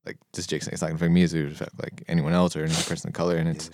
[0.05, 2.33] like just Jake saying it's not gonna affect me as it would affect like anyone
[2.33, 3.37] else or any person of color.
[3.37, 3.71] And it's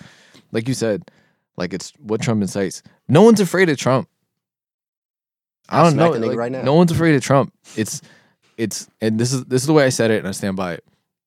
[0.52, 1.10] like you said,
[1.58, 2.84] like it's what Trump incites.
[3.08, 4.08] No one's afraid of Trump.
[5.70, 6.12] I don't know.
[6.12, 6.64] like, right now.
[6.64, 7.54] No one's afraid of Trump.
[7.76, 8.02] It's
[8.58, 10.74] it's and this is this is the way I said it, and I stand by
[10.74, 10.84] it.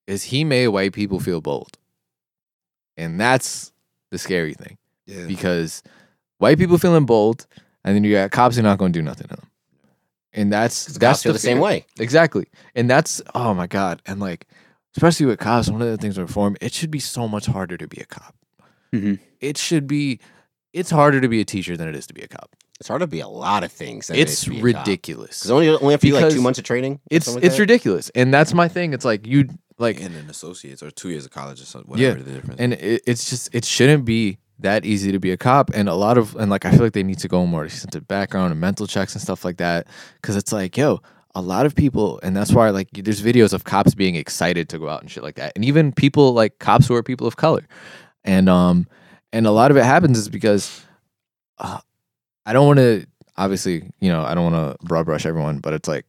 [0.06, 1.78] Is he made white people feel bold,
[2.96, 3.72] and that's
[4.10, 4.76] the scary thing
[5.06, 5.26] Yeah.
[5.26, 5.82] because
[6.38, 7.46] white people feeling bold,
[7.84, 9.46] and then you got cops who are not going to do nothing to them,
[10.32, 11.86] and that's Cops that's feel the same way.
[12.00, 14.46] Exactly, and that's oh my god, and like
[14.96, 17.78] especially with cops, one of the things with reform, it should be so much harder
[17.78, 18.34] to be a cop.
[18.94, 19.18] Mhm.
[19.40, 20.20] It should be.
[20.72, 22.54] It's harder to be a teacher than it is to be a cop.
[22.80, 24.06] It's hard to be a lot of things.
[24.08, 25.40] than it is It's to be ridiculous.
[25.40, 27.00] Because only only after you like two months of training.
[27.10, 27.60] It's like it's that?
[27.60, 28.92] ridiculous, and that's my thing.
[28.94, 29.48] It's like you
[29.78, 31.96] like and an associates or two years of college or something.
[31.98, 32.10] Yeah.
[32.10, 32.60] Whatever the difference.
[32.60, 35.94] and it, it's just it shouldn't be that easy to be a cop and a
[35.94, 38.60] lot of and like i feel like they need to go more into background and
[38.60, 39.88] mental checks and stuff like that
[40.20, 41.00] because it's like yo
[41.34, 44.78] a lot of people and that's why like there's videos of cops being excited to
[44.78, 47.34] go out and shit like that and even people like cops who are people of
[47.36, 47.66] color
[48.24, 48.86] and um
[49.32, 50.84] and a lot of it happens is because
[51.58, 51.80] uh,
[52.46, 55.72] i don't want to obviously you know i don't want to broad brush everyone but
[55.72, 56.06] it's like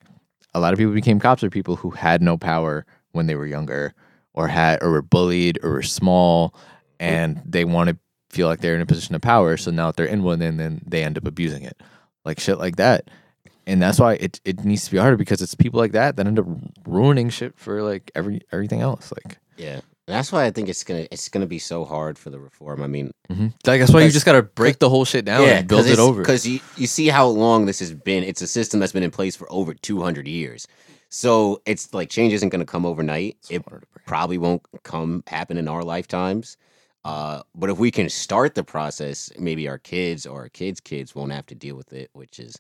[0.54, 3.48] a lot of people became cops are people who had no power when they were
[3.48, 3.94] younger
[4.34, 6.54] or had or were bullied or were small
[7.00, 7.98] and they want to
[8.30, 10.58] feel like they're in a position of power so now that they're in one then
[10.58, 11.82] then they end up abusing it
[12.26, 13.10] like shit like that
[13.66, 16.28] and that's why it, it needs to be harder because it's people like that that
[16.28, 16.46] end up
[16.86, 19.82] ruining shit for like every everything else like Yeah.
[20.06, 22.84] That's why I think it's gonna it's gonna be so hard for the reform.
[22.84, 23.14] I mean,
[23.66, 26.22] like that's why you just gotta break the whole shit down and build it over
[26.22, 28.24] because you you see how long this has been.
[28.24, 30.68] It's a system that's been in place for over two hundred years.
[31.10, 33.38] So it's like change isn't gonna come overnight.
[33.50, 33.84] It to break.
[34.06, 36.58] probably won't come happen in our lifetimes.
[37.06, 41.14] Uh, but if we can start the process, maybe our kids or our kids' kids
[41.14, 42.58] won't have to deal with it, which is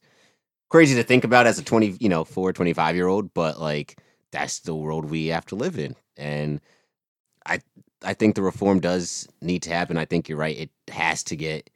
[0.70, 3.34] crazy to think about as a 20, you know, four, 25 year old.
[3.34, 3.98] But like,
[4.32, 5.96] that's the world we have to live in.
[6.18, 6.60] And
[7.46, 7.60] I,
[8.04, 9.98] I think the reform does need to happen.
[9.98, 10.58] I think you're right.
[10.58, 11.70] It has to get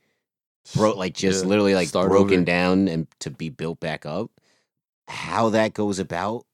[0.75, 2.45] bro, like just Yeah, literally like broken over.
[2.45, 4.31] down and to be built back up.
[5.07, 6.45] How that goes about,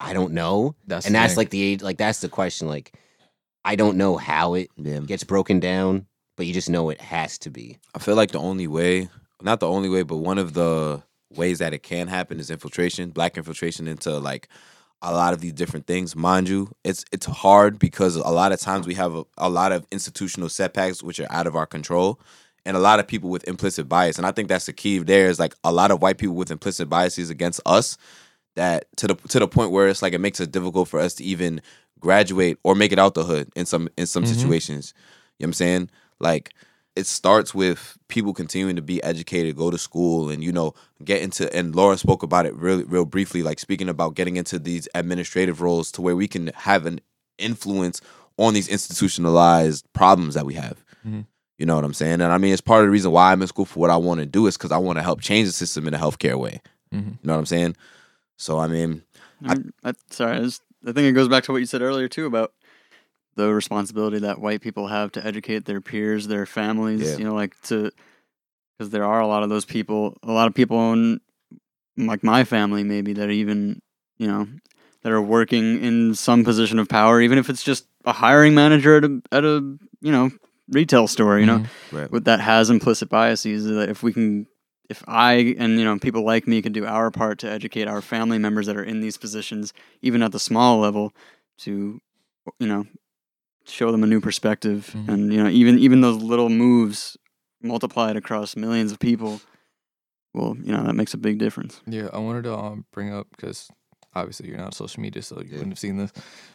[0.00, 1.38] I don't know that's and that's thing.
[1.38, 2.94] like the age like that's the question like
[3.66, 5.00] i don't know how it Yeah.
[5.00, 6.06] gets broken down
[6.38, 9.10] but you just know it has to be I feel like the only way,
[9.42, 11.02] not the only way, but one of the
[11.36, 14.48] ways that it can happen is infiltration, black infiltration into like
[15.02, 16.14] a lot of these different things.
[16.14, 19.72] Mind you, it's it's hard because a lot of times we have a, a lot
[19.72, 22.20] of institutional setbacks which are out of our control.
[22.66, 24.18] And a lot of people with implicit bias.
[24.18, 26.50] And I think that's the key there is like a lot of white people with
[26.50, 27.96] implicit biases against us
[28.54, 31.14] that to the to the point where it's like it makes it difficult for us
[31.14, 31.62] to even
[32.00, 34.34] graduate or make it out the hood in some in some Mhm.
[34.34, 34.92] situations.
[35.38, 35.90] You know what I'm saying?
[36.20, 36.52] Like
[36.96, 41.22] it starts with people continuing to be educated, go to school, and you know get
[41.22, 41.54] into.
[41.54, 45.60] And Laura spoke about it really, real briefly, like speaking about getting into these administrative
[45.60, 47.00] roles to where we can have an
[47.38, 48.00] influence
[48.36, 50.84] on these institutionalized problems that we have.
[51.06, 51.26] Mhm.
[51.58, 52.14] You know what I'm saying?
[52.14, 53.96] And I mean, it's part of the reason why I'm in school for what I
[53.96, 56.38] want to do is because I want to help change the system in a healthcare
[56.38, 56.60] way.
[56.92, 57.06] Mhm.
[57.06, 57.76] You know what I'm saying?
[58.36, 59.02] So I mean,
[59.44, 62.08] I, I, sorry, I, just, I think it goes back to what you said earlier
[62.08, 62.52] too about
[63.36, 67.12] the responsibility that white people have to educate their peers, their families.
[67.12, 67.16] Yeah.
[67.18, 67.90] You know, like to
[68.78, 71.20] because there are a lot of those people, a lot of people in
[71.96, 73.80] like my family maybe that even
[74.18, 74.46] you know
[75.02, 78.96] that are working in some position of power, even if it's just a hiring manager
[78.96, 80.30] at a at a you know
[80.68, 81.38] retail store.
[81.38, 81.66] You know, Mhm.
[81.92, 82.10] right.
[82.10, 84.46] with that has implicit biases that if we can
[84.88, 88.02] if i and you know people like me can do our part to educate our
[88.02, 91.12] family members that are in these positions even at the small level
[91.58, 92.00] to
[92.58, 92.84] you know
[93.70, 95.08] show them a new perspective Mhm.
[95.08, 97.16] and you know even even those little moves
[97.62, 99.40] multiplied across millions of people
[100.34, 103.26] well you know that makes a big difference Yeah, I wanted to um, bring up
[103.36, 103.68] because
[104.14, 105.56] obviously you're not on social media, so you Yeah.
[105.58, 106.12] wouldn't have seen this.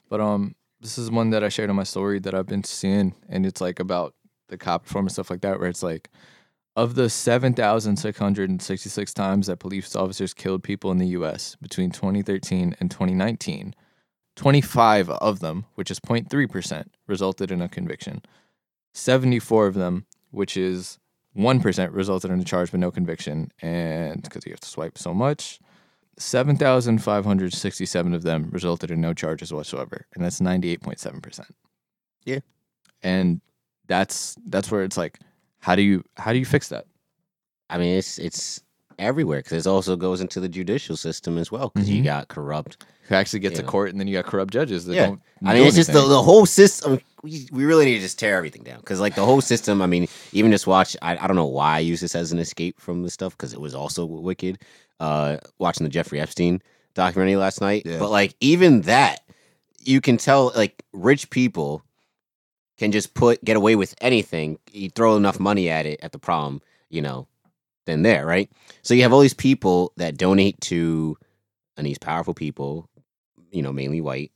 [0.10, 3.14] But um, this is one that I shared on my story that I've been seeing,
[3.30, 4.14] and it's like about
[4.50, 6.10] the cop reform and stuff like that, where it's like
[6.76, 10.98] of the seven thousand six hundred and sixty-six times that police officers killed people in
[10.98, 11.56] the U.S.
[11.62, 13.74] between 2013 and 2019,
[14.36, 18.22] 25 of them, which is 0.3 percent, resulted in a conviction.
[18.94, 20.99] 74 of them, which is
[21.38, 23.52] 1% resulted in a charge but no conviction.
[23.62, 25.60] And because you have to swipe so much,
[26.18, 30.06] 7,567 of them resulted in no charges whatsoever.
[30.16, 31.49] And that's 98.7%.
[32.26, 32.40] Yeah.
[33.03, 33.41] And
[33.88, 35.20] that's that's where it's like
[35.60, 36.86] how do you how do you fix that?
[37.70, 38.62] i mean it's it's
[38.98, 42.06] everywhere because it also goes into the judicial system as well because you Mhm.
[42.06, 45.06] got corrupt You actually get to court and then you got corrupt judges that Yeah.
[45.07, 48.18] don't i mean it's just the, the whole system we, we really need to just
[48.18, 51.27] tear everything down because like the whole system i mean even just watch I, I
[51.27, 53.76] don't know why i use this as an escape from this stuff because it was
[53.76, 54.60] also wicked
[54.99, 56.61] uh watching the jeffrey epstein
[56.94, 57.99] documentary last night Yeah.
[57.99, 59.19] but like even that
[59.84, 61.84] you can tell like rich people
[62.77, 66.19] can just put get away with anything you throw enough money at it at the
[66.19, 67.27] problem, you know
[67.86, 68.49] then there right
[68.82, 71.18] so you have all these people that donate to
[71.77, 72.90] and these powerful people
[73.51, 74.31] you know mainly white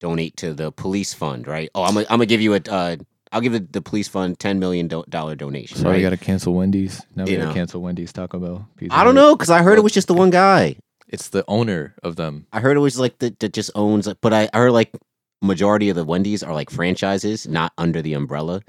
[0.00, 2.96] donate to the police fund right oh i'm gonna I'm gonna give you a uh,
[3.30, 5.96] i'll give the, the police fund 10 million do- dollar donation So right?
[5.96, 7.02] we got to cancel Wendy's.
[7.14, 7.48] Now we You got know.
[7.50, 8.68] to cancel Wendy's, Taco Bell.
[8.76, 9.22] Pizza i don't Hut.
[9.22, 10.76] know because i heard it was just the one guy
[11.08, 12.46] It's the owner of them.
[12.52, 14.92] i heard it was like that that just owns but I, I heard like
[15.40, 18.60] majority of the wendy's are like franchises not under the umbrella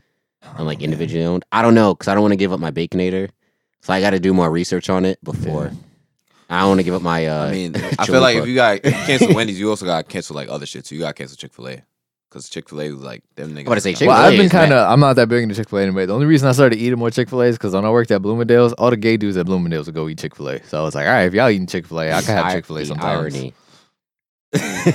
[0.58, 0.86] and like Oh, man.
[0.86, 1.46] individually owned.
[1.52, 3.30] I don't know because I don't want to give up my baconator,
[3.82, 5.72] so I got to do more research on it before.
[6.50, 6.58] Yeah.
[6.58, 7.26] I don't want to give up my.
[7.28, 9.86] Uh, I mean, I feel like if you got if you cancel Wendy's, you also
[9.86, 10.86] got to cancel like other shit.
[10.86, 11.84] So you got to cancel Chick Fil A
[12.30, 13.68] because Chick Fil A was like them niggas.
[13.68, 14.90] about to say Chick-fil-A Well, I've been kind of.
[14.90, 16.06] I'm not that big into Chick Fil A anyway.
[16.06, 18.12] The only reason I started eating more Chick Fil A is because when I worked
[18.12, 20.64] at Bloomingdale's, all the gay dudes at Bloomingdale's would go eat Chick Fil A.
[20.64, 22.52] So I was like, all right, if y'all eating Chick Fil A, I can have
[22.54, 23.36] Chick Fil A the sometimes.
[23.36, 23.54] Irony.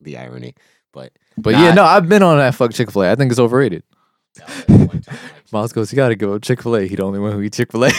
[0.00, 0.54] the irony,
[0.92, 1.62] but But Nah.
[1.64, 3.12] yeah, no, I've been on that fuck Chick Fil A.
[3.12, 3.82] I think it's overrated.
[5.52, 6.86] Miles goes, you got to go Chick Fil A.
[6.86, 7.90] He the only one who eats Chick Fil A.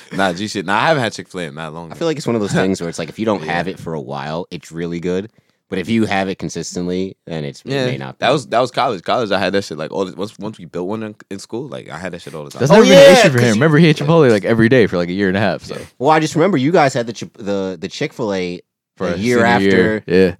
[0.12, 0.66] nah, G shit.
[0.66, 1.92] Nah, I haven't had Chick Fil A in that long.
[1.92, 3.68] I feel like it's one of those things where it's like if you don't have
[3.68, 5.30] it for a while, it's really good.
[5.68, 8.18] But if you have it consistently, then it's it yeah, may not.
[8.18, 8.26] Be.
[8.26, 9.02] that was that was college.
[9.04, 11.38] College, I had that shit like all the, once once we built one in, in
[11.38, 12.60] school, like I had that shit all the time.
[12.60, 13.46] That's Oh, never been yeah, an issue for him.
[13.46, 15.62] you- Remember, he ate Chipotle like every day for like a year and a half.
[15.62, 18.60] So well, I just remember you guys had the the the Chick Fil A
[18.98, 19.64] for a year after.
[19.66, 20.36] year, yeah.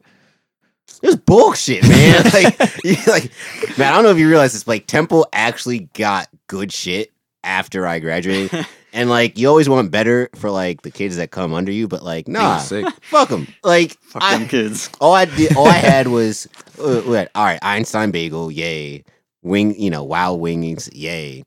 [1.03, 2.23] It was bullshit, man.
[2.35, 2.61] like,
[3.07, 3.31] like,
[3.79, 4.65] man, I don't know if you realize this.
[4.65, 7.11] but, Like, Temple actually got good shit
[7.43, 11.53] after I graduated, and like, you always want better for like the kids that come
[11.55, 12.87] under you, but like, nah, sick.
[13.03, 13.47] fuck them.
[13.65, 14.91] Like, Fuck I- them kids.
[15.01, 16.47] all I did, all I had was,
[16.79, 17.31] uh, what?
[17.35, 19.05] All right, Einstein bagel, yay.
[19.43, 21.43] Wing, you know, wild wings, yay.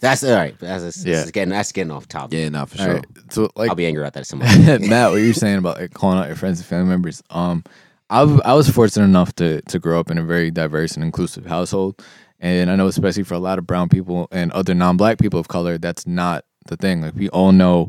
[0.00, 0.56] That's all right.
[0.58, 1.16] That's, that's, Yeah.
[1.16, 2.38] that's getting that's getting off topic.
[2.38, 2.94] Yeah, nah, for sure.
[2.94, 3.06] right.
[3.30, 4.48] So like I'll be angry about that someone.
[4.88, 7.22] Matt, what you're saying about like, calling out your friends and family members.
[7.30, 7.64] Um,
[8.08, 11.46] I I was fortunate enough to to grow up in a very diverse and inclusive
[11.46, 12.00] household,
[12.38, 15.48] and I know especially for a lot of brown people and other non-black people of
[15.48, 17.02] color, that's not the thing.
[17.02, 17.88] Like we all know,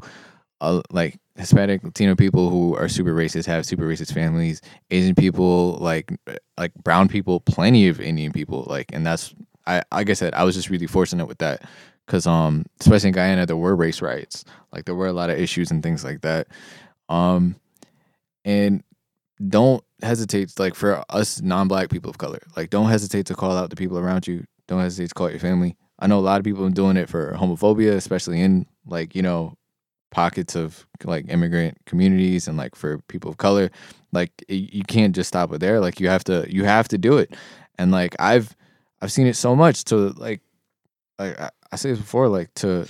[0.59, 4.61] uh, like Hispanic Latino people who are super racist have super racist families.
[4.91, 6.11] Asian people, like
[6.57, 9.33] like brown people, plenty of Indian people, like, and that's
[9.65, 11.63] I like I said, I was just really fortunate with that.
[12.05, 14.43] Because um especially in Guyana there were race riots.
[14.71, 16.47] Like there were a lot of issues and things like that.
[17.09, 17.55] Um
[18.43, 18.83] and
[19.47, 23.69] don't hesitate like for us non-black people of color like don't hesitate to call out
[23.69, 24.45] the people around you.
[24.67, 25.75] Don't hesitate to call your family.
[25.99, 29.21] I know a lot of people are doing it for homophobia especially in like you
[29.21, 29.57] know
[30.11, 33.71] pockets of like immigrant communities and like for people of color
[34.11, 36.97] like y- you can't just stop it there like you have to you have to
[36.97, 37.33] do it
[37.77, 38.55] and like I've
[39.01, 40.41] I've seen it so much to like
[41.19, 42.87] like I, I say this before, like to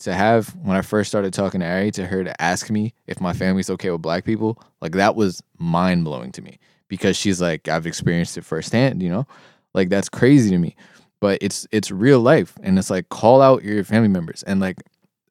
[0.00, 3.20] to have when I first started talking to Ari, to her to ask me if
[3.20, 6.58] my family's okay with black people, like that was mind blowing to me
[6.88, 9.26] because she's like I've experienced it firsthand, you know,
[9.74, 10.76] like that's crazy to me.
[11.20, 14.78] But it's it's real life, and it's like call out your family members, and like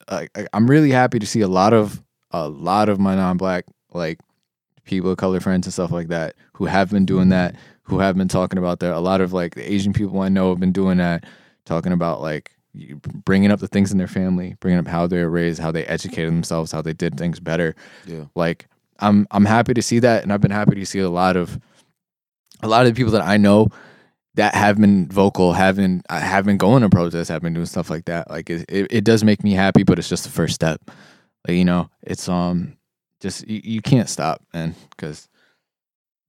[0.09, 4.19] I, I'm really happy to see a lot of a lot of my non-black like
[4.83, 7.53] people of color friends and stuff like that who have been doing mm-hmm.
[7.53, 8.93] that, who have been talking about that.
[8.93, 11.25] A lot of like the Asian people I know have been doing that,
[11.65, 12.51] talking about like
[13.25, 15.85] bringing up the things in their family, bringing up how they were raised, how they
[15.85, 17.75] educated themselves, how they did things better.
[18.05, 18.25] Yeah.
[18.35, 18.67] Like
[18.99, 21.59] I'm I'm happy to see that, and I've been happy to see a lot of
[22.61, 23.69] a lot of the people that I know
[24.35, 27.65] that have been vocal, have been uh, have been going to protests, have been doing
[27.65, 28.29] stuff like that.
[28.29, 30.81] Like it, it, it does make me happy, but it's just the first step.
[31.47, 32.77] Like you know, it's um
[33.21, 35.27] just you, you can't stop, man, because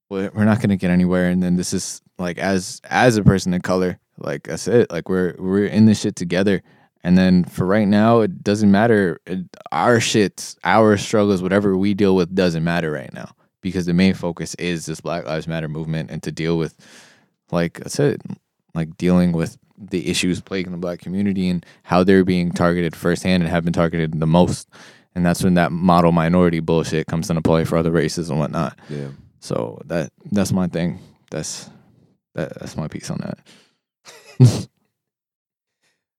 [0.09, 1.29] we're not gonna get anywhere.
[1.31, 5.09] And then this is like as as a person of color, like I said, like
[5.09, 6.63] we're we're in this shit together.
[7.03, 9.21] And then for right now, it doesn't matter.
[9.27, 13.95] It, our shits, our struggles, whatever we deal with, doesn't matter right now because the
[13.95, 16.75] main focus is this Black Lives Matter movement and to deal with,
[17.53, 18.23] like I said,
[18.75, 23.43] like dealing with the issues plaguing the black community and how they're being targeted firsthand
[23.43, 24.69] and have been targeted the most.
[25.15, 28.79] And that's when that model minority bullshit comes into play for other races and whatnot.
[28.89, 29.09] Yeah.
[29.41, 31.01] So that that's my thing.
[31.31, 31.71] That's
[32.35, 33.39] that, that's my piece on that.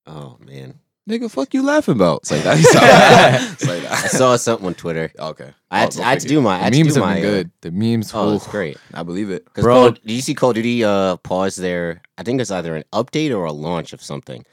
[0.08, 0.80] oh man,
[1.10, 2.20] Nigga, fuck you laughing about?
[2.22, 2.58] It's like that.
[3.54, 5.12] it's like I saw something on Twitter.
[5.18, 5.52] Okay.
[5.72, 6.56] I had, Oh, to, I had to do my.
[6.56, 7.52] I The had to memes do have my, been uh, good.
[7.62, 8.78] The memes, Oh, it's great.
[8.94, 9.46] I believe it.
[9.46, 9.74] Because Bro.
[9.76, 12.02] Call, did you see Call of Duty uh, pause their?
[12.18, 14.46] I think it's either an update or a launch of something.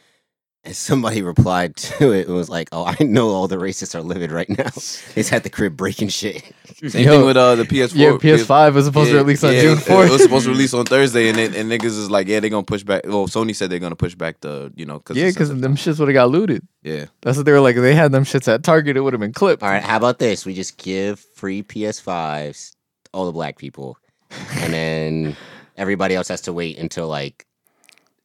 [0.68, 4.02] And somebody replied to it and was like, "Oh, I know all the racists are
[4.02, 4.68] livid right now.
[5.16, 6.42] It's at the crib breaking shit."
[6.86, 7.94] Same Yo, thing with uh the PS4.
[7.94, 10.10] Yeah, PS5 was supposed to release on yeah, June fourth.
[10.10, 12.50] It was supposed to release on Thursday, and then, and niggas is like, yeah, they're
[12.50, 13.04] gonna push back.
[13.06, 15.98] Well, Sony said they're gonna push back the, you know, cause yeah, because them shits
[16.00, 16.62] would have got looted.
[16.82, 17.76] yeah, That's what they were like.
[17.76, 19.62] If they had them shits at Target, it would have been clipped.
[19.62, 20.44] All right, how about this?
[20.44, 22.72] We just give free PS5s
[23.04, 23.96] to all the black people,
[24.50, 25.34] and then
[25.78, 27.46] everybody else has to wait until like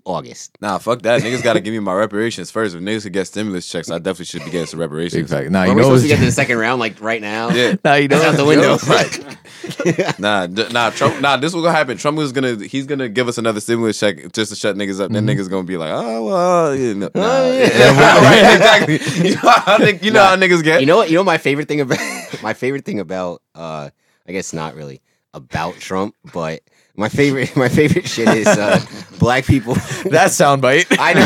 [0.05, 0.57] August.
[0.59, 1.21] nah, fuck that.
[1.21, 2.75] niggas gotta give me my reparations first.
[2.75, 5.29] If niggas could get stimulus checks, I definitely should be getting some reparations.
[5.29, 5.49] Big fact.
[5.51, 7.21] Nah, Are you we know, supposed to it's- get to the second round like right
[7.21, 7.49] now?
[7.51, 7.75] Yeah.
[7.85, 8.77] nah, you know, That's out the you window.
[10.07, 11.21] know, Nah, d- nah, Trump.
[11.21, 11.97] Nah, this was gonna happen.
[11.97, 12.55] Trump was gonna.
[12.65, 15.11] He's gonna give us another stimulus check just to shut niggas up.
[15.11, 17.69] Then niggas gonna be like, oh well, yeah, no, nah, Oh, yeah.
[17.77, 19.29] yeah, right, exactly.
[19.29, 20.81] You know how, you know how niggas get.
[20.81, 21.09] You know what?
[21.09, 21.97] You know my favorite thing about
[22.41, 23.89] my favorite thing about uh
[24.27, 25.01] I guess not really
[25.33, 26.61] about Trump, but
[26.95, 28.79] my favorite my favorite shit is uh
[29.19, 29.73] black people.
[29.73, 30.85] that soundbite.
[30.99, 31.25] I know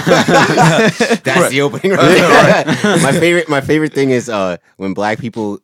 [1.24, 1.92] that's the opening.
[1.94, 2.98] Right there.
[3.02, 5.60] my favorite my favorite thing is uh when black people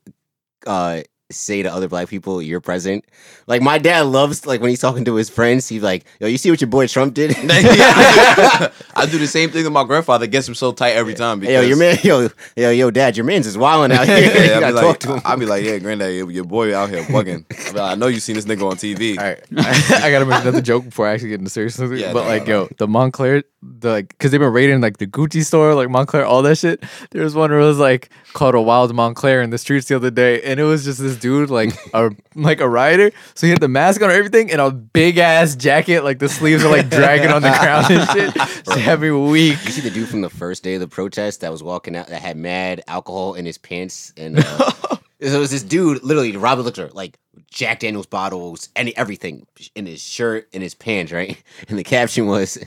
[0.65, 1.01] uh
[1.33, 3.05] say to other black people, "You're present."
[3.47, 6.37] Like my dad loves like when he's talking to his friends, he's like, "Yo, you
[6.37, 9.83] see what your boy Trump did?" I, do, I do the same thing with my
[9.83, 10.27] grandfather.
[10.27, 11.41] Gets him so tight every time.
[11.41, 14.17] Hey, yo, your man, yo, yo, yo, dad, your man's is wilding out here.
[14.19, 15.21] you Yeah, gotta I'll be talk like, to him.
[15.25, 17.45] I'll be like, yeah, granddad, your, your boy out here bugging.
[17.67, 19.17] I'll like, I know you seen this nigga on TV.
[19.17, 21.77] All right, I gotta make another joke before I actually get into serious.
[21.79, 24.97] Yeah, but no, like, no, yo, the Moncler, the like, because they've been raiding like
[24.97, 26.83] the Gucci store, like Moncler, all that shit.
[27.11, 29.95] There was one where it was like called a wild Moncler in the streets the
[29.95, 33.11] other day, and it was just this dude, like a like a rider.
[33.33, 36.29] So he had the mask on and everything, and a big ass jacket, like the
[36.29, 38.35] sleeves are like dragging on the ground and shit.
[38.35, 39.57] It had me weak.
[39.63, 42.07] You see the dude from the first day of the protest that was walking out
[42.07, 44.71] that had mad alcohol in his pants and uh,
[45.19, 47.17] it was this dude literally Robert Lichter like
[47.49, 52.27] Jack Daniels bottles and everything in his shirt in his pants right and the caption
[52.27, 52.57] was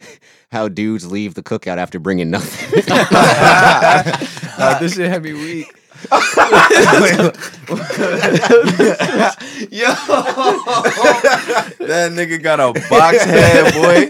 [0.52, 2.82] how dudes leave the cookout after bringing nothing
[4.80, 5.79] this shit had me weak.
[9.70, 9.88] Yo,
[11.86, 14.08] that nigga got a box head, boy.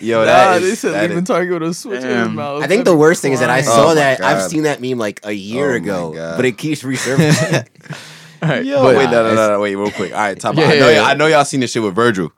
[0.00, 2.62] Yo, Nah, that they said that leaving is- Target with a switch in his mouth.
[2.62, 4.62] I think I'd the worst thing is that I saw Oh my that I've seen
[4.64, 7.66] that meme like a year Oh ago but it keeps resurfacing
[8.42, 10.12] All right, Yo, but- wait, no, no, no, no, wait, real quick.
[10.12, 10.54] All right, top.
[10.56, 11.04] Yeah, I know, yeah, yeah.
[11.04, 12.32] I know y'all seen this shit with Virgil.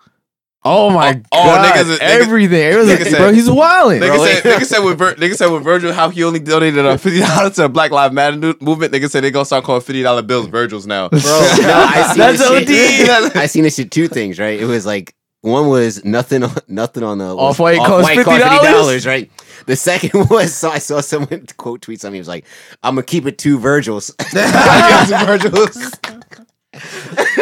[0.63, 1.75] Oh my Oh, oh, god!
[1.75, 2.63] niggas- niggas- everything.
[2.63, 4.01] Everyone's niggas like, said- bro, he's wilding.
[4.03, 6.85] Nigga Bro, said, nigga said with Vir- nigga said with Virgil how he only donated
[6.85, 8.93] uh, fifty dollars to the Black Lives Matter nu- movement.
[8.93, 11.09] Nigga said they gonna start calling fifty dollar bills Virgils now.
[11.09, 13.11] bro no, I seen That's this shit.
[13.33, 13.37] OD.
[13.37, 17.03] I seen this shit two things right it was like one was nothing on nothing
[17.03, 18.59] on the Off-White costs cost $50?
[18.59, 19.31] $50, right
[19.65, 22.45] the second was so I saw someone quote tweet something he was like
[22.83, 24.15] I'm gonna keep it two Virgils
[25.09, 25.91] Virgils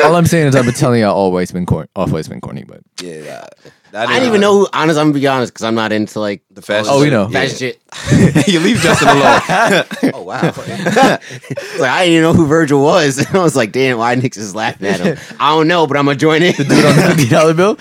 [0.05, 1.89] All I'm saying is I've been telling y'all all white's been corny.
[1.97, 3.55] Off white's been corny, but yeah, that,
[3.93, 6.21] that I didn't even know who honest I'm gonna be honest because I'm not into
[6.21, 6.91] like the fashion.
[6.93, 7.13] Oh, you shit.
[7.13, 7.29] know.
[7.29, 8.37] fashion Yeah.
[8.37, 9.83] shit you leave Justin alone.
[10.15, 13.99] oh wow It's like I didn't even know who Virgil was I was like damn
[13.99, 16.71] why niggas is laughing at him I don't know but I'm gonna join in dude
[16.71, 17.77] on the fifty dollar bill.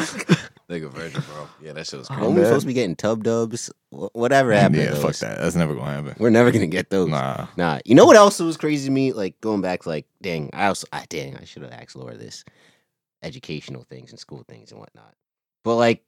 [0.69, 1.47] Nigga Virgil, bro.
[1.67, 2.39] Yeah, that shit was oh, When crazy.
[2.39, 5.37] we supposed to be getting tub dubs whatever happened to yeah, fuck that.
[5.37, 6.15] That's never gonna happen.
[6.17, 7.09] We're never gonna get those.
[7.09, 7.47] Nah.
[7.57, 7.79] Nah.
[7.83, 9.11] You know what else was crazy to me?
[9.11, 12.45] Like going back like, dang, I also I dang, I should have asked Laura this.
[13.21, 15.13] Educational things and school things and whatnot.
[15.65, 16.05] But like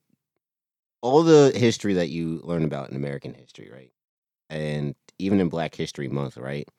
[1.01, 3.91] all the history that you learn about in American history, right?
[4.49, 6.69] And even in Black History Month, right?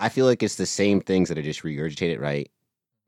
[0.00, 2.50] I feel like it's the same things that are just regurgitated, right?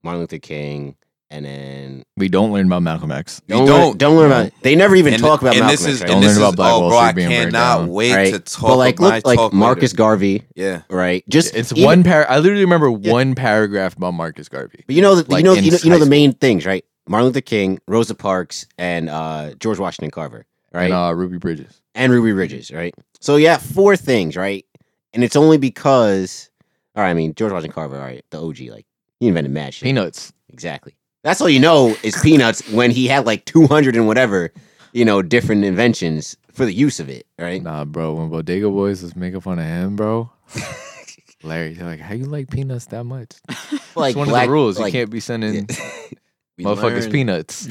[0.05, 0.95] Martin Luther King,
[1.31, 3.41] and then We don't learn about Malcolm X.
[3.49, 3.89] You don't don't.
[3.89, 4.53] learn, don't learn about.
[4.63, 6.07] They never even And- talk about and Malcolm this X, is, right?
[6.09, 7.89] Don't and this learn about is, Black oh, Wall bro, Street I being burned cannot
[7.89, 8.33] wait Right.
[8.35, 8.63] to talk.
[8.63, 9.97] but like, about look, like talk Marcus later.
[9.97, 11.25] Garvey, Yeah, right?
[11.29, 12.27] Just It's even- one par.
[12.29, 13.13] I literally remember Yeah.
[13.13, 14.85] one paragraph about Marcus Garvey.
[14.87, 16.33] But you know, the, Like you know, in you know, you know high the main
[16.33, 16.85] things, right?
[17.09, 20.85] Martin Luther King, Rosa Parks, and uh, George Washington Carver, right?
[20.85, 21.81] And uh, Ruby Bridges.
[21.95, 22.95] and Ruby Ridges, right?
[23.21, 24.65] So yeah, four things, right?
[25.13, 26.51] And it's only because,
[26.95, 28.87] all right, I mean George Washington Carver, all right, the OG, like
[29.21, 29.85] he invented mad shit.
[29.85, 30.33] Peanuts.
[30.51, 30.95] Exactly.
[31.27, 34.53] That's all you know is peanuts when he had like two hundred and whatever,
[34.93, 37.61] you know, different inventions for the use of it, right?
[37.61, 38.15] Nah, bro.
[38.15, 40.31] When Bodega Boys was making fun of him, bro.
[41.43, 43.33] Larry, they're like, how you like peanuts that much?
[43.97, 44.79] Like it's one black, of the rules.
[44.79, 45.67] like, you can't be sending
[46.59, 47.67] We motherfuckers learn- peanuts.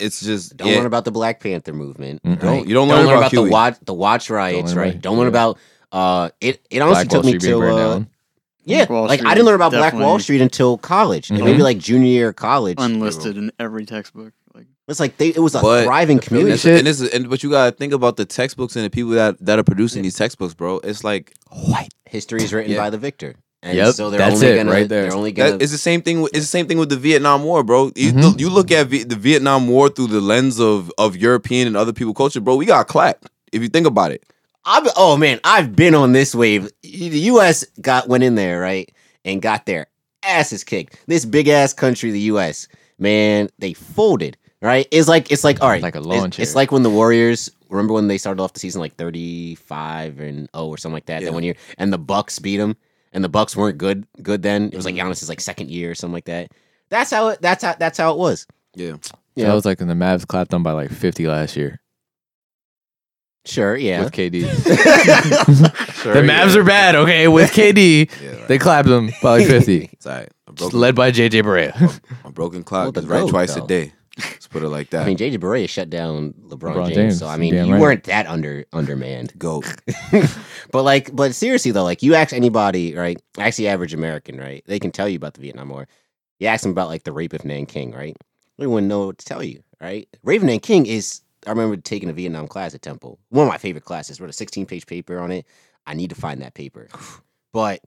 [0.00, 0.76] It's just Don't yeah.
[0.76, 2.22] learn about the Black Panther movement.
[2.24, 2.42] Mm-mm.
[2.42, 2.66] right?
[2.66, 4.90] You don't learn about the Watts the Watts riots, learn right?
[4.92, 5.28] about- Don't learn yeah.
[5.30, 5.58] about
[5.92, 6.60] uh it.
[6.68, 8.08] It honestly Black Wall took me Street to uh, down.
[8.68, 11.44] Yeah, Wall like I didn't learn about Black definitely- Wall Street until college, and Mhm.
[11.44, 12.76] maybe like junior year of college.
[12.78, 14.32] unlisted in every textbook.
[14.54, 16.52] Like It's like they it was a But- thriving And, community.
[16.52, 19.10] this, and, this is, and but you gotta think about the textbooks and the people
[19.12, 20.80] that that are producing these textbooks, bro.
[20.84, 21.92] It's like white.
[22.06, 22.78] History is written Yeah.
[22.78, 23.34] by the victor.
[23.60, 25.02] And Yep, so they're that's only it gonna, right there.
[25.02, 26.20] They're only gonna That, it's the same thing.
[26.22, 27.90] with- It's the same thing with the Vietnam War, bro.
[27.96, 28.22] You, Mhm.
[28.22, 31.76] look, you look at v- the Vietnam War through the lens of of European and
[31.76, 32.54] other people culture, bro.
[32.54, 33.28] We got clapped.
[33.52, 34.22] If you think about it,
[34.68, 36.70] I've, oh man, I've been on this wave.
[36.82, 37.64] The U.S.
[37.80, 38.92] got went in there right
[39.24, 39.86] and got their
[40.22, 41.02] asses kicked.
[41.06, 42.68] This big ass country, the U.S.
[42.98, 44.36] Man, they folded.
[44.60, 44.88] Right?
[44.90, 46.46] It's like it's like all right, Like a it's- lawn It's, chair.
[46.54, 47.50] like when the Warriors.
[47.70, 51.06] Remember when they started off the season like thirty five and oh or something like
[51.06, 51.20] that.
[51.20, 51.26] Yeah.
[51.26, 52.76] That one year, and the Bucks beat them,
[53.12, 54.06] and the Bucks weren't good.
[54.22, 54.66] Good then.
[54.72, 55.00] It was like Mhm.
[55.02, 56.50] Giannis's like second year or something like that.
[56.88, 57.42] That's how it.
[57.42, 57.74] That's how.
[57.78, 58.46] That's how it was.
[58.74, 58.96] yeah.
[59.36, 59.46] Yeah.
[59.48, 61.80] That was like when the Mavs clapped them by like 50 last year
[63.48, 63.76] Sure.
[63.76, 64.04] Yeah.
[64.04, 64.44] with KD.
[65.98, 66.60] Sure, the Mavs yeah.
[66.60, 67.26] are bad, okay?
[67.26, 68.46] With KD, Yeah, right.
[68.48, 69.90] they clapped them by like 50.
[69.92, 70.28] It's all right.
[70.46, 72.00] A broken, led by JJ Barea.
[72.24, 73.64] a broken Well, clock the is right GOAT, twice though.
[73.64, 73.92] a day.
[74.16, 75.02] Let's put it like that.
[75.02, 77.72] I mean, JJ Barea shut down LeBron, LeBron James, James, so I mean, damn you
[77.74, 77.80] right.
[77.80, 79.36] weren't that under undermanned.
[79.38, 79.66] Goat.
[80.72, 83.20] but like, but seriously though, like you ask anybody, right?
[83.38, 84.62] Ask the average American, right?
[84.66, 85.88] They can tell you about the Vietnam War.
[86.38, 88.16] You ask them about like the rape of Nanking, right?
[88.56, 90.08] They wouldn't know what to tell you, right?
[90.22, 91.22] Rape of Nanking is.
[91.48, 93.18] I remember taking a Vietnam class at Temple.
[93.30, 94.20] One of my favorite classes.
[94.20, 95.46] Wrote a 16 page paper on it.
[95.86, 96.88] I need to find that paper,
[97.52, 97.80] but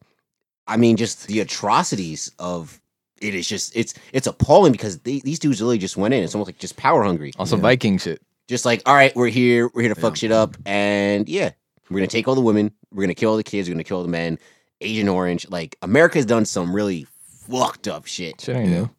[0.67, 2.81] I mean, just the atrocities of
[3.21, 6.23] it is just it's it's appalling because they, these dudes really just went in.
[6.23, 7.31] It's almost like just power hungry.
[7.37, 8.21] On some Viking shit.
[8.47, 10.19] Just like, all right, we're here, we're here to fuck Yeah.
[10.19, 11.51] shit up, and yeah,
[11.89, 13.97] we're gonna take all the women, we're gonna kill all the kids, we're gonna kill
[13.97, 14.39] all the men.
[14.81, 17.05] Agent Orange, like America's done some really
[17.47, 18.41] fucked up shit.
[18.41, 18.75] Shit ain't Yeah.
[18.79, 18.89] new.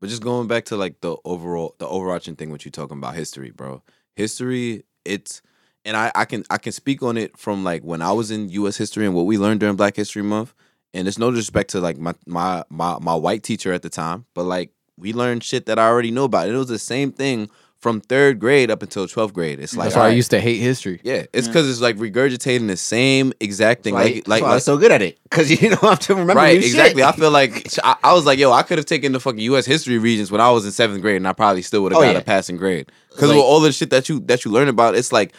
[0.00, 3.14] But just going back to like the overall, the overarching thing, what you're talking about
[3.14, 3.82] history, bro.
[4.18, 5.40] History, it's,
[5.84, 8.50] and I, I can, I can speak on it from like when I was in
[8.50, 8.76] U.S.
[8.76, 10.52] history and what we learned during Black History Month.
[10.92, 14.26] And it's no disrespect to like my, my, my, my white teacher at the time,
[14.34, 16.48] but like we learned shit that I already know about.
[16.48, 17.48] It was the same thing
[17.80, 19.60] from third grade up until twelfth grade.
[19.60, 21.00] It's like, That's why I used to hate history.
[21.04, 21.52] yeah, it's Yeah.
[21.52, 24.90] because it's like regurgitating the same exact thing, Like, like, like, I was so good
[24.90, 26.70] at it because you don't have to remember right, new shit.
[26.70, 27.02] exactly.
[27.04, 29.64] I feel like I, I was like, yo, I could have taken the fucking U.S.
[29.64, 32.04] history Regents when I was in seventh grade, and I probably still would have Oh,
[32.04, 32.18] got yeah.
[32.18, 34.96] a passing grade because Like- with all the shit that you that you learn about,
[34.96, 35.32] it's like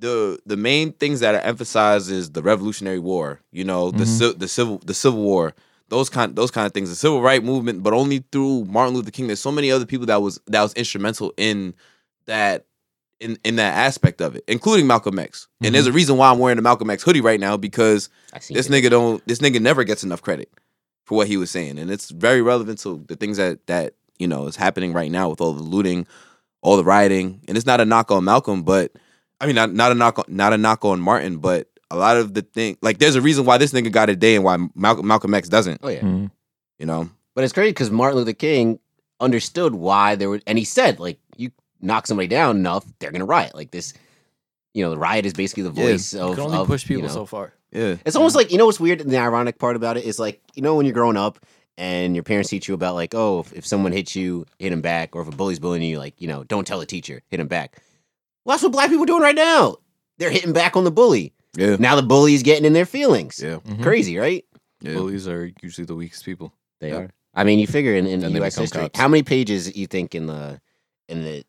[0.00, 4.18] the the main things that are emphasized is the Revolutionary War, you know, the Mhm.
[4.32, 5.54] ci- the civil the Civil War.
[5.88, 9.10] Those kind, those kind of things, the civil rights movement, but only through Martin Luther
[9.10, 9.26] King.
[9.26, 11.74] There's so many other people that was that was instrumental in
[12.26, 12.66] that
[13.20, 15.48] in in that aspect of it, including Malcolm X.
[15.62, 18.10] And there's a reason why I'm wearing the Malcolm X hoodie right now because
[18.48, 20.50] this nigga don't this nigga never gets enough credit
[21.04, 21.78] for what he was saying.
[21.78, 25.28] And it's very relevant to the things that that you know is happening right now
[25.28, 26.06] with all the looting
[26.60, 27.40] all the rioting.
[27.48, 28.92] And it's not a knock on malcolm but
[29.40, 32.16] i mean not, not a knock on not a knock on martin but a lot
[32.16, 34.56] of the thing like there's a reason why this nigga got a day and why
[34.74, 36.30] malcolm, malcolm x doesn't Oh yeah, Mhm.
[36.78, 38.78] you know but it's crazy because Martin Luther King
[39.20, 41.50] understood why there were, and he said like, you
[41.80, 43.54] knock somebody down enough, they're gonna riot.
[43.54, 43.94] Like this,
[44.74, 46.34] you know, the riot is basically the Yeah, voice You of.
[46.34, 47.52] can only of, push you people know, so far.
[47.72, 49.00] yeah It's almost like you know what's weird.
[49.00, 51.38] and The ironic part about it is like you know when you're growing up
[51.76, 54.80] and your parents teach you about like oh if, if someone hits you hit him
[54.80, 57.38] back or if a bully's bullying you like you know don't tell the teacher hit
[57.40, 57.80] him back.
[58.44, 59.76] Well, that's what black people are doing right now.
[60.18, 61.32] They're hitting back on the bully.
[61.56, 63.40] Yeah Now the bully is getting in their feelings.
[63.42, 63.82] yeah Mhm.
[63.82, 64.44] Crazy, right?
[64.80, 66.52] yeah Bullies are usually the weakest people.
[66.80, 66.96] They Yeah.
[66.98, 67.10] are.
[67.34, 68.54] I mean, you figure in, in And they U.S.
[68.54, 68.98] become history, cops.
[68.98, 70.60] how many pages you think in the
[71.08, 71.44] in the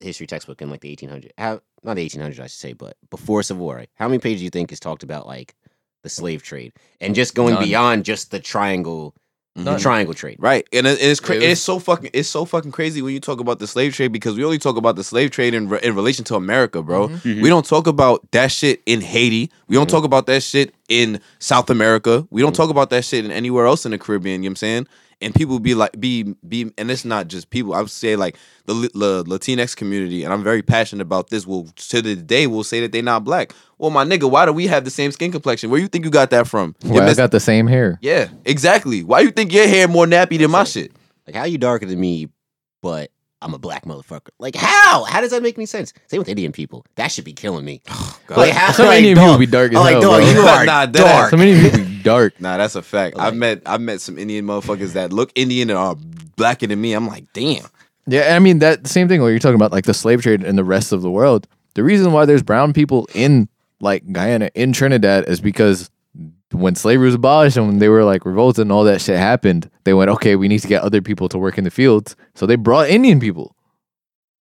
[0.00, 1.30] history textbook in like the 1800s?
[1.38, 3.90] How not the 1800s, I should say, but before Civil War, right?
[3.94, 5.54] How many pages do you think is talked about like
[6.02, 7.64] the slave trade and just going None.
[7.64, 9.14] beyond just the triangle,
[9.56, 9.80] the Mhm.
[9.80, 10.36] triangle trade?
[10.38, 13.12] Right, and it- it's cra- It was- it's so fucking it's so fucking crazy when
[13.14, 15.68] you talk about the slave trade because we only talk about the slave trade in
[15.68, 17.08] re- in relation to America, bro.
[17.08, 17.42] Mhm.
[17.42, 19.50] We don't talk about that shit in Haiti.
[19.68, 19.90] We don't Mhm.
[19.90, 22.26] talk about that shit in South America.
[22.30, 22.56] We don't Mhm.
[22.56, 24.42] talk about that shit in anywhere else in the Caribbean.
[24.42, 24.86] You know what I'm saying?
[25.22, 27.74] And people be like, be be, and it's not just people.
[27.74, 31.46] I would say like the, the Latinx community, and I'm very passionate about this.
[31.46, 33.52] Will to the day will say that they not black.
[33.76, 35.68] Well, my nigga, why do we have the same skin complexion?
[35.70, 36.74] Where you think you got that from?
[36.82, 37.98] You Well, I got the same hair.
[38.00, 39.02] yeah, exactly.
[39.04, 40.92] Why you think your hair more nappy than my That's shit?
[41.26, 42.28] Like, how you darker than me,
[42.80, 43.10] but
[43.42, 44.28] I'm a black motherfucker?
[44.38, 45.04] Like, how?
[45.04, 45.92] How does that make any sense?
[46.08, 46.84] Same with Indian people.
[46.96, 47.82] That should be killing me.
[48.26, 48.38] God.
[48.38, 48.72] Like, how?
[48.72, 50.30] Some like, Indian people dog- be dark as I'm like, hell, dog, bro.
[50.30, 51.06] you are Nah, dark.
[51.08, 51.30] ass.
[51.30, 52.40] Some Indian people be dark.
[52.40, 53.18] Nah, that's a fact.
[53.18, 55.96] I've met I've met some Indian motherfuckers that look Indian and are
[56.36, 56.92] blacker than me.
[56.92, 57.64] I'm like, damn.
[58.06, 59.20] Yeah, I mean that same thing.
[59.20, 61.46] What you're talking about, like the slave trade in the rest of the world.
[61.74, 63.48] The reason why there's brown people in
[63.80, 65.90] like Guyana, in Trinidad, is because
[66.52, 69.70] when slavery was abolished and when they were like revolted and all that shit happened,
[69.84, 72.16] they went, okay, we need to get other people to work in the fields.
[72.34, 73.54] So they brought Indian people.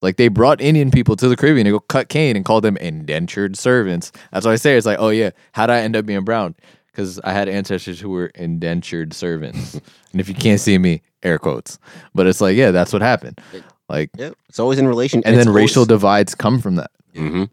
[0.02, 2.78] Like they brought Indian people to the Caribbean to go cut cane and call them
[2.78, 4.12] indentured servants.
[4.32, 6.56] That's why I say it's like, oh yeah, how did I end up being brown?
[6.92, 9.74] Because I had ancestors who were indentured servants.
[10.12, 11.78] and if you can't see me, air quotes.
[12.16, 13.40] But it's like, yeah, that's what happened.
[13.88, 14.36] Like, Yep.
[14.50, 16.92] It's always in relation, and it's then racial always- divides come from that.
[17.16, 17.46] hmm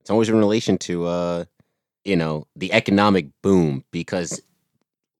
[0.00, 1.44] It's always in relation to, uh,
[2.04, 4.40] you know, the economic boom because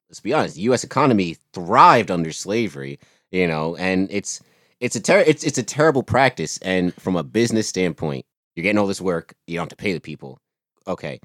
[0.09, 0.85] let's be honest, the U.S.
[0.85, 2.99] economy thrived under slavery,
[3.33, 4.41] you know, and it's
[4.79, 6.59] it's a ter- it's it's a terrible practice.
[6.59, 8.25] And from a business standpoint,
[8.55, 10.39] you're getting all this work, you don't have to pay the people.
[10.87, 11.21] Okay,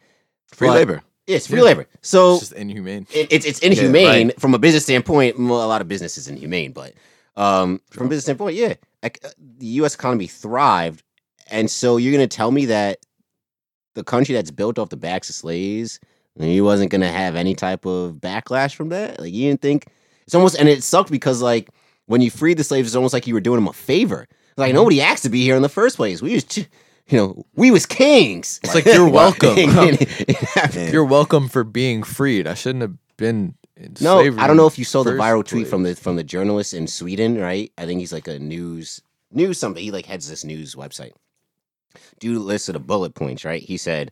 [0.47, 1.03] Free But- labor.
[1.27, 1.65] Yeah, it's free Yeah.
[1.65, 1.87] labor.
[2.01, 3.07] So It's just inhumane.
[3.13, 4.39] it, it's it's inhumane right.
[4.41, 5.37] from a business standpoint.
[5.39, 6.93] Well, a lot of business is inhumane, but
[7.35, 8.73] um, from a business standpoint, yeah,
[9.03, 9.09] uh,
[9.57, 9.95] the U.S.
[9.95, 11.03] economy thrived,
[11.49, 12.99] and so you're gonna tell me that
[13.93, 15.99] the country that's built off the backs of slaves,
[16.39, 19.19] you wasn't gonna have any type of backlash from that?
[19.19, 19.87] Like you didn't think
[20.25, 21.69] it's almost, and it sucked because like
[22.07, 24.27] when you freed the slaves, it's almost like you were doing them a favor.
[24.57, 26.21] Like nobody asked to be here in the first place.
[26.21, 26.67] We ch-
[27.11, 28.59] you know, we was kings.
[28.63, 29.57] It's like, you're welcome.
[30.91, 32.47] You're welcome for being freed.
[32.47, 35.63] I shouldn't have been in No, I don't know if you saw the viral tweet
[35.63, 35.69] place.
[35.69, 37.71] from the from the journalist in Sweden, right?
[37.77, 39.01] I think he's like a news
[39.31, 39.83] news something.
[39.83, 41.11] He like heads this news website.
[42.19, 43.61] Dude listed the bullet points, right?
[43.61, 44.11] He said,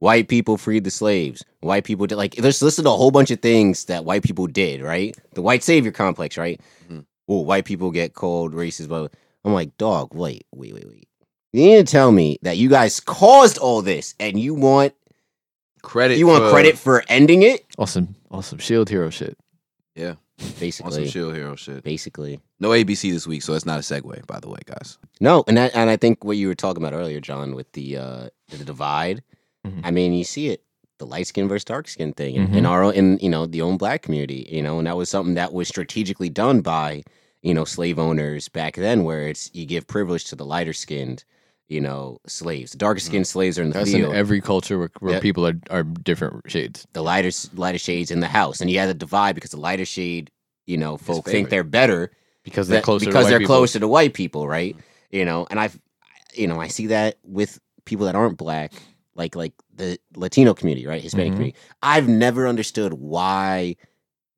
[0.00, 1.44] "White people freed the slaves.
[1.60, 4.82] White people did like." There's listed a whole bunch of things that white people did,
[4.82, 5.16] right?
[5.34, 6.60] The white savior complex, right?
[6.90, 7.06] Mhm.
[7.28, 9.12] Oh, white people get called racist, but
[9.44, 11.08] I'm like, dog, wait, wait, wait, wait.
[11.52, 14.94] You need to tell me that you guys caused all this, and you want
[15.82, 16.18] credit.
[16.18, 17.64] You want for- credit for ending it?
[17.78, 19.38] Awesome, awesome shield hero shit.
[19.94, 21.82] Yeah, on some Basically, shield hero shit.
[21.82, 22.40] basically.
[22.60, 24.98] No ABC this week, so it's not a segue, by the way, guys.
[25.20, 27.96] No, and that, and I think what you were talking about earlier, John, with the
[27.96, 29.22] uh, the divide.
[29.66, 29.80] Mhm.
[29.84, 30.62] I mean, you see it,
[30.98, 32.56] the light skin versus dark skin thing in, Mhm.
[32.56, 35.08] in our own, in you know the own black community, you know, and that was
[35.08, 37.02] something that was strategically done by
[37.42, 41.24] you know slave owners back then, where it's you give privilege to the lighter skinned,
[41.68, 42.72] you know, slaves.
[42.72, 44.14] The darker skinned slaves are in the That's in field.
[44.14, 45.20] every culture where, where Yeah.
[45.20, 46.86] people are, are different shades.
[46.92, 49.84] the lighter lighter shades in the house, and you had a divide because the lighter
[49.84, 50.30] shade,
[50.66, 51.50] you know, folk think favorite.
[51.50, 52.12] they're better
[52.44, 53.54] Because they're that- closer because to white they're people.
[53.54, 53.60] Mm-hmm.
[53.60, 54.76] closer to white people, right?
[55.10, 55.78] You know, and I've,
[56.34, 58.72] you know, I see that with people that aren't black,
[59.14, 61.36] like like the Latino community, right, Hispanic Mhm.
[61.36, 61.58] community.
[61.82, 63.76] I've never understood why,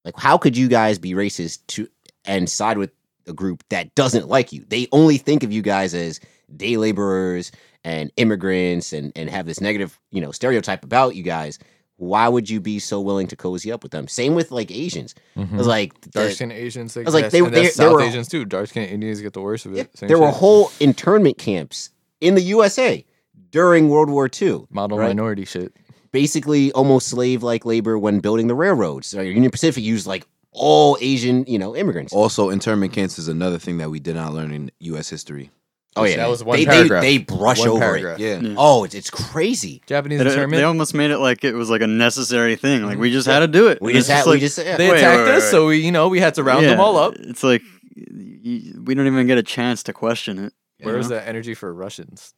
[0.04, 1.88] like, how could you guys be racist to
[2.24, 2.90] and side with
[3.26, 4.64] a group that doesn't like you?
[4.68, 6.20] They only think of you guys as
[6.56, 7.52] day laborers
[7.84, 11.58] and immigrants, and and have this negative, you know, stereotype about you guys.
[11.96, 14.06] Why would you be so willing to cozy up with them?
[14.06, 15.14] Same with like Asians.
[15.36, 15.54] Mhm.
[15.54, 16.96] I was like, Dark skinned Asians.
[16.96, 18.44] I was like, they- and they- they South were- Asians too.
[18.44, 19.96] Dark skinned Indians get the worst of it.
[19.98, 23.04] Same there were whole internment camps in the USA
[23.50, 24.66] during World War II.
[24.70, 25.08] model right?
[25.08, 25.72] minority shit.
[26.12, 29.08] Basically, almost slave-like labor when building the railroads.
[29.08, 32.12] So Union Pacific used like all Asian, you know, immigrants.
[32.12, 35.08] Also, internment camps is another thing that we did not learn in U.S.
[35.10, 35.50] history.
[35.96, 37.02] Oh yeah, that was one they, paragraph.
[37.02, 38.18] They, they brush One over paragraph.
[38.18, 38.40] Yeah.
[38.40, 38.54] Yeah.
[38.56, 39.82] Oh, it's, it's crazy.
[39.86, 42.84] Japanese It- it- they almost made it like it was like a necessary thing.
[42.84, 43.32] Like we just mm.
[43.32, 43.80] had to do it.
[43.80, 44.76] We just it's had, like, we just yeah.
[44.76, 45.50] they Wait, attacked wait, us, wait.
[45.50, 47.14] so we, you know, we had to round them all up.
[47.16, 47.62] It's like
[47.96, 50.52] y- we don't even get a chance to question it.
[50.78, 51.16] you Where's know?
[51.16, 52.34] the energy for Russians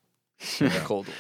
[0.61, 1.17] in the Cold War?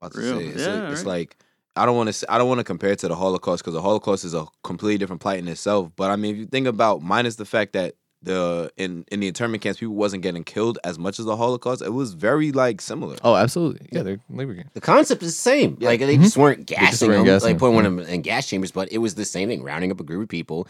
[0.00, 0.38] About to Real.
[0.38, 1.36] say, it's, Yeah, like, it's like
[1.76, 2.32] I don't want to.
[2.32, 4.96] I don't want to compare it to the Holocaust because the Holocaust is a completely
[4.96, 5.90] different plight in itself.
[5.94, 9.28] But I mean, if you think about minus the fact that the in in the
[9.28, 12.80] internment camps people wasn't getting killed as much as the Holocaust, it was very like
[12.80, 13.16] similar.
[13.22, 13.86] Oh, absolutely.
[13.92, 14.72] Yeah, they're labor camp.
[14.74, 15.76] The concept is the same.
[15.80, 15.88] Yeah.
[15.90, 16.22] Like they Mhm.
[16.22, 17.72] just weren't just gassing weren't them, gassing like them.
[17.72, 20.22] putting them in gas chambers, but it was the same thing, rounding up a group
[20.24, 20.66] of people.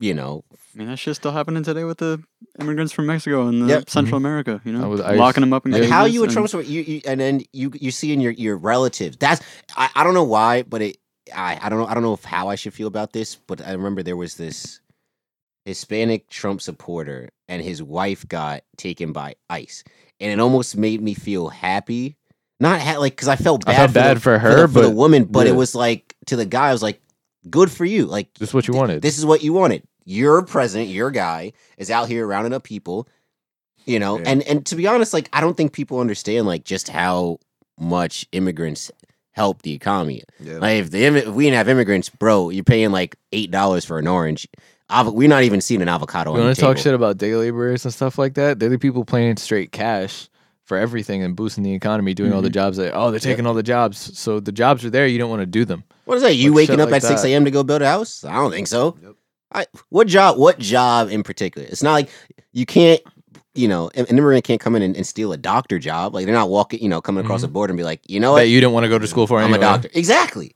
[0.00, 2.22] You know, I mean, that shit's still happening today with the
[2.60, 3.90] immigrants from Mexico and the Yep.
[3.90, 4.60] Central America.
[4.64, 5.18] You know, Uh, with ICE.
[5.18, 7.42] locking them up in Like how you would and- Trump support you, you and then
[7.52, 9.16] you you see in your your relatives.
[9.18, 9.40] That's
[9.76, 10.98] I, I don't know why, but it
[11.34, 13.60] I, I don't know I don't know if how I should feel about this, but
[13.60, 14.78] I remember there was this
[15.68, 19.84] Hispanic Trump supporter and his wife got taken by ICE,
[20.18, 22.16] and it almost made me feel happy.
[22.58, 23.76] Not ha- like because I felt I bad.
[23.76, 26.36] felt for bad the, for her, for the but woman, but it was like to
[26.36, 27.00] the guy, I was like,
[27.50, 29.02] "Good for you!" Like this is what you th- wanted.
[29.02, 29.82] This is what you wanted.
[30.04, 33.06] Your president, your guy, is out here rounding up people.
[33.84, 34.24] You know, Yeah.
[34.30, 37.38] and and to be honest, like I don't think people understand like just how
[37.78, 38.90] much immigrants
[39.32, 40.22] help the economy.
[40.40, 40.58] Yeah.
[40.58, 43.98] Like if the if we didn't have immigrants, bro, you're paying like eight dollars for
[43.98, 44.48] an orange.
[44.90, 46.34] Avo- we're not even seeing an avocado.
[46.34, 48.58] you want to talk shit about day laborers and stuff like that?
[48.58, 50.28] They're the people playing straight cash
[50.64, 52.54] for everything and boosting the economy, doing all the mm-hmm.
[52.54, 54.18] jobs that oh they're taking all the jobs.
[54.18, 55.84] So the jobs are there, you don't want to do them.
[56.04, 56.34] What is that?
[56.34, 57.44] You Like waking up like at six a.m.
[57.44, 58.24] to go build a house?
[58.24, 58.96] I don't think so.
[59.02, 59.14] Yep.
[59.52, 60.38] I, what job?
[60.38, 61.66] What job in particular?
[61.66, 62.10] It's not like
[62.52, 63.00] you can't.
[63.54, 66.14] You know, an an immigrant can't come in and, and steal a doctor job.
[66.14, 66.80] Like they're not walking.
[66.80, 67.54] You know, coming across the mm-hmm.
[67.54, 69.38] border and be like, you know That you didn't want to go to school for
[69.38, 69.58] I'm anyway.
[69.58, 69.90] a doctor.
[69.94, 70.54] Exactly.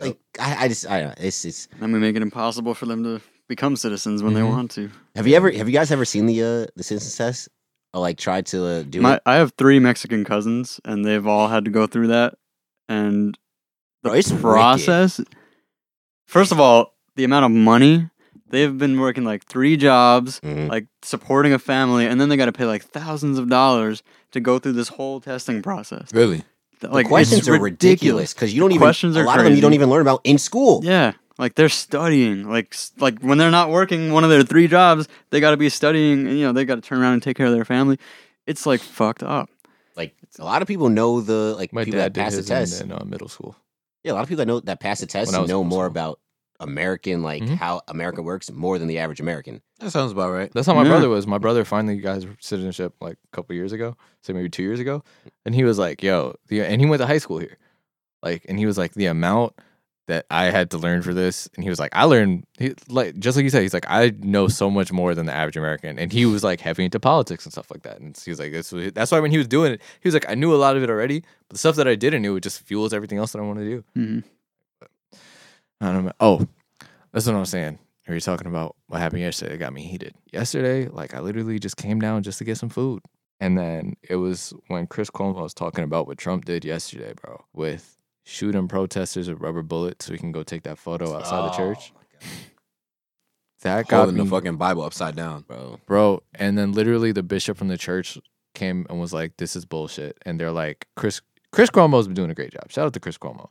[0.00, 1.26] Like I, I just I don't know.
[1.26, 1.68] It's it's.
[1.80, 3.20] And we make it impossible for them to
[3.54, 4.36] become citizens when Mhm.
[4.36, 4.90] they want to.
[5.14, 7.48] Have you ever have you guys ever seen the uh the citizen test
[7.94, 9.22] or like tried to uh, do My, it?
[9.26, 12.34] I have three Mexican cousins, and they've all had to go through that.
[12.88, 13.38] And
[14.02, 14.42] the Bro, it's wicked.
[14.42, 15.20] process.
[16.26, 18.08] First of all, the amount of money
[18.48, 20.68] they've been working like three jobs, Mhm.
[20.68, 24.02] like supporting a family, and then they got to pay like thousands of dollars
[24.32, 26.08] to go through this whole testing process.
[26.12, 26.42] Really?
[26.80, 29.54] The Like questions are ridiculous because you don't even questions are a lot of them
[29.54, 30.80] you don't even learn about in school.
[30.84, 31.12] Yeah,
[31.42, 32.48] like they're studying.
[32.48, 35.68] Like like when they're not working one of their three jobs, they got to be
[35.68, 37.98] studying, and you know they got to turn around and take care of their family.
[38.46, 39.50] It's like fucked up.
[39.96, 42.36] Like a lot of people know the like My people dad that did pass the
[42.38, 42.80] his test.
[42.80, 43.56] in, in uh, middle school.
[44.04, 45.60] Yeah, a lot of people that know that pass the test When I was know
[45.62, 45.90] in more school.
[45.90, 46.20] about
[46.60, 47.56] American, like Mhm.
[47.56, 49.62] how America works, more than the average American.
[49.80, 50.50] That sounds about right.
[50.52, 50.90] That's how my Yeah.
[50.90, 51.26] brother was.
[51.26, 54.78] My brother finally got his citizenship like a couple years ago, say maybe two years
[54.80, 55.02] ago,
[55.44, 57.58] and he was like, "Yo," the, and he went to high school here,
[58.22, 59.54] like, and he was like, the amount
[60.06, 63.18] that I had to learn for this, and he was like, I learned, he, like,
[63.18, 65.98] just like you said, he's like, I know so much more than the average American,
[65.98, 68.52] and he was like heavy into politics and stuff like that, and he was like,
[68.52, 70.56] this was, that's why when he was doing it, he was like, I knew a
[70.56, 73.18] lot of it already, but the stuff that I didn't knew, it just fuels everything
[73.18, 73.84] else that I want to do.
[73.94, 74.18] hmm
[75.80, 76.12] I don't know.
[76.20, 76.46] Oh,
[77.12, 77.78] that's what I'm saying.
[78.08, 79.54] Are you talking about what happened yesterday?
[79.54, 80.14] It got me heated.
[80.32, 83.02] Yesterday, like I literally just came down just to get some food.
[83.40, 87.44] And then it was when Chris Cuomo was talking about what Trump did yesterday, bro,
[87.52, 91.56] with shooting protesters with rubber bullets so we can go take that photo outside the
[91.56, 91.92] church.
[93.62, 95.42] That got Holding me, the fucking Bible upside down.
[95.42, 95.78] bro.
[95.86, 96.22] bro.
[96.34, 98.18] And then literally the bishop from the church
[98.54, 101.20] came and was like, "This is bullshit." And they're like, "Chris,
[101.52, 102.70] Chris Cuomo's been doing a great job.
[102.72, 103.50] Shout out to Chris Cuomo."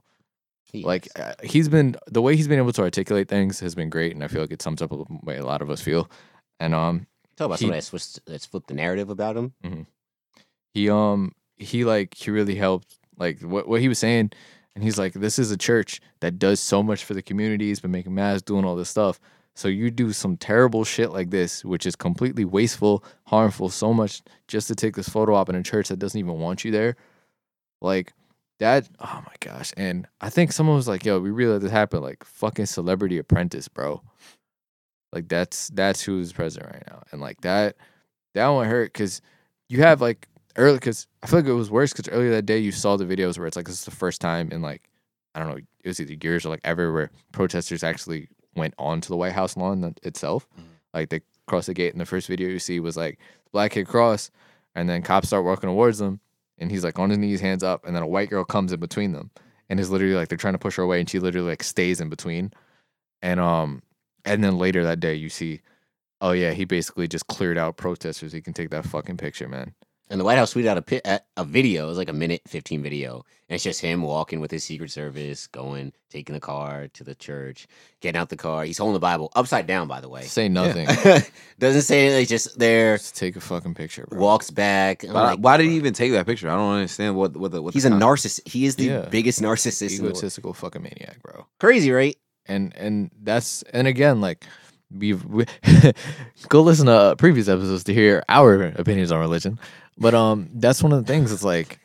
[0.64, 3.90] He like uh, he's been the way he's been able to articulate things has been
[3.90, 6.12] great, and I feel like it sums up the way a lot of us feel.
[6.60, 7.08] And um,
[7.38, 9.88] talk about he- somebody that's, switched- that's flipped the narrative about him.
[10.74, 14.32] he um he like he really helped like what what he was saying
[14.76, 17.68] and he's like this is a church that does so much for the community.
[17.68, 19.20] He's been making masks doing all this stuff.
[19.54, 24.22] So you do some terrible shit like this which is completely wasteful harmful so much
[24.48, 26.96] just to take this photo op in a church that doesn't even want you there.
[27.82, 28.14] Like
[28.60, 29.74] that oh my gosh.
[29.76, 32.02] And i think someone was like yo we really let this happen.
[32.02, 34.02] Like fucking celebrity apprentice bro.
[35.12, 37.04] Like that's that's who's president right now.
[37.12, 37.76] And like that
[38.34, 39.22] that one hurt because
[39.68, 42.58] you have like early because I feel like it was worse because earlier that day
[42.58, 44.90] you saw the videos where it's like this is the first time in like
[45.34, 49.10] I don't know it was either years or like ever where protesters actually went onto
[49.10, 50.48] the White House lawn itself.
[50.94, 53.20] Like they crossed the gate, and the first video you see was like
[53.52, 54.30] black kid cross,
[54.76, 56.20] and then cops start walking towards them,
[56.58, 58.80] and he's like on his knees, hands up, and then a white girl comes in
[58.80, 59.32] between them,
[59.70, 62.02] and is literally like they're trying to push her away, and she literally like stays
[62.02, 62.52] in between,
[63.22, 63.82] and um,
[64.26, 65.62] and then later that day you see.
[66.24, 68.32] Oh yeah, he basically just cleared out protesters.
[68.32, 69.74] He can take that fucking picture, man.
[70.12, 71.86] And the White House tweeted out a, a, a video.
[71.86, 73.24] It was like a minute, 15 video.
[73.48, 77.16] And it's just him walking with his Secret Service, going, taking the car to the
[77.16, 77.66] church,
[78.02, 78.66] getting out the car.
[78.66, 80.24] He's holding the Bible upside down, by the way.
[80.24, 80.86] Say nothing.
[81.60, 82.26] Doesn't say anything.
[82.28, 84.20] Just there, Just take a fucking picture, bro.
[84.20, 85.04] walks back.
[85.06, 86.50] I'm Why, like, why did he even take that picture?
[86.50, 87.74] I don't understand what what the what.
[87.74, 88.46] he's the a narcissist.
[88.48, 89.08] He is the Yeah.
[89.10, 89.92] biggest narcissist.
[89.92, 90.18] in the world.
[90.18, 91.46] egotistical fucking maniac, bro.
[91.60, 92.18] Crazy, right?
[92.48, 94.46] And and that's and again, like
[94.94, 95.46] we've we,
[96.50, 99.58] go listen to previous episodes to hear our opinions on religion.
[100.02, 101.32] But um, that's one of the things.
[101.32, 101.80] It's like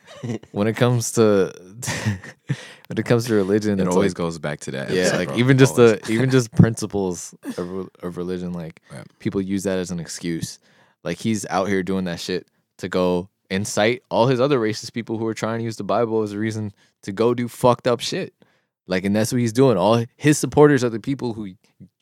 [0.51, 1.53] when it comes to
[2.87, 4.89] when it comes to religion, It always like, goes back to that.
[4.89, 6.01] yeah, like even just Always.
[6.01, 9.05] the even just principles of, of religion, like Right.
[9.19, 10.59] people use that as an excuse.
[11.03, 12.47] Like he's out here doing that shit
[12.79, 16.21] to go incite all his other racist people who are trying to use the Bible
[16.23, 16.73] as a reason
[17.03, 18.33] to go do fucked up shit.
[18.87, 19.77] Like, and that's what he's doing.
[19.77, 21.53] All his supporters are the people who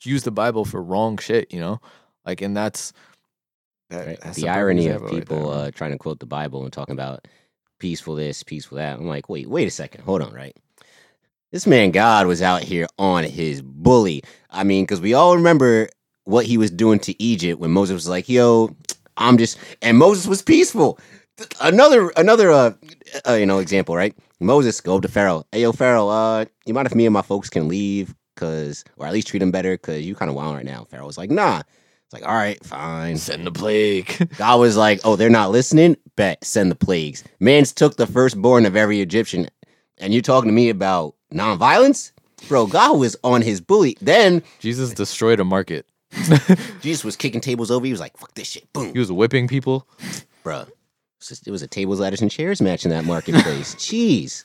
[0.02, 1.80] use the Bible for wrong shit, you know?
[2.24, 2.92] Like, and that's,
[3.90, 4.34] that, Right.
[4.34, 7.26] the irony of example right people uh, trying to quote the Bible and talking about
[7.78, 8.98] peaceful this, peaceful that.
[8.98, 10.56] I'm like, wait, wait a second, hold on, right?
[11.52, 14.22] This man God was out here on his bully.
[14.50, 15.88] I mean, because we all remember
[16.24, 18.74] what he was doing to Egypt when Moses was like, "Yo,
[19.16, 20.98] I'm just," and Moses was peaceful.
[21.60, 22.72] Another, another, uh,
[23.28, 24.14] uh, you know, example, right?
[24.40, 25.44] Moses go up to Pharaoh.
[25.52, 28.14] Hey, yo, Pharaoh, uh, you mind if me and my folks can leave?
[28.36, 30.84] Cause, or at least treat them better, cause you kind of wild right now.
[30.90, 31.62] Pharaoh was like, "Nah."
[32.06, 33.16] It's like, all right, fine.
[33.16, 34.28] Send the plague.
[34.38, 35.96] God was like, "Oh, they're not listening.
[36.14, 37.24] Bet send the plagues.
[37.40, 39.48] Man's took the firstborn of every Egyptian,
[39.98, 42.12] and you're talking to me about nonviolence,
[42.46, 42.68] bro?
[42.68, 43.96] God was on his bully.
[44.00, 45.84] Then Jesus destroyed a market.
[46.80, 47.84] Jesus was kicking tables over.
[47.84, 49.88] He was like, "Fuck this shit, boom, He was whipping people.
[50.44, 53.74] bro." It was, it was a tables, ladders, and chairs match in that marketplace.
[53.78, 54.44] Jeez,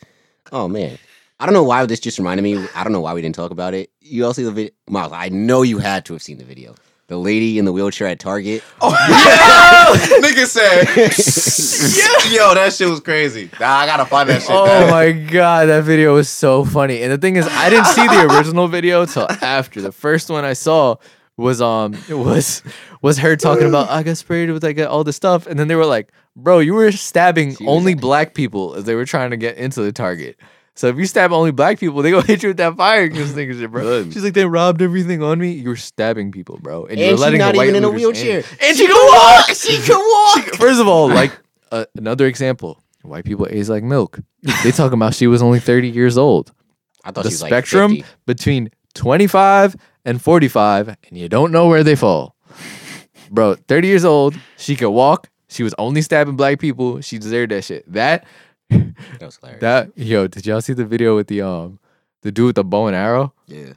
[0.51, 0.97] oh man."
[1.39, 2.67] I don't know why this just reminded me.
[2.75, 3.91] I don't know why we didn't talk about it.
[3.99, 5.11] You all see the video, Miles?
[5.11, 6.75] I know you had to have seen the video.
[7.11, 8.63] The lady in the wheelchair at Target.
[8.79, 8.89] Oh,
[10.21, 10.88] Nigga said,
[12.31, 14.49] "Yo, that shit was crazy." Nah, I gotta find that shit.
[14.51, 17.01] Oh my god, that video was so funny.
[17.03, 19.81] And the thing is, I didn't see the original video till after.
[19.81, 20.95] The first one I saw
[21.35, 22.63] was um it was
[23.01, 25.75] was her talking about I got sprayed with like all this stuff, and then they
[25.75, 29.31] were like, "Bro, you were stabbing She only like- black people as they were trying
[29.31, 30.38] to get into the target."
[30.76, 33.34] So if you stab only black people, they gonna hit you with that fire because
[33.34, 33.84] niggas shit, bro.
[33.84, 34.14] Good.
[34.14, 35.52] She's like, they robbed everything on me.
[35.52, 38.43] You're stabbing people, bro, and, And she's letting not the white even in a wheelchair.
[38.61, 39.49] And she can walk.
[39.49, 40.45] She can walk.
[40.56, 41.31] First of all, like
[41.72, 44.19] uh, another example, white people age like milk.
[44.64, 46.52] They talking about she was only 30 years old.
[47.03, 48.15] I thought The she was spectrum like 50.
[48.26, 49.76] between 25
[50.06, 52.35] and 45, and you don't know where they fall.
[53.30, 55.30] Bro, 30 years old, she could walk.
[55.48, 57.02] She was only stabbing black people.
[57.02, 57.91] She deserved that shit.
[57.91, 58.26] That
[58.72, 59.61] That was hilarious.
[59.61, 61.80] that yo, did y'all see the video with the um
[62.23, 63.34] the dude with the bow and arrow?
[63.48, 63.73] Yeah.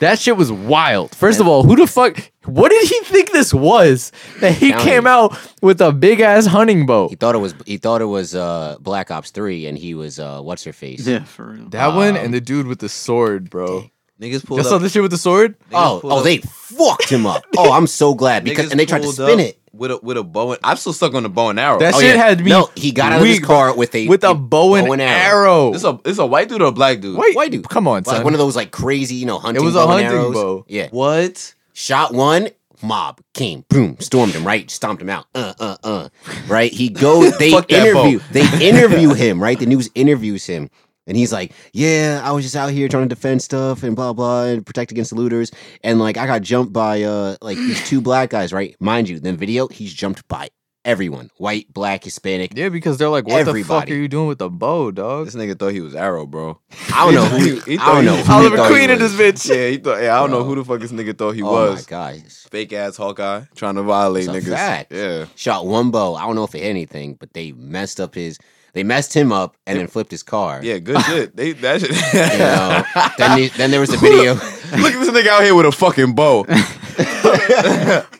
[0.00, 1.14] That shit was wild.
[1.14, 2.32] First of all, who the fuck?
[2.44, 4.10] What did he think this was?
[4.40, 5.08] That he Telling came you.
[5.10, 7.08] out with a big ass hunting bow.
[7.08, 10.18] he thought it was he thought it was uh, Black Ops Three, and he was
[10.18, 11.06] uh, what's her face?
[11.06, 11.68] Yeah, for real.
[11.68, 13.90] That one Um, and the dude with the sword, bro.
[14.22, 14.82] Niggas pulled Y'all saw up.
[14.82, 15.56] the shit with the sword?
[15.72, 17.44] Oh, pulled oh, up- they fucked him up.
[17.58, 19.58] Oh, I'm so glad because and they tried to pulled spin up it.
[19.72, 20.52] with a with a bow.
[20.52, 21.80] And, I'm still stuck on the bow and arrow.
[21.80, 22.22] That Oh, shit yeah.
[22.22, 24.76] had me No, he got out of his weak, car with a with a bow
[24.76, 25.74] and, arrow.
[25.74, 27.18] It's a it's a white dude or a black dude.
[27.18, 27.68] Wait, White dude.
[27.68, 29.60] Come on, like one of those like crazy, you know, hunting.
[29.62, 30.34] It was a bow and hunting arrows.
[30.34, 30.64] bow.
[30.68, 31.54] Yeah, What?
[31.72, 32.48] shot one.
[32.84, 34.68] Mob came, boom, stormed him, right?
[34.68, 35.26] Stomped him out.
[35.36, 36.08] Uh, uh, uh.
[36.48, 36.72] Right?
[36.72, 38.24] He goes, they Fuck that interview, bow.
[38.32, 39.56] they interview him, right?
[39.56, 40.68] The news interviews him.
[41.06, 44.12] And he's like, Yeah, I was just out here trying to defend stuff and blah
[44.12, 45.50] blah and protect against the looters.
[45.82, 48.76] And like I got jumped by uh like these two black guys, right?
[48.80, 50.48] Mind you, the video, he's jumped by
[50.84, 52.52] everyone, white, black, Hispanic.
[52.56, 55.26] Yeah, because they're like, what the fuck are you doing with the bow, dog?
[55.26, 56.58] This nigga thought he was Arrow, bro.
[56.92, 57.44] I don't know who.
[57.60, 59.48] He- he I don't know who Oliver he Queen in this bitch.
[59.48, 60.02] Yeah, he thought.
[60.02, 61.88] Yeah, I don't know who the fuck this nigga thought he Oh was.
[61.88, 62.20] my gosh.
[62.50, 64.54] Fake ass Hawkeye trying to violate It's a niggas.
[64.54, 64.92] fact.
[64.92, 65.26] Yeah.
[65.36, 66.14] Shot one bow.
[66.16, 68.38] I don't know if it hit anything, but they messed up his.
[68.74, 70.60] They messed him up and then flipped his car.
[70.62, 71.36] Yeah, good shit.
[71.36, 71.90] They that shit.
[72.14, 72.84] You know.
[73.18, 74.34] then, the, then there was a video.
[74.34, 76.44] Look at this nigga out here with a fucking bow.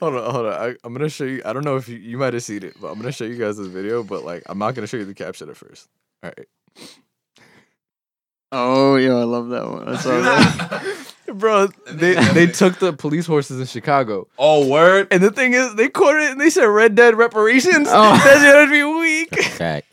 [0.01, 0.53] hold on, hold on.
[0.53, 1.41] I, I'm gonna show you.
[1.47, 3.37] I don't know if you, you might have seen it, but I'm gonna show you
[3.39, 4.03] guys this video.
[4.03, 5.89] But like, I'm not gonna show you the caption at first.
[6.23, 6.47] All right,
[8.55, 9.89] Oh, yo, I love that one.
[9.89, 11.15] I saw that.
[11.35, 11.69] bro.
[11.91, 15.09] They they took the police horses in Chicago, Oh, word.
[15.11, 17.89] and the thing is, they quoted it and they said Red Dead reparations.
[17.91, 18.21] Oh.
[18.23, 19.43] That's gonna be weak.
[19.45, 19.92] Fact.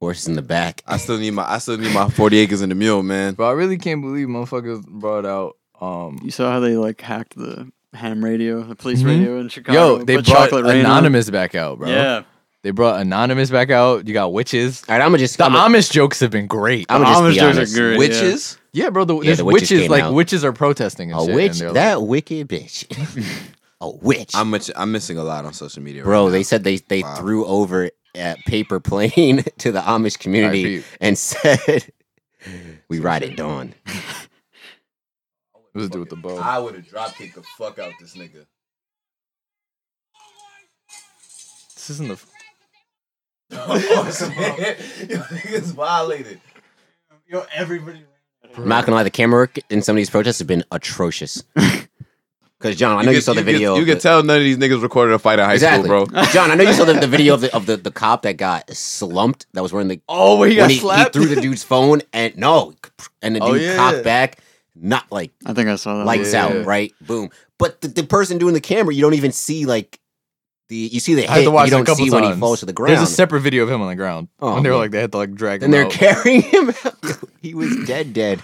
[0.00, 0.82] Horses in the back.
[0.86, 3.34] I still need my I still need my 40 acres in the mule, man.
[3.34, 5.56] But I really can't believe motherfuckers brought out.
[5.80, 9.06] Um, You saw how they like hacked the ham radio, the police Mhm.
[9.06, 9.98] radio in Chicago.
[9.98, 11.88] yo, they put brought chocolate rain on anonymous back out, bro.
[11.90, 12.22] Yeah,
[12.62, 14.06] they brought anonymous back out.
[14.08, 14.82] You got witches.
[14.88, 15.36] All right, I'm gonna just.
[15.36, 16.86] The I'm gonna, Amish jokes have been great.
[16.88, 17.74] I'm gonna just Amish be jokes are honest.
[17.76, 17.98] great.
[17.98, 18.58] Witches?
[18.72, 19.04] yeah, bro.
[19.04, 20.14] The, Yeah, there's the witches witches, came like out.
[20.14, 21.34] witches are protesting and A shit.
[21.34, 21.50] witch?
[21.52, 22.86] and they're That like, wicked bitch.
[23.82, 24.30] a witch.
[24.34, 26.04] I'm much, I'm missing a lot on social media.
[26.04, 27.14] Bro, right they said they, they Wow.
[27.16, 32.72] threw over a paper plane to the Amish community and said, mm-hmm.
[32.88, 33.74] "We ride at dawn."
[35.74, 36.36] Let's do with the bow.
[36.36, 38.46] I would have drop kicked the fuck out this nigga.
[41.74, 42.20] This isn't the.
[43.52, 43.78] oh
[44.10, 45.10] shit!
[45.10, 46.40] Yo, niggas violated.
[47.28, 48.04] yo, everybody.
[48.56, 51.44] I'm not gonna lie, the camera work in some of these protests have been atrocious.
[52.60, 53.74] Because John, I know you, could- saw the could- video.
[53.76, 56.04] You of can tell none of these niggas recorded a fight in high exactly, school,
[56.06, 56.22] bro.
[56.32, 58.36] John, I know you saw the, the video of the of the, the cop that
[58.36, 59.46] got slumped.
[59.54, 61.14] That was wearing the Oh, where he got when he, he slapped.
[61.14, 62.74] threw the dude's phone and no,
[63.22, 63.76] and the Oh, dude yeah.
[63.76, 64.40] cocked back,
[64.76, 66.04] not like I think I saw that.
[66.04, 66.44] lights Yeah.
[66.48, 66.92] out, right?
[67.00, 67.30] Boom.
[67.56, 69.98] But the, the person doing the camera, you don't even see like
[70.68, 72.32] the you see the I had to watch you a don't couple see when he
[72.38, 72.90] falls to the ground.
[72.98, 74.28] There's a separate video of him on the ground.
[74.38, 75.92] Oh, when they were like they had to like drag and him they're out.
[75.92, 76.94] carrying him out.
[77.40, 78.40] He was dead, dead.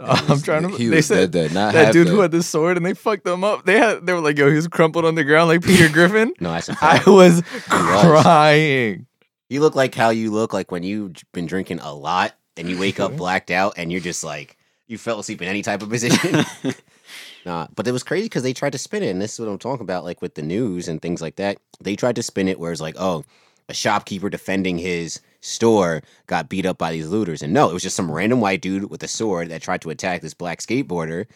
[0.00, 0.76] I'm trying to.
[0.76, 2.12] He they said dead, dead, that dude dead.
[2.12, 3.64] who had the sword and they fucked him up.
[3.64, 4.06] They had.
[4.06, 6.62] They were like, "Yo, he was crumpled on the ground like Peter Griffin." No, I,
[6.80, 7.62] I was was.
[7.68, 9.06] crying.
[9.48, 12.78] You look like how you look like when you've been drinking a lot and you
[12.78, 13.18] wake up mm-hmm.
[13.18, 14.56] blacked out and you're just like
[14.86, 16.44] you fell asleep in any type of position.
[17.46, 19.48] nah, but it was crazy because they tried to spin it, and this is what
[19.48, 21.58] I'm talking about, like with the news and things like that.
[21.80, 23.24] They tried to spin it where it's like, oh,
[23.68, 27.82] a shopkeeper defending his store got beat up by these looters, and no, it was
[27.82, 31.26] just some random white dude with a sword that tried to attack this black skateboarder,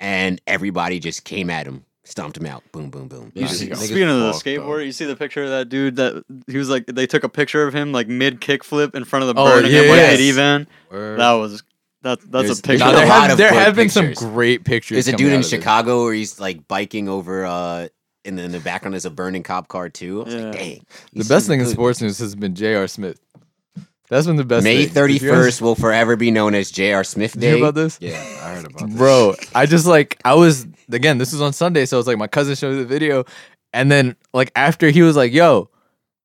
[0.00, 3.32] and everybody just came at him, stomped him out, boom, boom, boom.
[3.34, 6.24] You see- he speaking of the skateboard, you see the picture of that dude that
[6.46, 9.34] he was like they took a picture of him like mid kickflip in front of
[9.34, 10.20] the Oh, Birmingham yeah, White yes.
[10.30, 10.66] AD van.
[10.90, 11.62] That was
[12.02, 12.84] that that's There's- a picture.
[12.84, 14.94] Now, There's there a lot have of there have been some great pictures.
[14.94, 15.60] There's a coming dude in out of this.
[15.60, 17.88] Chicago where he's like biking over uh
[18.28, 20.20] in then the background is a burning cop car too.
[20.20, 20.40] I was Yeah.
[20.42, 20.86] like, dang.
[21.14, 22.86] The best so thing in sports news has been J.R.
[22.86, 23.18] Smith.
[24.10, 24.64] That's been the best.
[24.64, 24.94] May thing.
[25.08, 27.04] Did you guys 31st will forever be known as J.R.
[27.04, 27.62] Smith Did you hear Day.
[27.62, 27.98] about this?
[28.00, 28.96] Yeah, I heard about this.
[28.96, 31.18] Bro, I just like I was again.
[31.18, 33.24] This was on Sunday, so it's like my cousin showed me the video,
[33.72, 35.68] and then like after he was like, "Yo,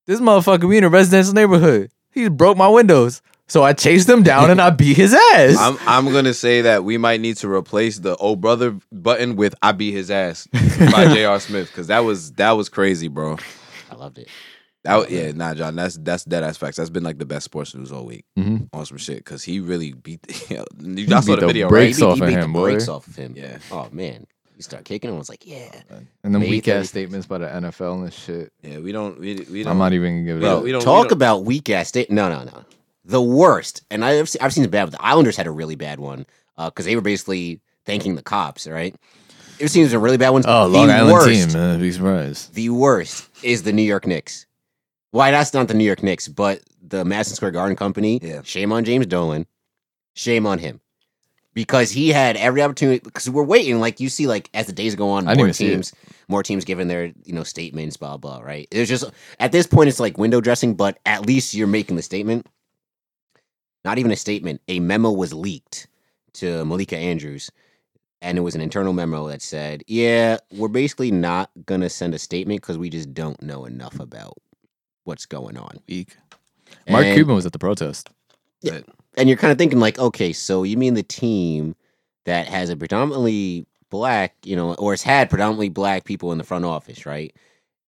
[0.07, 1.91] this motherfucker be in a residential neighborhood.
[2.11, 3.21] He broke my windows."
[3.53, 5.57] So I chased him down and I beat his ass.
[5.59, 9.53] I'm I'm gonna say that we might need to replace the "Oh brother" button with
[9.61, 11.39] "I beat his ass" by J.R.
[11.39, 13.37] Smith because that was that was crazy, bro.
[13.91, 14.27] I loved it.
[14.85, 16.77] That was, yeah, nah, John, that's that's dead ass facts.
[16.77, 18.69] That's been like the best sports news all week Mhm.
[18.73, 20.19] on some shit because he really beat.
[20.49, 20.65] You
[20.95, 22.07] He y'all saw beat the the video, brakes right?
[22.07, 22.71] off he of beat him, the boy.
[22.71, 23.35] brakes off of him.
[23.37, 23.59] Yeah.
[23.71, 24.25] Oh man.
[24.57, 25.15] You start kicking him.
[25.17, 25.69] I was like, yeah.
[26.23, 28.51] and then May weak ass statements by the NFL and shit.
[28.63, 29.19] Yeah, we don't.
[29.19, 29.73] We, we don't.
[29.73, 29.93] I'm don't.
[29.93, 30.39] even gonna give it.
[30.41, 30.63] Bro, up.
[30.63, 32.09] we don't Talk we don't- about weak ass state.
[32.09, 32.65] No, no, no.
[33.05, 33.83] The worst.
[33.91, 34.91] And I've seen, I've seen the bad.
[34.91, 36.25] The Islanders had a really bad one
[36.57, 38.67] uh, because they were basically thanking the cops.
[38.67, 38.95] Right.
[39.59, 40.43] It seems a really bad one.
[40.47, 41.79] Oh, The Long Island worst- team, man.
[41.79, 42.53] Be surprised.
[42.53, 44.45] The worst is the New York Knicks.
[45.11, 48.19] Why that's not the New York Knicks, but the Madison Square Garden Company.
[48.21, 48.41] Yeah.
[48.43, 49.45] Shame on James Dolan.
[50.15, 50.79] Shame on him.
[51.53, 54.95] Because he had every opportunity because we're waiting, like you see, like as the days
[54.95, 55.69] go on, more even see it.
[55.69, 55.93] teams,
[56.27, 58.67] more teams giving their, you know, statements, blah blah, right?
[58.71, 59.05] It's just
[59.39, 62.47] at this point it's like window dressing, but at least you're making the statement.
[63.85, 64.61] Not even a statement.
[64.67, 65.87] A memo was leaked
[66.33, 67.51] to Malika Andrews
[68.23, 72.19] and it was an internal memo that said, "Yeah, we're basically not gonna send a
[72.19, 74.37] statement because we just don't know enough about
[75.03, 76.15] what's going on." Weak.
[76.89, 78.09] Mark And- Cuban was at the protest.
[78.61, 78.79] Yeah,
[79.17, 81.75] and you're kind of thinking like, okay, so you mean the team
[82.23, 86.45] that has a predominantly black, you know, or has had predominantly black people in the
[86.45, 87.35] front office, right?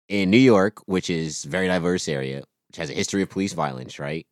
[0.10, 3.54] In New York, which is a very diverse area, which has a history of police
[3.54, 4.26] violence, right?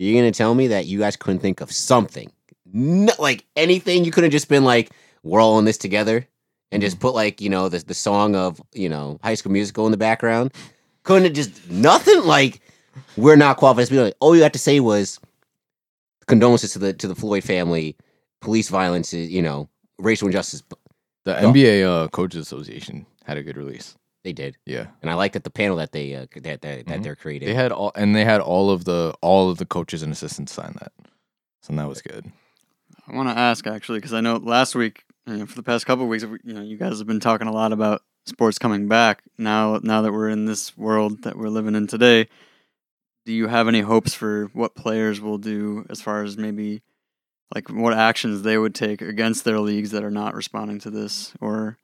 [0.00, 2.32] You're gonna tell me that you guys couldn't think of something,
[2.72, 4.04] no, like anything?
[4.06, 4.90] You could have just been like,
[5.22, 6.26] "We're all in this together,"
[6.72, 9.84] and just put like, you know, the the song of you know High School Musical
[9.84, 10.52] in the background.
[11.02, 12.60] couldn't it just nothing like
[13.16, 15.20] we're not qualified to be like all you had to say was
[16.26, 17.94] condolences to the to the Floyd family,
[18.40, 19.68] police violence is you know
[19.98, 20.62] racial injustice.
[21.26, 21.52] The Oh.
[21.52, 23.94] NBA uh, Coaches Association had a good release.
[24.22, 26.86] They did, Yeah, and I like that the panel that they uh, that that, that
[26.86, 27.02] Mhm.
[27.02, 27.48] they're creating.
[27.48, 30.52] they had all, and they had all of the all of the coaches and assistants
[30.52, 30.92] sign that,
[31.62, 32.30] so that was good.
[33.08, 35.86] I want to ask actually because I know last week, you know, for the past
[35.86, 38.88] couple of weeks, you know, you guys have been talking a lot about sports coming
[38.88, 39.22] back.
[39.38, 42.28] Now, now that we're in this world that we're living in today,
[43.24, 46.82] do you have any hopes for what players will do as far as maybe
[47.54, 51.32] like what actions they would take against their leagues that are not responding to this
[51.40, 51.78] or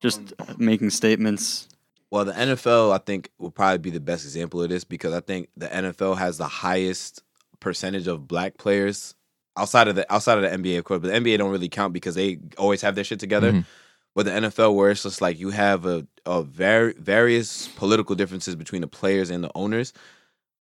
[0.00, 1.68] just making statements?
[2.12, 5.20] Well, the NFL, I think, will probably be the best example of this because I
[5.20, 7.22] think the NFL has the highest
[7.58, 9.14] percentage of black players
[9.56, 11.00] outside of the outside of the NBA, of course.
[11.00, 13.52] But the NBA don't really count because they always have their shit together.
[13.52, 13.64] Mhm.
[14.14, 18.56] But the NFL, where it's just like you have a, a very various political differences
[18.56, 19.94] between the players and the owners.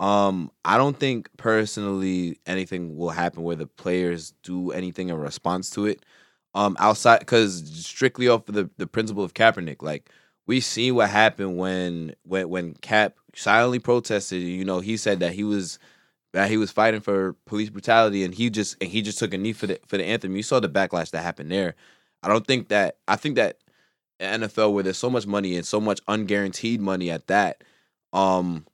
[0.00, 5.70] Um, I don't think personally anything will happen where the players do anything in response
[5.70, 6.04] to it.
[6.56, 10.10] Um, outside because strictly off of the, the principle of Kaepernick, like
[10.46, 14.42] we see what happened when when when Kap silently protested.
[14.42, 15.78] You know, he said that he was
[16.32, 19.38] that he was fighting for police brutality, and he just and he just took a
[19.38, 20.36] knee for the for the anthem.
[20.36, 21.74] You saw the backlash that happened there.
[22.22, 23.58] I don't think that I think that
[24.20, 27.62] NFL where there's so much money and so much unguaranteed money at that,
[28.12, 28.66] um,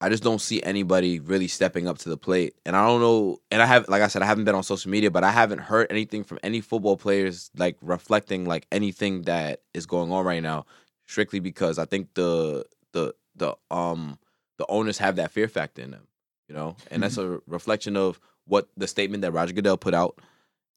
[0.00, 2.54] I just don't see anybody really stepping up to the plate.
[2.64, 3.38] And I don't know.
[3.50, 5.58] And I have, like I said, I haven't been on social media, but I haven't
[5.58, 10.42] heard anything from any football players like reflecting like anything that is going on right
[10.42, 10.66] now.
[11.06, 14.18] Strictly because I think the the the um
[14.58, 16.06] the owners have that fear factor in them,
[16.48, 20.20] you know, and that's a reflection of what the statement that Roger Goodell put out,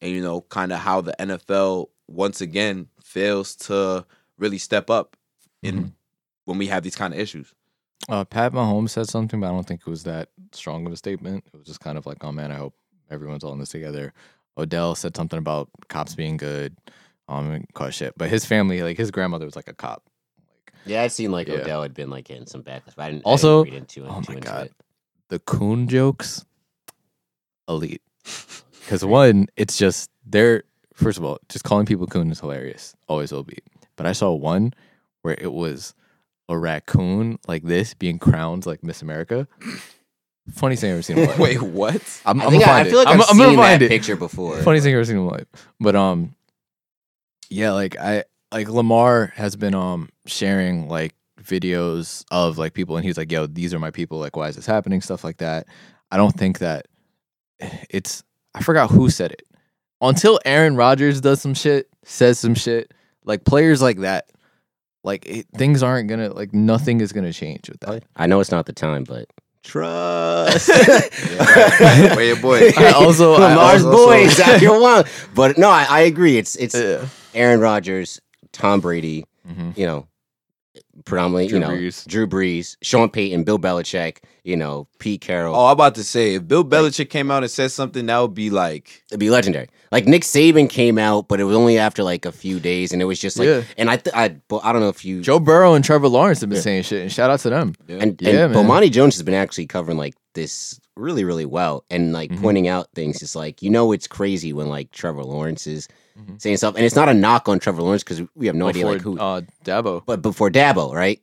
[0.01, 4.05] and you know, kind of how the NFL once again fails to
[4.37, 5.17] really step up
[5.61, 5.91] in Mhm.
[6.45, 7.53] when we have these kind of issues.
[8.09, 10.97] Uh, Pat Mahomes said something, but I don't think it was that strong of a
[10.97, 11.43] statement.
[11.53, 12.73] It was just kind of like, "Oh man, I hope
[13.09, 14.13] everyone's all in this together."
[14.57, 16.75] Odell said something about cops being good,
[17.27, 18.17] um, and cause shit.
[18.17, 20.03] But his family, like his grandmother, was like a cop.
[20.49, 21.55] Like yeah, I'd seen like Yeah.
[21.55, 24.21] Odell had been like getting some backlash, but I didn't Also- I didn't into oh
[24.27, 24.65] my God.
[24.67, 24.73] it.
[25.29, 26.45] the coon jokes,
[27.67, 28.01] elite.
[28.81, 30.63] Because one, it's just they're
[30.95, 32.95] first of all, just calling people coon is hilarious.
[33.07, 33.59] Always will be.
[33.95, 34.73] But I saw one
[35.21, 35.93] where it was
[36.51, 39.47] a raccoon like this being crowned like Miss America.
[40.53, 41.39] Funniest thing I've ever seen in my life.
[41.39, 42.21] Wait, what?
[42.25, 43.05] I'm, I, I'm gonna I, I find feel it.
[43.05, 43.89] like I'm, I've I'm gonna seen find that it.
[43.89, 44.57] picture before.
[44.57, 45.47] Funniest thing I've ever seen in my life.
[45.79, 46.35] But um,
[47.49, 53.05] yeah, like I like Lamar has been um sharing like videos of like people, and
[53.05, 54.19] he's like, "Yo, these are my people.
[54.19, 55.01] Like, why is this happening?
[55.01, 55.67] Stuff like that."
[56.11, 56.87] I don't think that
[57.89, 58.23] it's.
[58.53, 59.43] I forgot who said it.
[60.01, 62.91] Until Aaron Rodgers does some shit, says some shit,
[63.23, 64.29] like players like that,
[65.03, 68.03] like it, things aren't gonna like nothing is gonna change with that.
[68.15, 69.27] I know it's not the time, but
[69.63, 70.69] trust.
[71.31, 72.69] Yeah, where your boy?
[72.77, 75.05] I also- I Lamar's also- boys out your one.
[75.35, 76.37] But no, I, I agree.
[76.37, 77.05] It's it's Yeah.
[77.33, 78.19] Aaron Rodgers,
[78.51, 79.77] Tom Brady, Mhm.
[79.77, 80.07] you know,
[81.05, 82.05] predominantly, Drew you know, Brees.
[82.07, 85.55] Drew Brees, Sean Payton, Bill Belichick, you know, Pete Carroll.
[85.55, 88.33] Oh, I'm about to say, if Bill Belichick came out and said something, that would
[88.33, 89.67] be like, It'd be legendary.
[89.91, 93.01] Like Nick Saban came out, but it was only after like a few days, and
[93.01, 93.63] it was just like, Yeah.
[93.77, 96.39] and I, th- I, but I don't know if you Joe Burrow and Trevor Lawrence
[96.41, 96.61] have been Yeah.
[96.61, 97.73] saying shit, and shout out to them.
[97.89, 98.65] and, Yeah, and man.
[98.65, 102.41] Bomani Jones has been actually covering like this really, really well, and like Mhm.
[102.41, 103.21] pointing out things.
[103.21, 105.67] It's like you know, it's crazy when like Trevor Lawrence
[106.19, 106.41] Mhm.
[106.41, 108.85] saying stuff, and it's not a knock on Trevor Lawrence because we have no idea
[108.85, 110.03] like who, Uh, Dabo.
[110.05, 111.19] but before Dabo, right?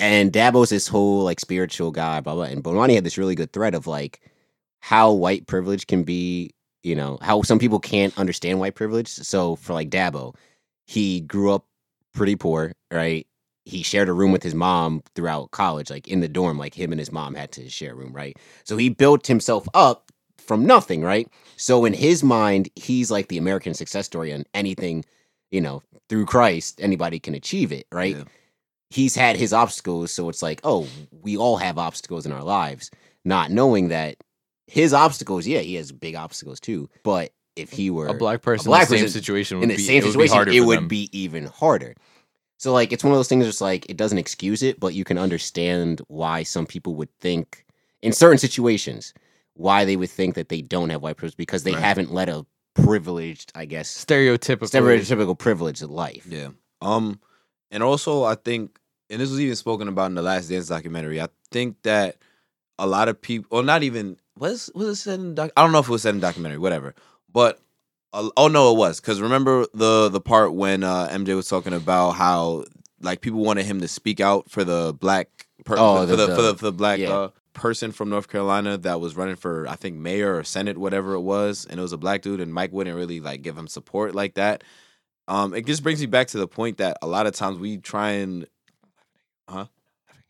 [0.00, 2.44] And Dabo's this whole like spiritual guy, blah blah.
[2.44, 4.20] And Bomani had this really good thread of like
[4.80, 6.52] how white privilege can be,
[6.84, 9.08] you know, how some people can't understand white privilege.
[9.08, 10.34] So for like Dabo,
[10.86, 11.66] he grew up
[12.14, 13.26] pretty poor, right?
[13.64, 16.92] He shared a room with his mom throughout college, like in the dorm, like him
[16.92, 18.36] and his mom had to share a room, right?
[18.64, 21.28] So he built himself up from nothing, right?
[21.58, 25.04] So in his mind, he's like the American success story and anything,
[25.50, 28.16] you know, through Christ, anybody can achieve it, right?
[28.16, 28.24] Yeah.
[28.90, 30.86] He's had his obstacles, so it's like, oh,
[31.20, 32.90] we all have obstacles in our lives,
[33.24, 34.16] not knowing that
[34.66, 36.88] his obstacles, yeah, he has big obstacles too.
[37.02, 39.68] But if he were A black person black in the same person situation would in
[39.68, 41.94] the be, same it would be situation, harder it would be even harder.
[42.56, 45.04] So like it's one of those things that's like it doesn't excuse it, but you
[45.04, 47.64] can understand why some people would think
[48.00, 49.12] in certain situations
[49.58, 51.82] why they would think that they don't have white privilege because they Right.
[51.82, 54.70] haven't led a privileged, I guess, stereotypical.
[54.70, 56.24] stereotypical privileged life.
[56.28, 56.48] yeah.
[56.80, 57.20] Um,
[57.70, 58.78] and also I think,
[59.10, 61.20] and this was even spoken about in the Last Dance documentary.
[61.20, 62.16] I think that
[62.78, 65.50] a lot of people, or not even was was it said in doc?
[65.56, 66.94] I don't know if it was said in documentary, whatever.
[67.32, 67.58] But
[68.12, 71.72] uh, oh no, it was because remember the the part when uh, MJ was talking
[71.72, 72.64] about how
[73.00, 76.26] like people wanted him to speak out for the black per- Oh, for, the- the,
[76.36, 77.10] for the- the for the black yeah.
[77.10, 77.28] uh,
[77.58, 81.20] person from North Carolina that was running for I think mayor or senate whatever it
[81.20, 84.14] was and it was a black dude and Mike wouldn't really like give him support
[84.14, 84.64] like that.
[85.26, 87.78] Um it just brings me back to the point that a lot of times we
[87.78, 88.46] try and
[89.48, 89.66] huh?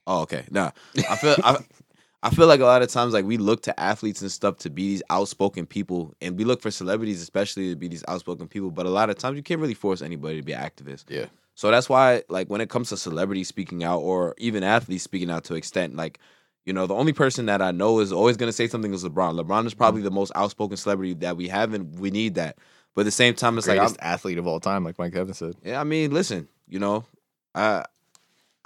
[0.06, 0.44] Oh okay.
[0.50, 0.70] Nah.
[1.09, 1.59] I feel I
[2.22, 4.70] I feel like a lot of times like we look to athletes and stuff to
[4.70, 8.70] be these outspoken people and we look for celebrities especially to be these outspoken people
[8.70, 11.05] but a lot of times you can't really force anybody to be an activist.
[11.09, 11.26] Yeah.
[11.55, 15.28] So that's why like when it comes to celebrities speaking out or even athletes speaking
[15.28, 16.20] out to extent like
[16.68, 19.02] you know the only person that I know is always going to say something is
[19.02, 19.42] LeBron.
[19.42, 22.58] LeBron is probably the most outspoken celebrity that we have and we need that.
[22.94, 25.38] But at the same time it's like I'm, athlete of all time, like Mike Evans
[25.38, 25.54] said.
[25.64, 27.06] yeah, I mean, listen, you know,
[27.54, 27.86] I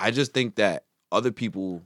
[0.01, 1.81] I just think that other people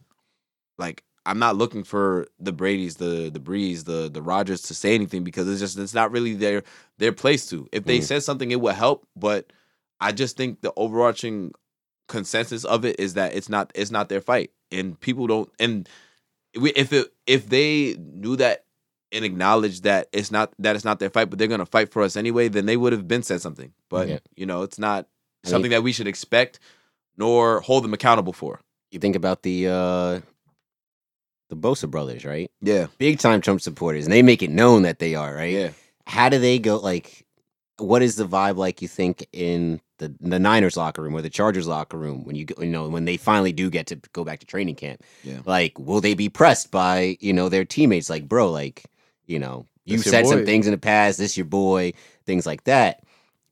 [0.79, 4.95] like I'm not looking for the Brady's, the the Brees, the the Rodgers to say
[4.95, 6.63] anything because it's just it's not really their
[6.97, 7.69] their place to.
[7.73, 8.05] If they Mm.
[8.05, 9.53] said something, it would help, but
[10.01, 11.53] I just think the overarching
[12.09, 15.51] consensus of it is that it's not it's not their fight, and people don't.
[15.59, 15.87] And
[16.57, 18.65] if it if they knew that
[19.13, 22.03] and acknowledged that it's not that it's not their fight, but they're gonna fight for
[22.03, 23.73] us anyway, then they would have been said something.
[23.89, 24.19] But Yeah.
[24.37, 25.07] you know, it's not
[25.45, 26.59] something that we should expect
[27.17, 28.61] nor hold them accountable for.
[28.91, 30.21] You think about the uh
[31.49, 32.51] the Bosa brothers, right?
[32.61, 35.53] Yeah, Big time Trump supporters, and they make it known that they are, right?
[35.53, 35.71] yeah.
[36.07, 36.77] How do they go?
[36.79, 37.25] Like,
[37.79, 38.83] what is the vibe like?
[38.83, 42.47] You think in the the Niners locker room or the Chargers locker room when you
[42.59, 45.03] you know when they finally do get to go back to training camp?
[45.23, 45.41] Yeah.
[45.45, 48.11] Like, will they be pressed by you know their teammates?
[48.11, 48.85] Like, bro, like
[49.27, 51.19] you know you said some things in the past.
[51.19, 51.93] This your boy,
[52.27, 53.03] things like that.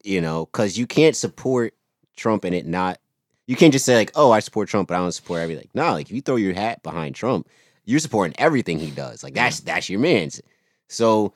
[0.02, 1.74] You know, because you can't support
[2.16, 2.98] Trump and it not.
[3.46, 5.74] You can't just say like, "Oh, I support Trump, but I don't support everything." Like
[5.74, 7.48] no, like if you throw your hat behind Trump,
[7.84, 9.22] you're supporting everything he does.
[9.22, 10.42] Like that's that's your man's.
[10.88, 11.34] So,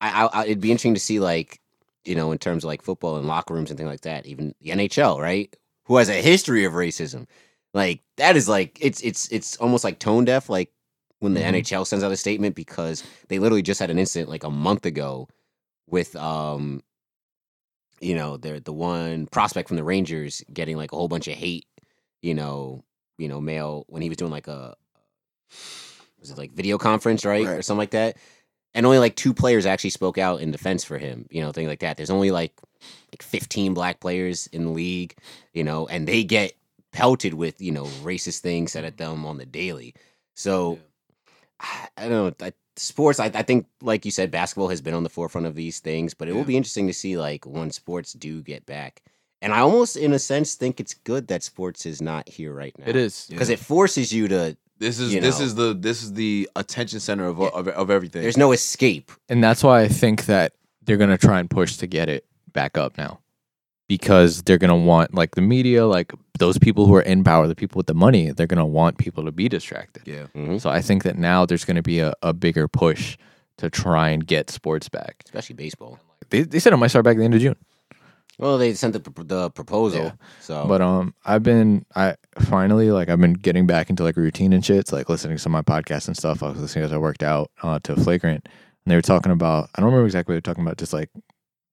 [0.00, 1.60] I, I it'd be interesting to see like
[2.06, 4.26] you know in terms of like football and locker rooms and things like that.
[4.26, 5.54] Even the NHL, right?
[5.86, 7.26] Who has a history of racism?
[7.74, 10.48] Like that is like it's it's it's almost like tone deaf.
[10.48, 10.72] Like
[11.18, 11.62] when the Mhm.
[11.62, 14.86] NHL sends out a statement because they literally just had an incident like a month
[14.86, 15.28] ago
[15.88, 16.82] with um
[18.00, 21.34] you know they're the one prospect from the Rangers getting like a whole bunch of
[21.34, 21.66] hate,
[22.22, 22.84] you know,
[23.18, 24.74] you know, mail when he was doing like a
[26.20, 27.46] was it like video conference, right?
[27.46, 28.16] Or something like that.
[28.76, 31.66] And only like two players actually spoke out in defense for him, you know, thing
[31.66, 31.96] like that.
[31.96, 32.52] There's only like
[33.10, 35.16] like 15 black players in the league,
[35.52, 36.52] you know, and they get
[36.92, 39.94] pelted with, you know, racist things said at them on the daily.
[40.34, 40.78] So
[41.58, 42.46] I, I don't know.
[42.46, 45.54] I, sports, I, I think, like you said, basketball has been on the forefront of
[45.54, 49.02] these things, but it will be interesting to see like when sports do get back.
[49.42, 52.76] And I almost, in a sense, think it's good that sports is not here right
[52.78, 52.86] now.
[52.88, 53.26] It is.
[53.28, 54.56] because it forces you to.
[54.78, 55.44] This is you this know.
[55.46, 58.22] is the this is the attention center of of, of everything.
[58.22, 59.10] There's no escape.
[59.28, 62.76] And that's why I think that they're gonna try and push to get it back
[62.76, 63.20] up now.
[63.88, 67.54] Because they're gonna want like the media, like those people who are in power, the
[67.54, 70.02] people with the money, they're gonna want people to be distracted.
[70.06, 70.26] yeah.
[70.34, 70.60] Mhm.
[70.60, 73.16] So I think that now there's gonna be a, a bigger push
[73.58, 75.22] to try and get sports back.
[75.24, 75.98] Especially baseball.
[76.30, 77.56] They, they said it might start back at the end of June.
[78.38, 80.04] Well, they sent the, pr- the proposal.
[80.04, 80.12] Yeah.
[80.40, 84.52] So, But um, I've been I finally like I've been getting back into like routine
[84.52, 84.76] and shit.
[84.76, 86.42] It's like listening to some of my podcasts and stuff.
[86.42, 89.70] I was listening as I worked out uh, to Flagrant, and they were talking about
[89.74, 91.10] I don't remember exactly what they were talking about, just like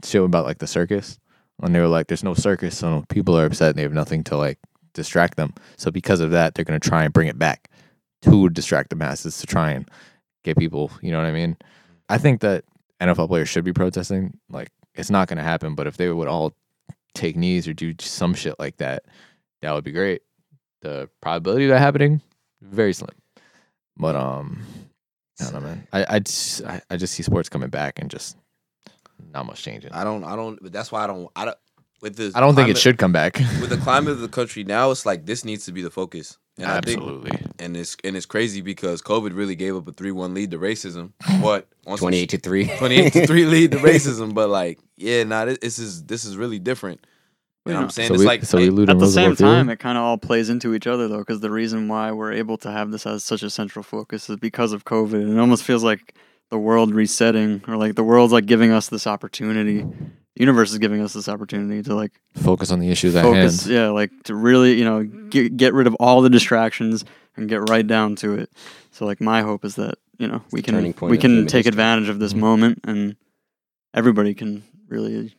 [0.04, 1.20] shit about like the circus.
[1.62, 4.24] And they were like, "There's no circus, so people are upset and they have nothing
[4.26, 4.58] to like
[4.94, 5.54] distract them.
[5.78, 7.70] So because of that, they're gonna try and bring it back
[8.24, 9.90] to distract the masses to try and
[10.44, 10.92] get people.
[11.02, 11.58] You know what I mean?
[12.10, 12.64] I think that
[13.02, 14.38] NFL players should be protesting.
[14.50, 16.54] Like it's not gonna happen, but if they would all
[17.14, 19.04] take knees or do some shit like that,
[19.62, 20.22] that would be great.
[20.82, 22.22] The probability of that happening,
[22.62, 23.16] very slim.
[23.98, 24.64] But um,
[25.40, 25.88] I don't know, man.
[25.94, 28.38] I I just, I, I just see sports coming back and just
[29.32, 29.92] not much changing.
[29.92, 30.62] I don't I don't.
[30.62, 31.30] But that's why I don't.
[31.36, 31.58] I don't.
[32.02, 33.38] With the I don't think it should come back.
[33.62, 36.38] With the climate of the country now, it's like this needs to be the focus.
[36.58, 37.32] And I think, Absolutely.
[37.58, 40.60] and it's and it's crazy because COVID really gave up a three one lead to
[40.60, 41.12] racism.
[41.42, 41.68] What
[41.98, 42.78] 28 to 3.
[42.78, 46.38] 28 to 3 lead to racism but like yeah nah this, this is this is
[46.38, 47.06] really different
[47.66, 49.08] you know what i'm saying so it's we, like so we it- lose At the
[49.08, 51.88] same Roosevelt time, it kind of all plays into each other though, because the reason
[51.88, 55.34] why we're able to have this as such a central focus is because of COVID.
[55.34, 56.14] It almost feels like
[56.50, 59.86] the world resetting, or like the world's like giving us this opportunity.
[60.36, 63.64] The universe is giving us this opportunity to like focus on the issues at focus,
[63.66, 63.74] hand.
[63.74, 67.06] yeah, like to really, you know, get get rid of all the distractions
[67.38, 68.50] and get right down to it.
[68.92, 71.70] So like my hope is that you know we can we can take history.
[71.70, 72.40] advantage of this Mhm.
[72.40, 73.16] moment and
[73.94, 75.36] everybody can really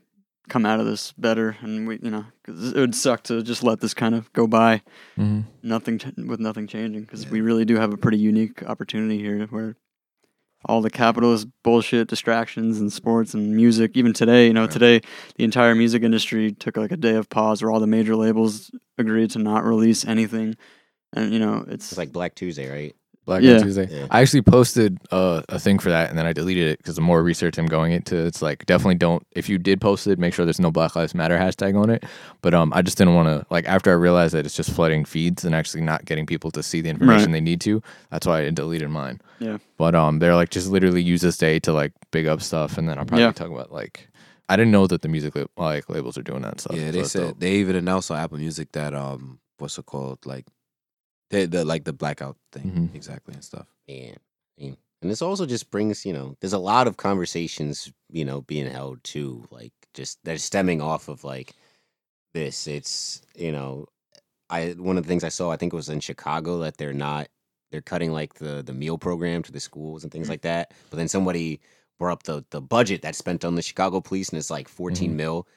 [0.49, 3.63] come out of this better and we you know 'cause it would suck to just
[3.65, 4.83] let this kind of go by
[5.19, 5.45] Mhm.
[5.63, 9.47] nothing ch- with nothing changing because we really do have a pretty unique opportunity here
[9.47, 9.75] where
[10.67, 13.93] all the capitalist bullshit distractions and sports and music.
[13.97, 14.71] Even today, you know, Right.
[14.71, 15.01] today
[15.37, 18.71] the entire music industry took like a day of pause where all the major labels
[18.99, 20.57] agreed to not release anything.
[21.13, 22.95] And you know, it's, It's like Black Tuesday, right?
[23.25, 23.55] Black Yeah.
[23.57, 23.89] on Tuesday.
[23.91, 24.07] Yeah.
[24.11, 27.01] I actually posted uh, a thing for that, and then I deleted it because the
[27.03, 29.27] more research I'm going into, it's like definitely don't.
[29.33, 32.05] If you did post it, make sure there's no Black Lives Matter hashtag on it.
[32.43, 35.05] But um, I just didn't want to like after I realized that it's just flooding
[35.05, 37.33] feeds and actually not getting people to see the information Right.
[37.33, 37.83] they need to.
[38.11, 39.21] That's why I deleted mine.
[39.39, 39.59] Yeah.
[39.79, 42.89] But um, they're like just literally use this day to like big up stuff, and
[42.89, 43.33] then I'll probably Yeah.
[43.33, 44.09] talk about like.
[44.47, 46.77] I didn't know that the music lab- like labels are doing that stuff.
[46.77, 47.41] Yeah, they that's said dope.
[47.41, 50.19] they even announced on Apple Music that um, what's it called?
[50.27, 50.45] Like,
[51.35, 52.95] they the like the blackout thing Mhm.
[52.95, 53.67] exactly and stuff.
[53.87, 54.15] Yeah.
[54.57, 54.75] yeah.
[55.03, 58.67] And this also just brings, you know, there's a lot of conversations, you know, being
[58.71, 61.53] held too, like just they're stemming off of like
[62.33, 62.67] this.
[62.67, 63.87] It's, you know,
[64.51, 66.93] I one of the things I saw, I think it was in Chicago that they're
[66.95, 67.29] not
[67.71, 70.73] they're cutting like the the meal program to the schools and things like that.
[70.91, 71.61] But then somebody
[71.99, 75.13] brought up the the budget that's spent on the Chicago police and it's like 14
[75.13, 75.17] Mhm.
[75.17, 75.49] mil.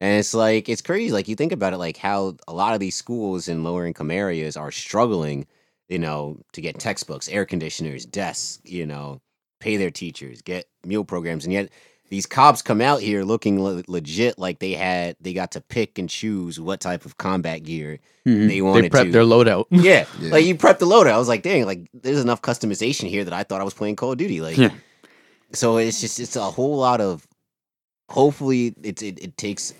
[0.00, 1.12] And it's like it's crazy.
[1.12, 4.10] Like you think about it, like how a lot of these schools in lower income
[4.10, 5.46] areas are struggling,
[5.88, 9.20] you know, to get textbooks, air conditioners, desks, you know,
[9.60, 11.68] pay their teachers, get meal programs, and yet
[12.08, 15.98] these cops come out here looking le- legit like they had they got to pick
[15.98, 18.48] and choose what type of combat gear Mhm.
[18.48, 19.12] they wanted they prep to.
[19.12, 19.66] their loadout.
[19.70, 20.32] yeah, Yeah.
[20.32, 21.12] like you prep the loadout.
[21.12, 23.96] I was like, dang, like there's enough customization here that I thought I was playing
[23.96, 24.40] Call of Duty.
[24.40, 24.70] Like, Yeah.
[25.52, 27.26] so it's just it's a whole lot of.
[28.10, 29.74] Hopefully, it it, it takes,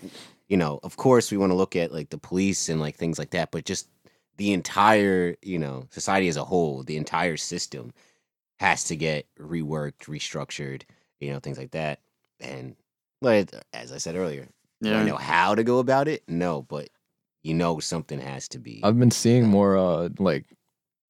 [0.49, 0.81] you know.
[0.83, 3.51] Of course, we want to look at like the police and like things like that,
[3.51, 3.89] but just
[4.37, 7.93] the entire, you know, society as a whole, the entire system
[8.59, 10.83] has to get reworked, restructured,
[11.21, 12.01] you know, things like that.
[12.41, 12.77] And
[13.21, 14.49] like as I said earlier,
[14.83, 16.23] I do I know how to go about it?
[16.29, 16.89] No, but
[17.43, 18.81] you know something has to be.
[18.83, 20.47] I've been seeing more uh like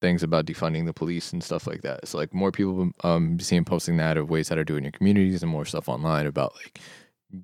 [0.01, 2.09] things about defunding the police and stuff like that.
[2.09, 4.85] So like more people um seeing posting that of ways how to do it in
[4.85, 6.81] your communities and more stuff online about like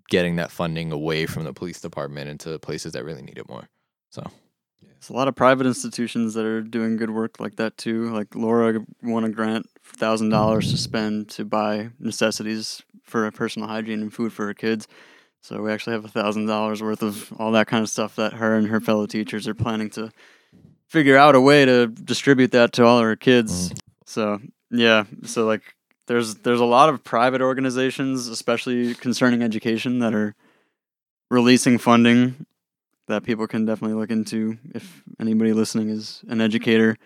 [0.09, 3.69] getting that funding away from the police department into places that really need it more.
[4.11, 4.23] So
[4.83, 8.11] There's a lot of private institutions that are doing good work like that too.
[8.11, 14.03] Like Laura won a grant thousand dollars to spend to buy necessities for personal hygiene
[14.03, 14.89] and food for her kids.
[15.41, 18.33] So we actually have a thousand dollars worth of all that kind of stuff that
[18.35, 20.11] her and her fellow teachers are planning to
[20.89, 23.69] figure out a way to distribute that to all her kids.
[23.69, 23.79] Mm-hmm.
[24.07, 24.41] So
[24.71, 25.63] yeah, so like
[26.07, 30.35] there's there's a lot of private organizations, especially concerning education, that are
[31.31, 32.47] releasing funding
[33.09, 36.97] that people can definitely look into if anybody listening is an educator,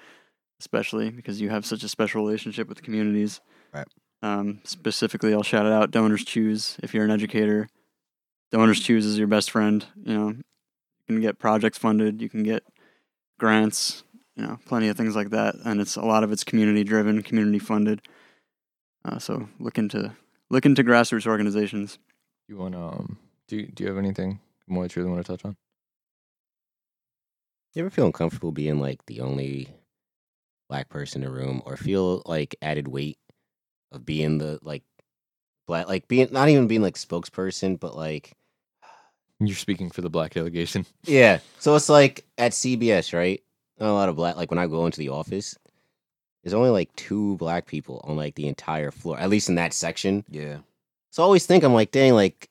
[0.58, 3.40] especially because you have such a special relationship with communities.
[3.72, 3.86] Right.
[4.22, 5.90] Um, specifically, I'll shout it out.
[5.90, 6.76] Donors Choose.
[6.82, 7.68] If you're an educator,
[8.50, 9.84] Donors Choose is your best friend.
[10.04, 10.44] You know, you
[11.06, 12.20] can get projects funded.
[12.20, 12.62] You can get
[13.38, 14.04] grants.
[14.36, 17.22] You know, plenty of things like that, and it's a lot of it's community driven,
[17.22, 18.00] community funded.
[19.04, 20.14] Uh, so look into
[20.50, 21.98] look into grassroots organizations.
[22.48, 23.18] you want um
[23.48, 25.56] do you, do you have anything more that you really want to touch on?
[27.74, 29.68] You ever feel uncomfortable being like the only
[30.68, 33.18] black person in a room, or feel like added weight
[33.92, 34.82] of being the like
[35.66, 38.36] black, like being not even being like spokesperson, but like
[39.40, 40.84] You're speaking for the black delegation.
[41.04, 41.38] yeah.
[41.58, 43.42] So it's like at CBS, right?
[43.78, 44.36] Not a lot of black.
[44.36, 45.56] Like when I go into the office,
[46.42, 49.72] there's only like two black people on like the entire floor, at least in that
[49.74, 50.24] section.
[50.28, 50.58] Yeah,
[51.10, 52.48] So I always think I'm like, dang, like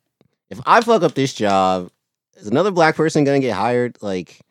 [0.49, 1.89] if I fuck up this job,
[2.37, 3.97] is another black person gonna get hired?
[4.01, 4.41] Like,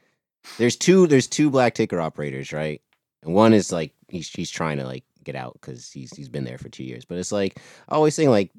[0.59, 2.83] there's two, there's two black ticker operators, right?
[3.23, 6.45] And one is like he's he's trying to like get out because he's he's been
[6.45, 7.05] there for two years.
[7.05, 8.53] But it's like I always think like,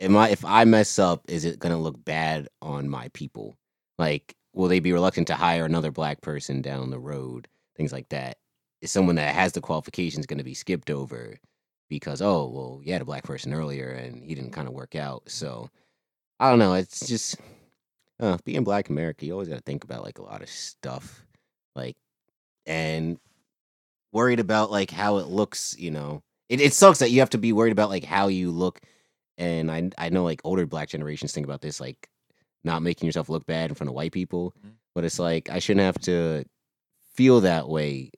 [0.00, 3.56] am I if I mess up, is it gonna look bad on my people?
[3.98, 7.48] Like, will they be reluctant to hire another black person down the road?
[7.76, 8.38] Things like that.
[8.82, 11.38] Is someone that has the qualifications going to be skipped over
[11.88, 14.94] because oh well you had a black person earlier and he didn't kind of work
[14.94, 15.68] out so
[16.38, 17.36] i don't know it's just
[18.20, 21.26] uh, being black america you always got to think about like a lot of stuff
[21.74, 21.96] like
[22.66, 23.18] and
[24.12, 27.38] worried about like how it looks you know it, it sucks that you have to
[27.38, 28.80] be worried about like how you look
[29.38, 32.08] and i i know like older black generations think about this like
[32.64, 34.72] not making yourself look bad in front of white people Mhm.
[34.94, 36.44] but it's like i shouldn't have to
[37.14, 38.10] feel that way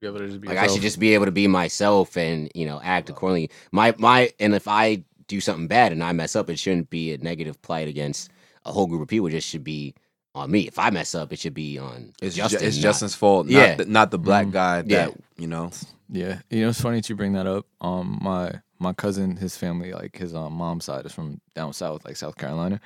[0.00, 2.50] Be able to just be like I should just be able to be myself and
[2.54, 3.50] you know act accordingly.
[3.72, 7.12] My my and if I do something bad and I mess up, it shouldn't be
[7.14, 8.30] a negative plight against
[8.64, 9.26] a whole group of people.
[9.28, 9.94] It just should be
[10.34, 10.68] on me.
[10.68, 12.56] If I mess up, it should be on it's Justin.
[12.60, 13.46] Justin, it's not- Justin's fault.
[13.48, 13.68] Yeah.
[13.68, 14.52] not the, not the black Mhm.
[14.52, 15.08] guy that Yeah.
[15.38, 15.70] you know.
[16.10, 17.66] Yeah, you know it's funny that you bring that up.
[17.80, 22.04] Um, my my cousin, his family, like his um, mom's side is from down south,
[22.04, 22.80] like South Carolina,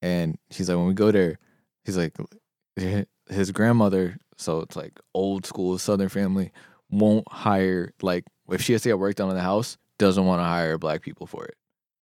[0.00, 1.38] and he's like when we go there,
[1.84, 2.16] he's like
[3.28, 6.52] his grandmother, so it's like old school Southern family
[6.90, 10.40] won't hire like if she has to get work done in the house, doesn't want
[10.40, 11.56] to hire black people for it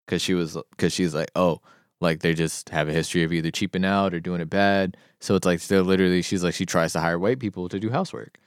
[0.07, 1.61] because she was because she's like, oh,
[2.01, 4.97] like they just have a history of either cheaping out or doing it bad.
[5.21, 7.91] So it's like they're literally she's like she tries to hire white people to do
[7.91, 8.39] housework.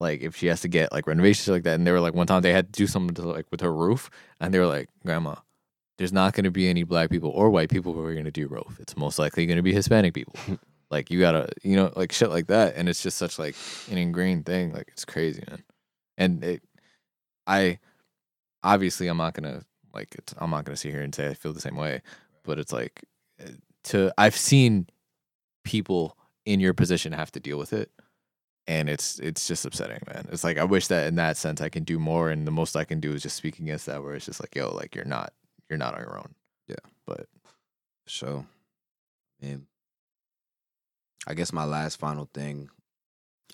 [0.00, 2.26] Like if she has to get like renovations like that, and they were like one
[2.26, 4.88] time they had to do something to like with her roof, and they were like,
[5.06, 5.36] Grandma,
[5.96, 8.32] there's not going to be any black people or white people who are going to
[8.32, 8.78] do roof.
[8.80, 10.34] It's most likely going to be Hispanic people.
[10.92, 13.56] like you gotta, you know, like shit like that, and it's just such like
[13.90, 14.72] an ingrained thing.
[14.72, 15.64] Like it's crazy, man.
[16.18, 16.62] And it,
[17.46, 17.80] I,
[18.62, 19.64] obviously, I'm not gonna
[19.94, 22.02] like it's, I'm not gonna sit here and say I feel the same way,
[22.44, 23.02] but it's like
[23.40, 23.52] eh,
[23.84, 24.86] to I've seen
[25.64, 26.16] people
[26.46, 27.90] in your position have to deal with it
[28.68, 31.68] and it's it's just upsetting man it's like i wish that in that sense i
[31.68, 34.14] can do more and the most i can do is just speak against that where
[34.14, 35.32] it's just like yo like you're not
[35.70, 36.34] you're not on your own
[36.68, 36.76] Yeah.
[37.06, 37.26] but
[38.06, 38.44] So,
[39.40, 39.66] man,
[41.26, 42.68] I guess my last final thing,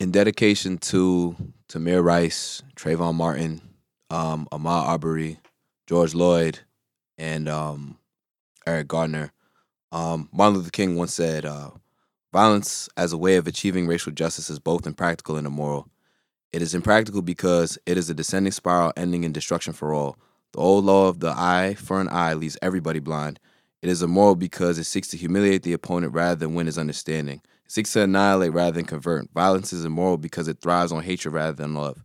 [0.00, 1.36] in dedication to
[1.68, 3.60] Tamir Rice, Trayvon Martin,
[4.08, 5.38] um, Ahmaud Arbery,
[5.86, 6.60] George Floyd,
[7.18, 7.98] and um,
[8.66, 9.32] Eric Gardner,
[9.92, 11.70] um, Martin Luther King once said, uh,
[12.32, 15.88] "Violence as a way of achieving racial justice is both impractical and immoral.
[16.54, 20.16] It is impractical because it is a descending spiral ending in destruction for all.
[20.52, 23.40] The old law of the eye for an eye leaves everybody blind."
[23.80, 27.42] It is immoral because it seeks to humiliate the opponent rather than win his understanding.
[27.68, 29.30] Seeks to annihilate rather than convert.
[29.32, 32.02] Violence is immoral because it thrives on hatred rather than love.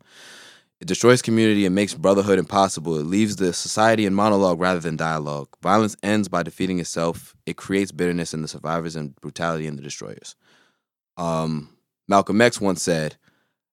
[0.81, 2.99] It destroys community and makes brotherhood impossible.
[2.99, 5.48] It leaves the society in monologue rather than dialogue.
[5.61, 7.34] Violence ends by defeating itself.
[7.45, 10.35] It creates bitterness in the survivors and brutality in the destroyers.
[11.15, 11.69] Um,
[12.10, 13.15] Malcolm X once said,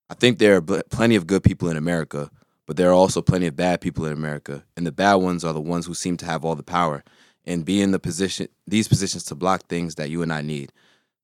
[0.08, 2.30] I think there are bl- plenty of good people in America,
[2.66, 5.52] but there are also plenty of bad people in America, and the bad ones are
[5.52, 7.02] the ones who seem to have all the power
[7.44, 10.72] and be in the position these positions to block things that you and I need.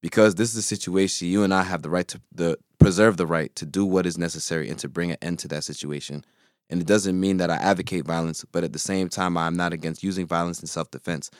[0.06, 3.26] Because this is a situation you and I have the right to the preserve the
[3.26, 6.24] right to do what is necessary and to bring an end to that situation.
[6.70, 9.72] And it doesn't mean that I advocate violence, but at the same time I'm not
[9.72, 11.32] against using violence in self-defense.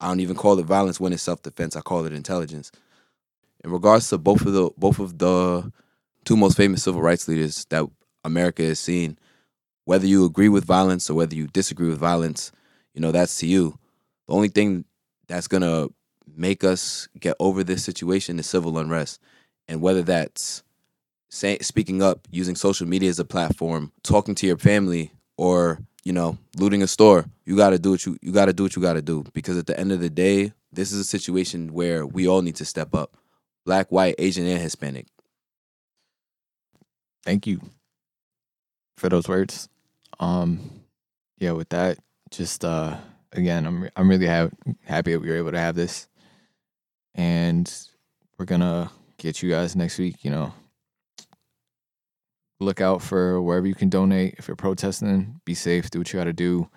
[0.00, 1.76] I don't even call it violence when it's self-defense.
[1.76, 2.72] I call it intelligence.
[3.62, 5.70] In regards to both of the both of the
[6.24, 7.84] two most famous civil rights leaders that
[8.24, 9.18] America has seen,
[9.84, 12.52] whether you agree with violence or whether you disagree with violence,
[12.94, 13.78] you know, that's to you.
[14.28, 14.86] The only thing
[15.28, 15.88] that's gonna
[16.36, 19.20] make us get over this situation is civil unrest,
[19.68, 20.62] and whether that's
[21.30, 26.12] say, speaking up, using social media as a platform, talking to your family, or you
[26.12, 27.24] know, looting a store.
[27.46, 29.24] You got to do what you you got to do what you got to do
[29.32, 32.56] because at the end of the day, this is a situation where we all need
[32.56, 33.16] to step up,
[33.64, 35.06] black, white, Asian, and Hispanic.
[37.24, 37.60] thank you
[38.96, 39.68] for those words
[40.20, 40.60] um
[41.38, 41.98] yeah with that
[42.30, 42.96] just uh
[43.32, 44.50] again i'm i'm really ha-
[44.84, 46.06] happy that we were able to have this
[47.14, 47.72] and
[48.38, 50.52] we're gonna get you guys next week you know
[52.60, 56.18] look out for wherever you can donate if you're protesting be safe do what you
[56.18, 56.68] gotta do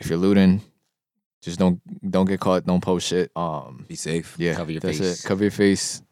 [0.00, 0.60] if you're looting
[1.42, 1.80] just don't
[2.10, 4.34] don't get caught don't post shit um Be safe.
[4.38, 5.24] yeah, Cover your that's face.
[5.24, 5.28] it.
[5.28, 6.02] Cover your face.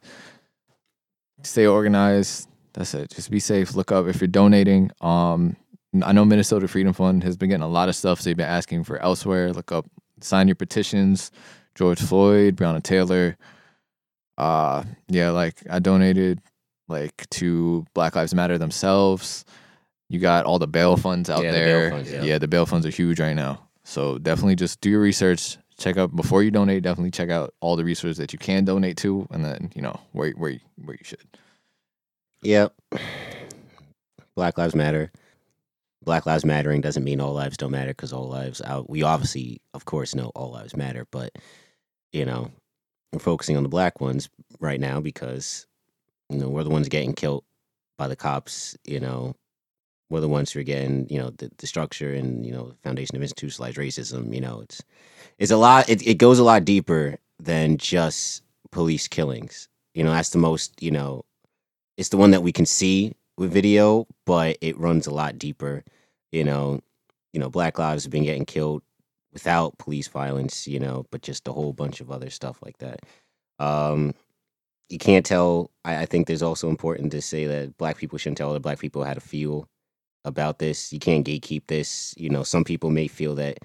[1.42, 2.48] Stay organized.
[2.74, 3.10] That's it.
[3.10, 3.74] Just be safe.
[3.74, 4.90] Look up if you're donating.
[5.00, 5.56] Um,
[6.02, 8.20] I know Minnesota Freedom Fund has been getting a lot of stuff.
[8.20, 9.52] So they've been asking for elsewhere.
[9.52, 9.86] Look up,
[10.20, 11.30] sign your petitions.
[11.76, 13.36] George Floyd, Breonna Taylor.
[14.36, 16.40] Uh, yeah, like I donated
[16.88, 19.44] like to Black Lives Matter themselves.
[20.08, 21.90] You got all the bail funds out Yeah, the there.
[21.90, 22.22] funds, yeah.
[22.22, 23.60] yeah, the bail funds are huge right now.
[23.84, 25.58] So definitely just do your research.
[25.78, 26.82] Check out before you donate.
[26.82, 30.00] Definitely check out all the resources that you can donate to, and then you know
[30.12, 31.26] where where you- where you should.
[32.42, 32.74] Yep.
[34.34, 35.10] Black Lives Matter.
[36.04, 38.88] Black Lives Mattering doesn't mean all lives don't matter because all lives out.
[38.88, 41.32] We obviously, of course, know all lives matter, but
[42.16, 42.50] you know,
[43.12, 45.66] we're focusing on the black ones right now because
[46.30, 47.44] you know we're the ones getting killed
[47.98, 48.76] by the cops.
[48.84, 49.36] You know,
[50.08, 52.76] we're the ones who are getting you know the, the structure and you know the
[52.82, 54.34] foundation of institutionalized racism.
[54.34, 54.82] You know, it's
[55.38, 55.90] it's a lot.
[55.90, 59.68] It, it goes a lot deeper than just police killings.
[59.94, 61.24] You know, that's the most you know
[61.98, 65.84] it's the one that we can see with video, but it runs a lot deeper.
[66.32, 66.80] You know,
[67.34, 68.82] you know, black lives have been getting killed
[69.36, 73.00] without police violence, you know, but just a whole bunch of other stuff like that.
[73.58, 74.14] Um,
[74.88, 75.70] you can't tell.
[75.84, 78.78] I, I think there's also important to say that black people shouldn't tell other black
[78.78, 79.68] people how to feel
[80.24, 80.90] about this.
[80.90, 82.14] You can't gatekeep this.
[82.16, 83.58] You know, some people may feel that,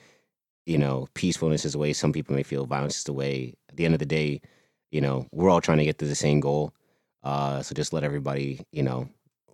[0.65, 1.93] you know, peacefulness is the way.
[1.93, 3.53] Some people may feel violence is the way.
[3.69, 4.41] At the end of the day,
[4.91, 6.73] you know, we're all trying to get to the same goal.
[7.23, 9.07] Uh, so just let everybody, you know,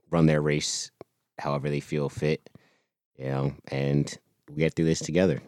[0.10, 0.90] run their race
[1.38, 2.50] however they feel fit,
[3.20, 4.18] you know, and
[4.50, 5.44] we get through this together.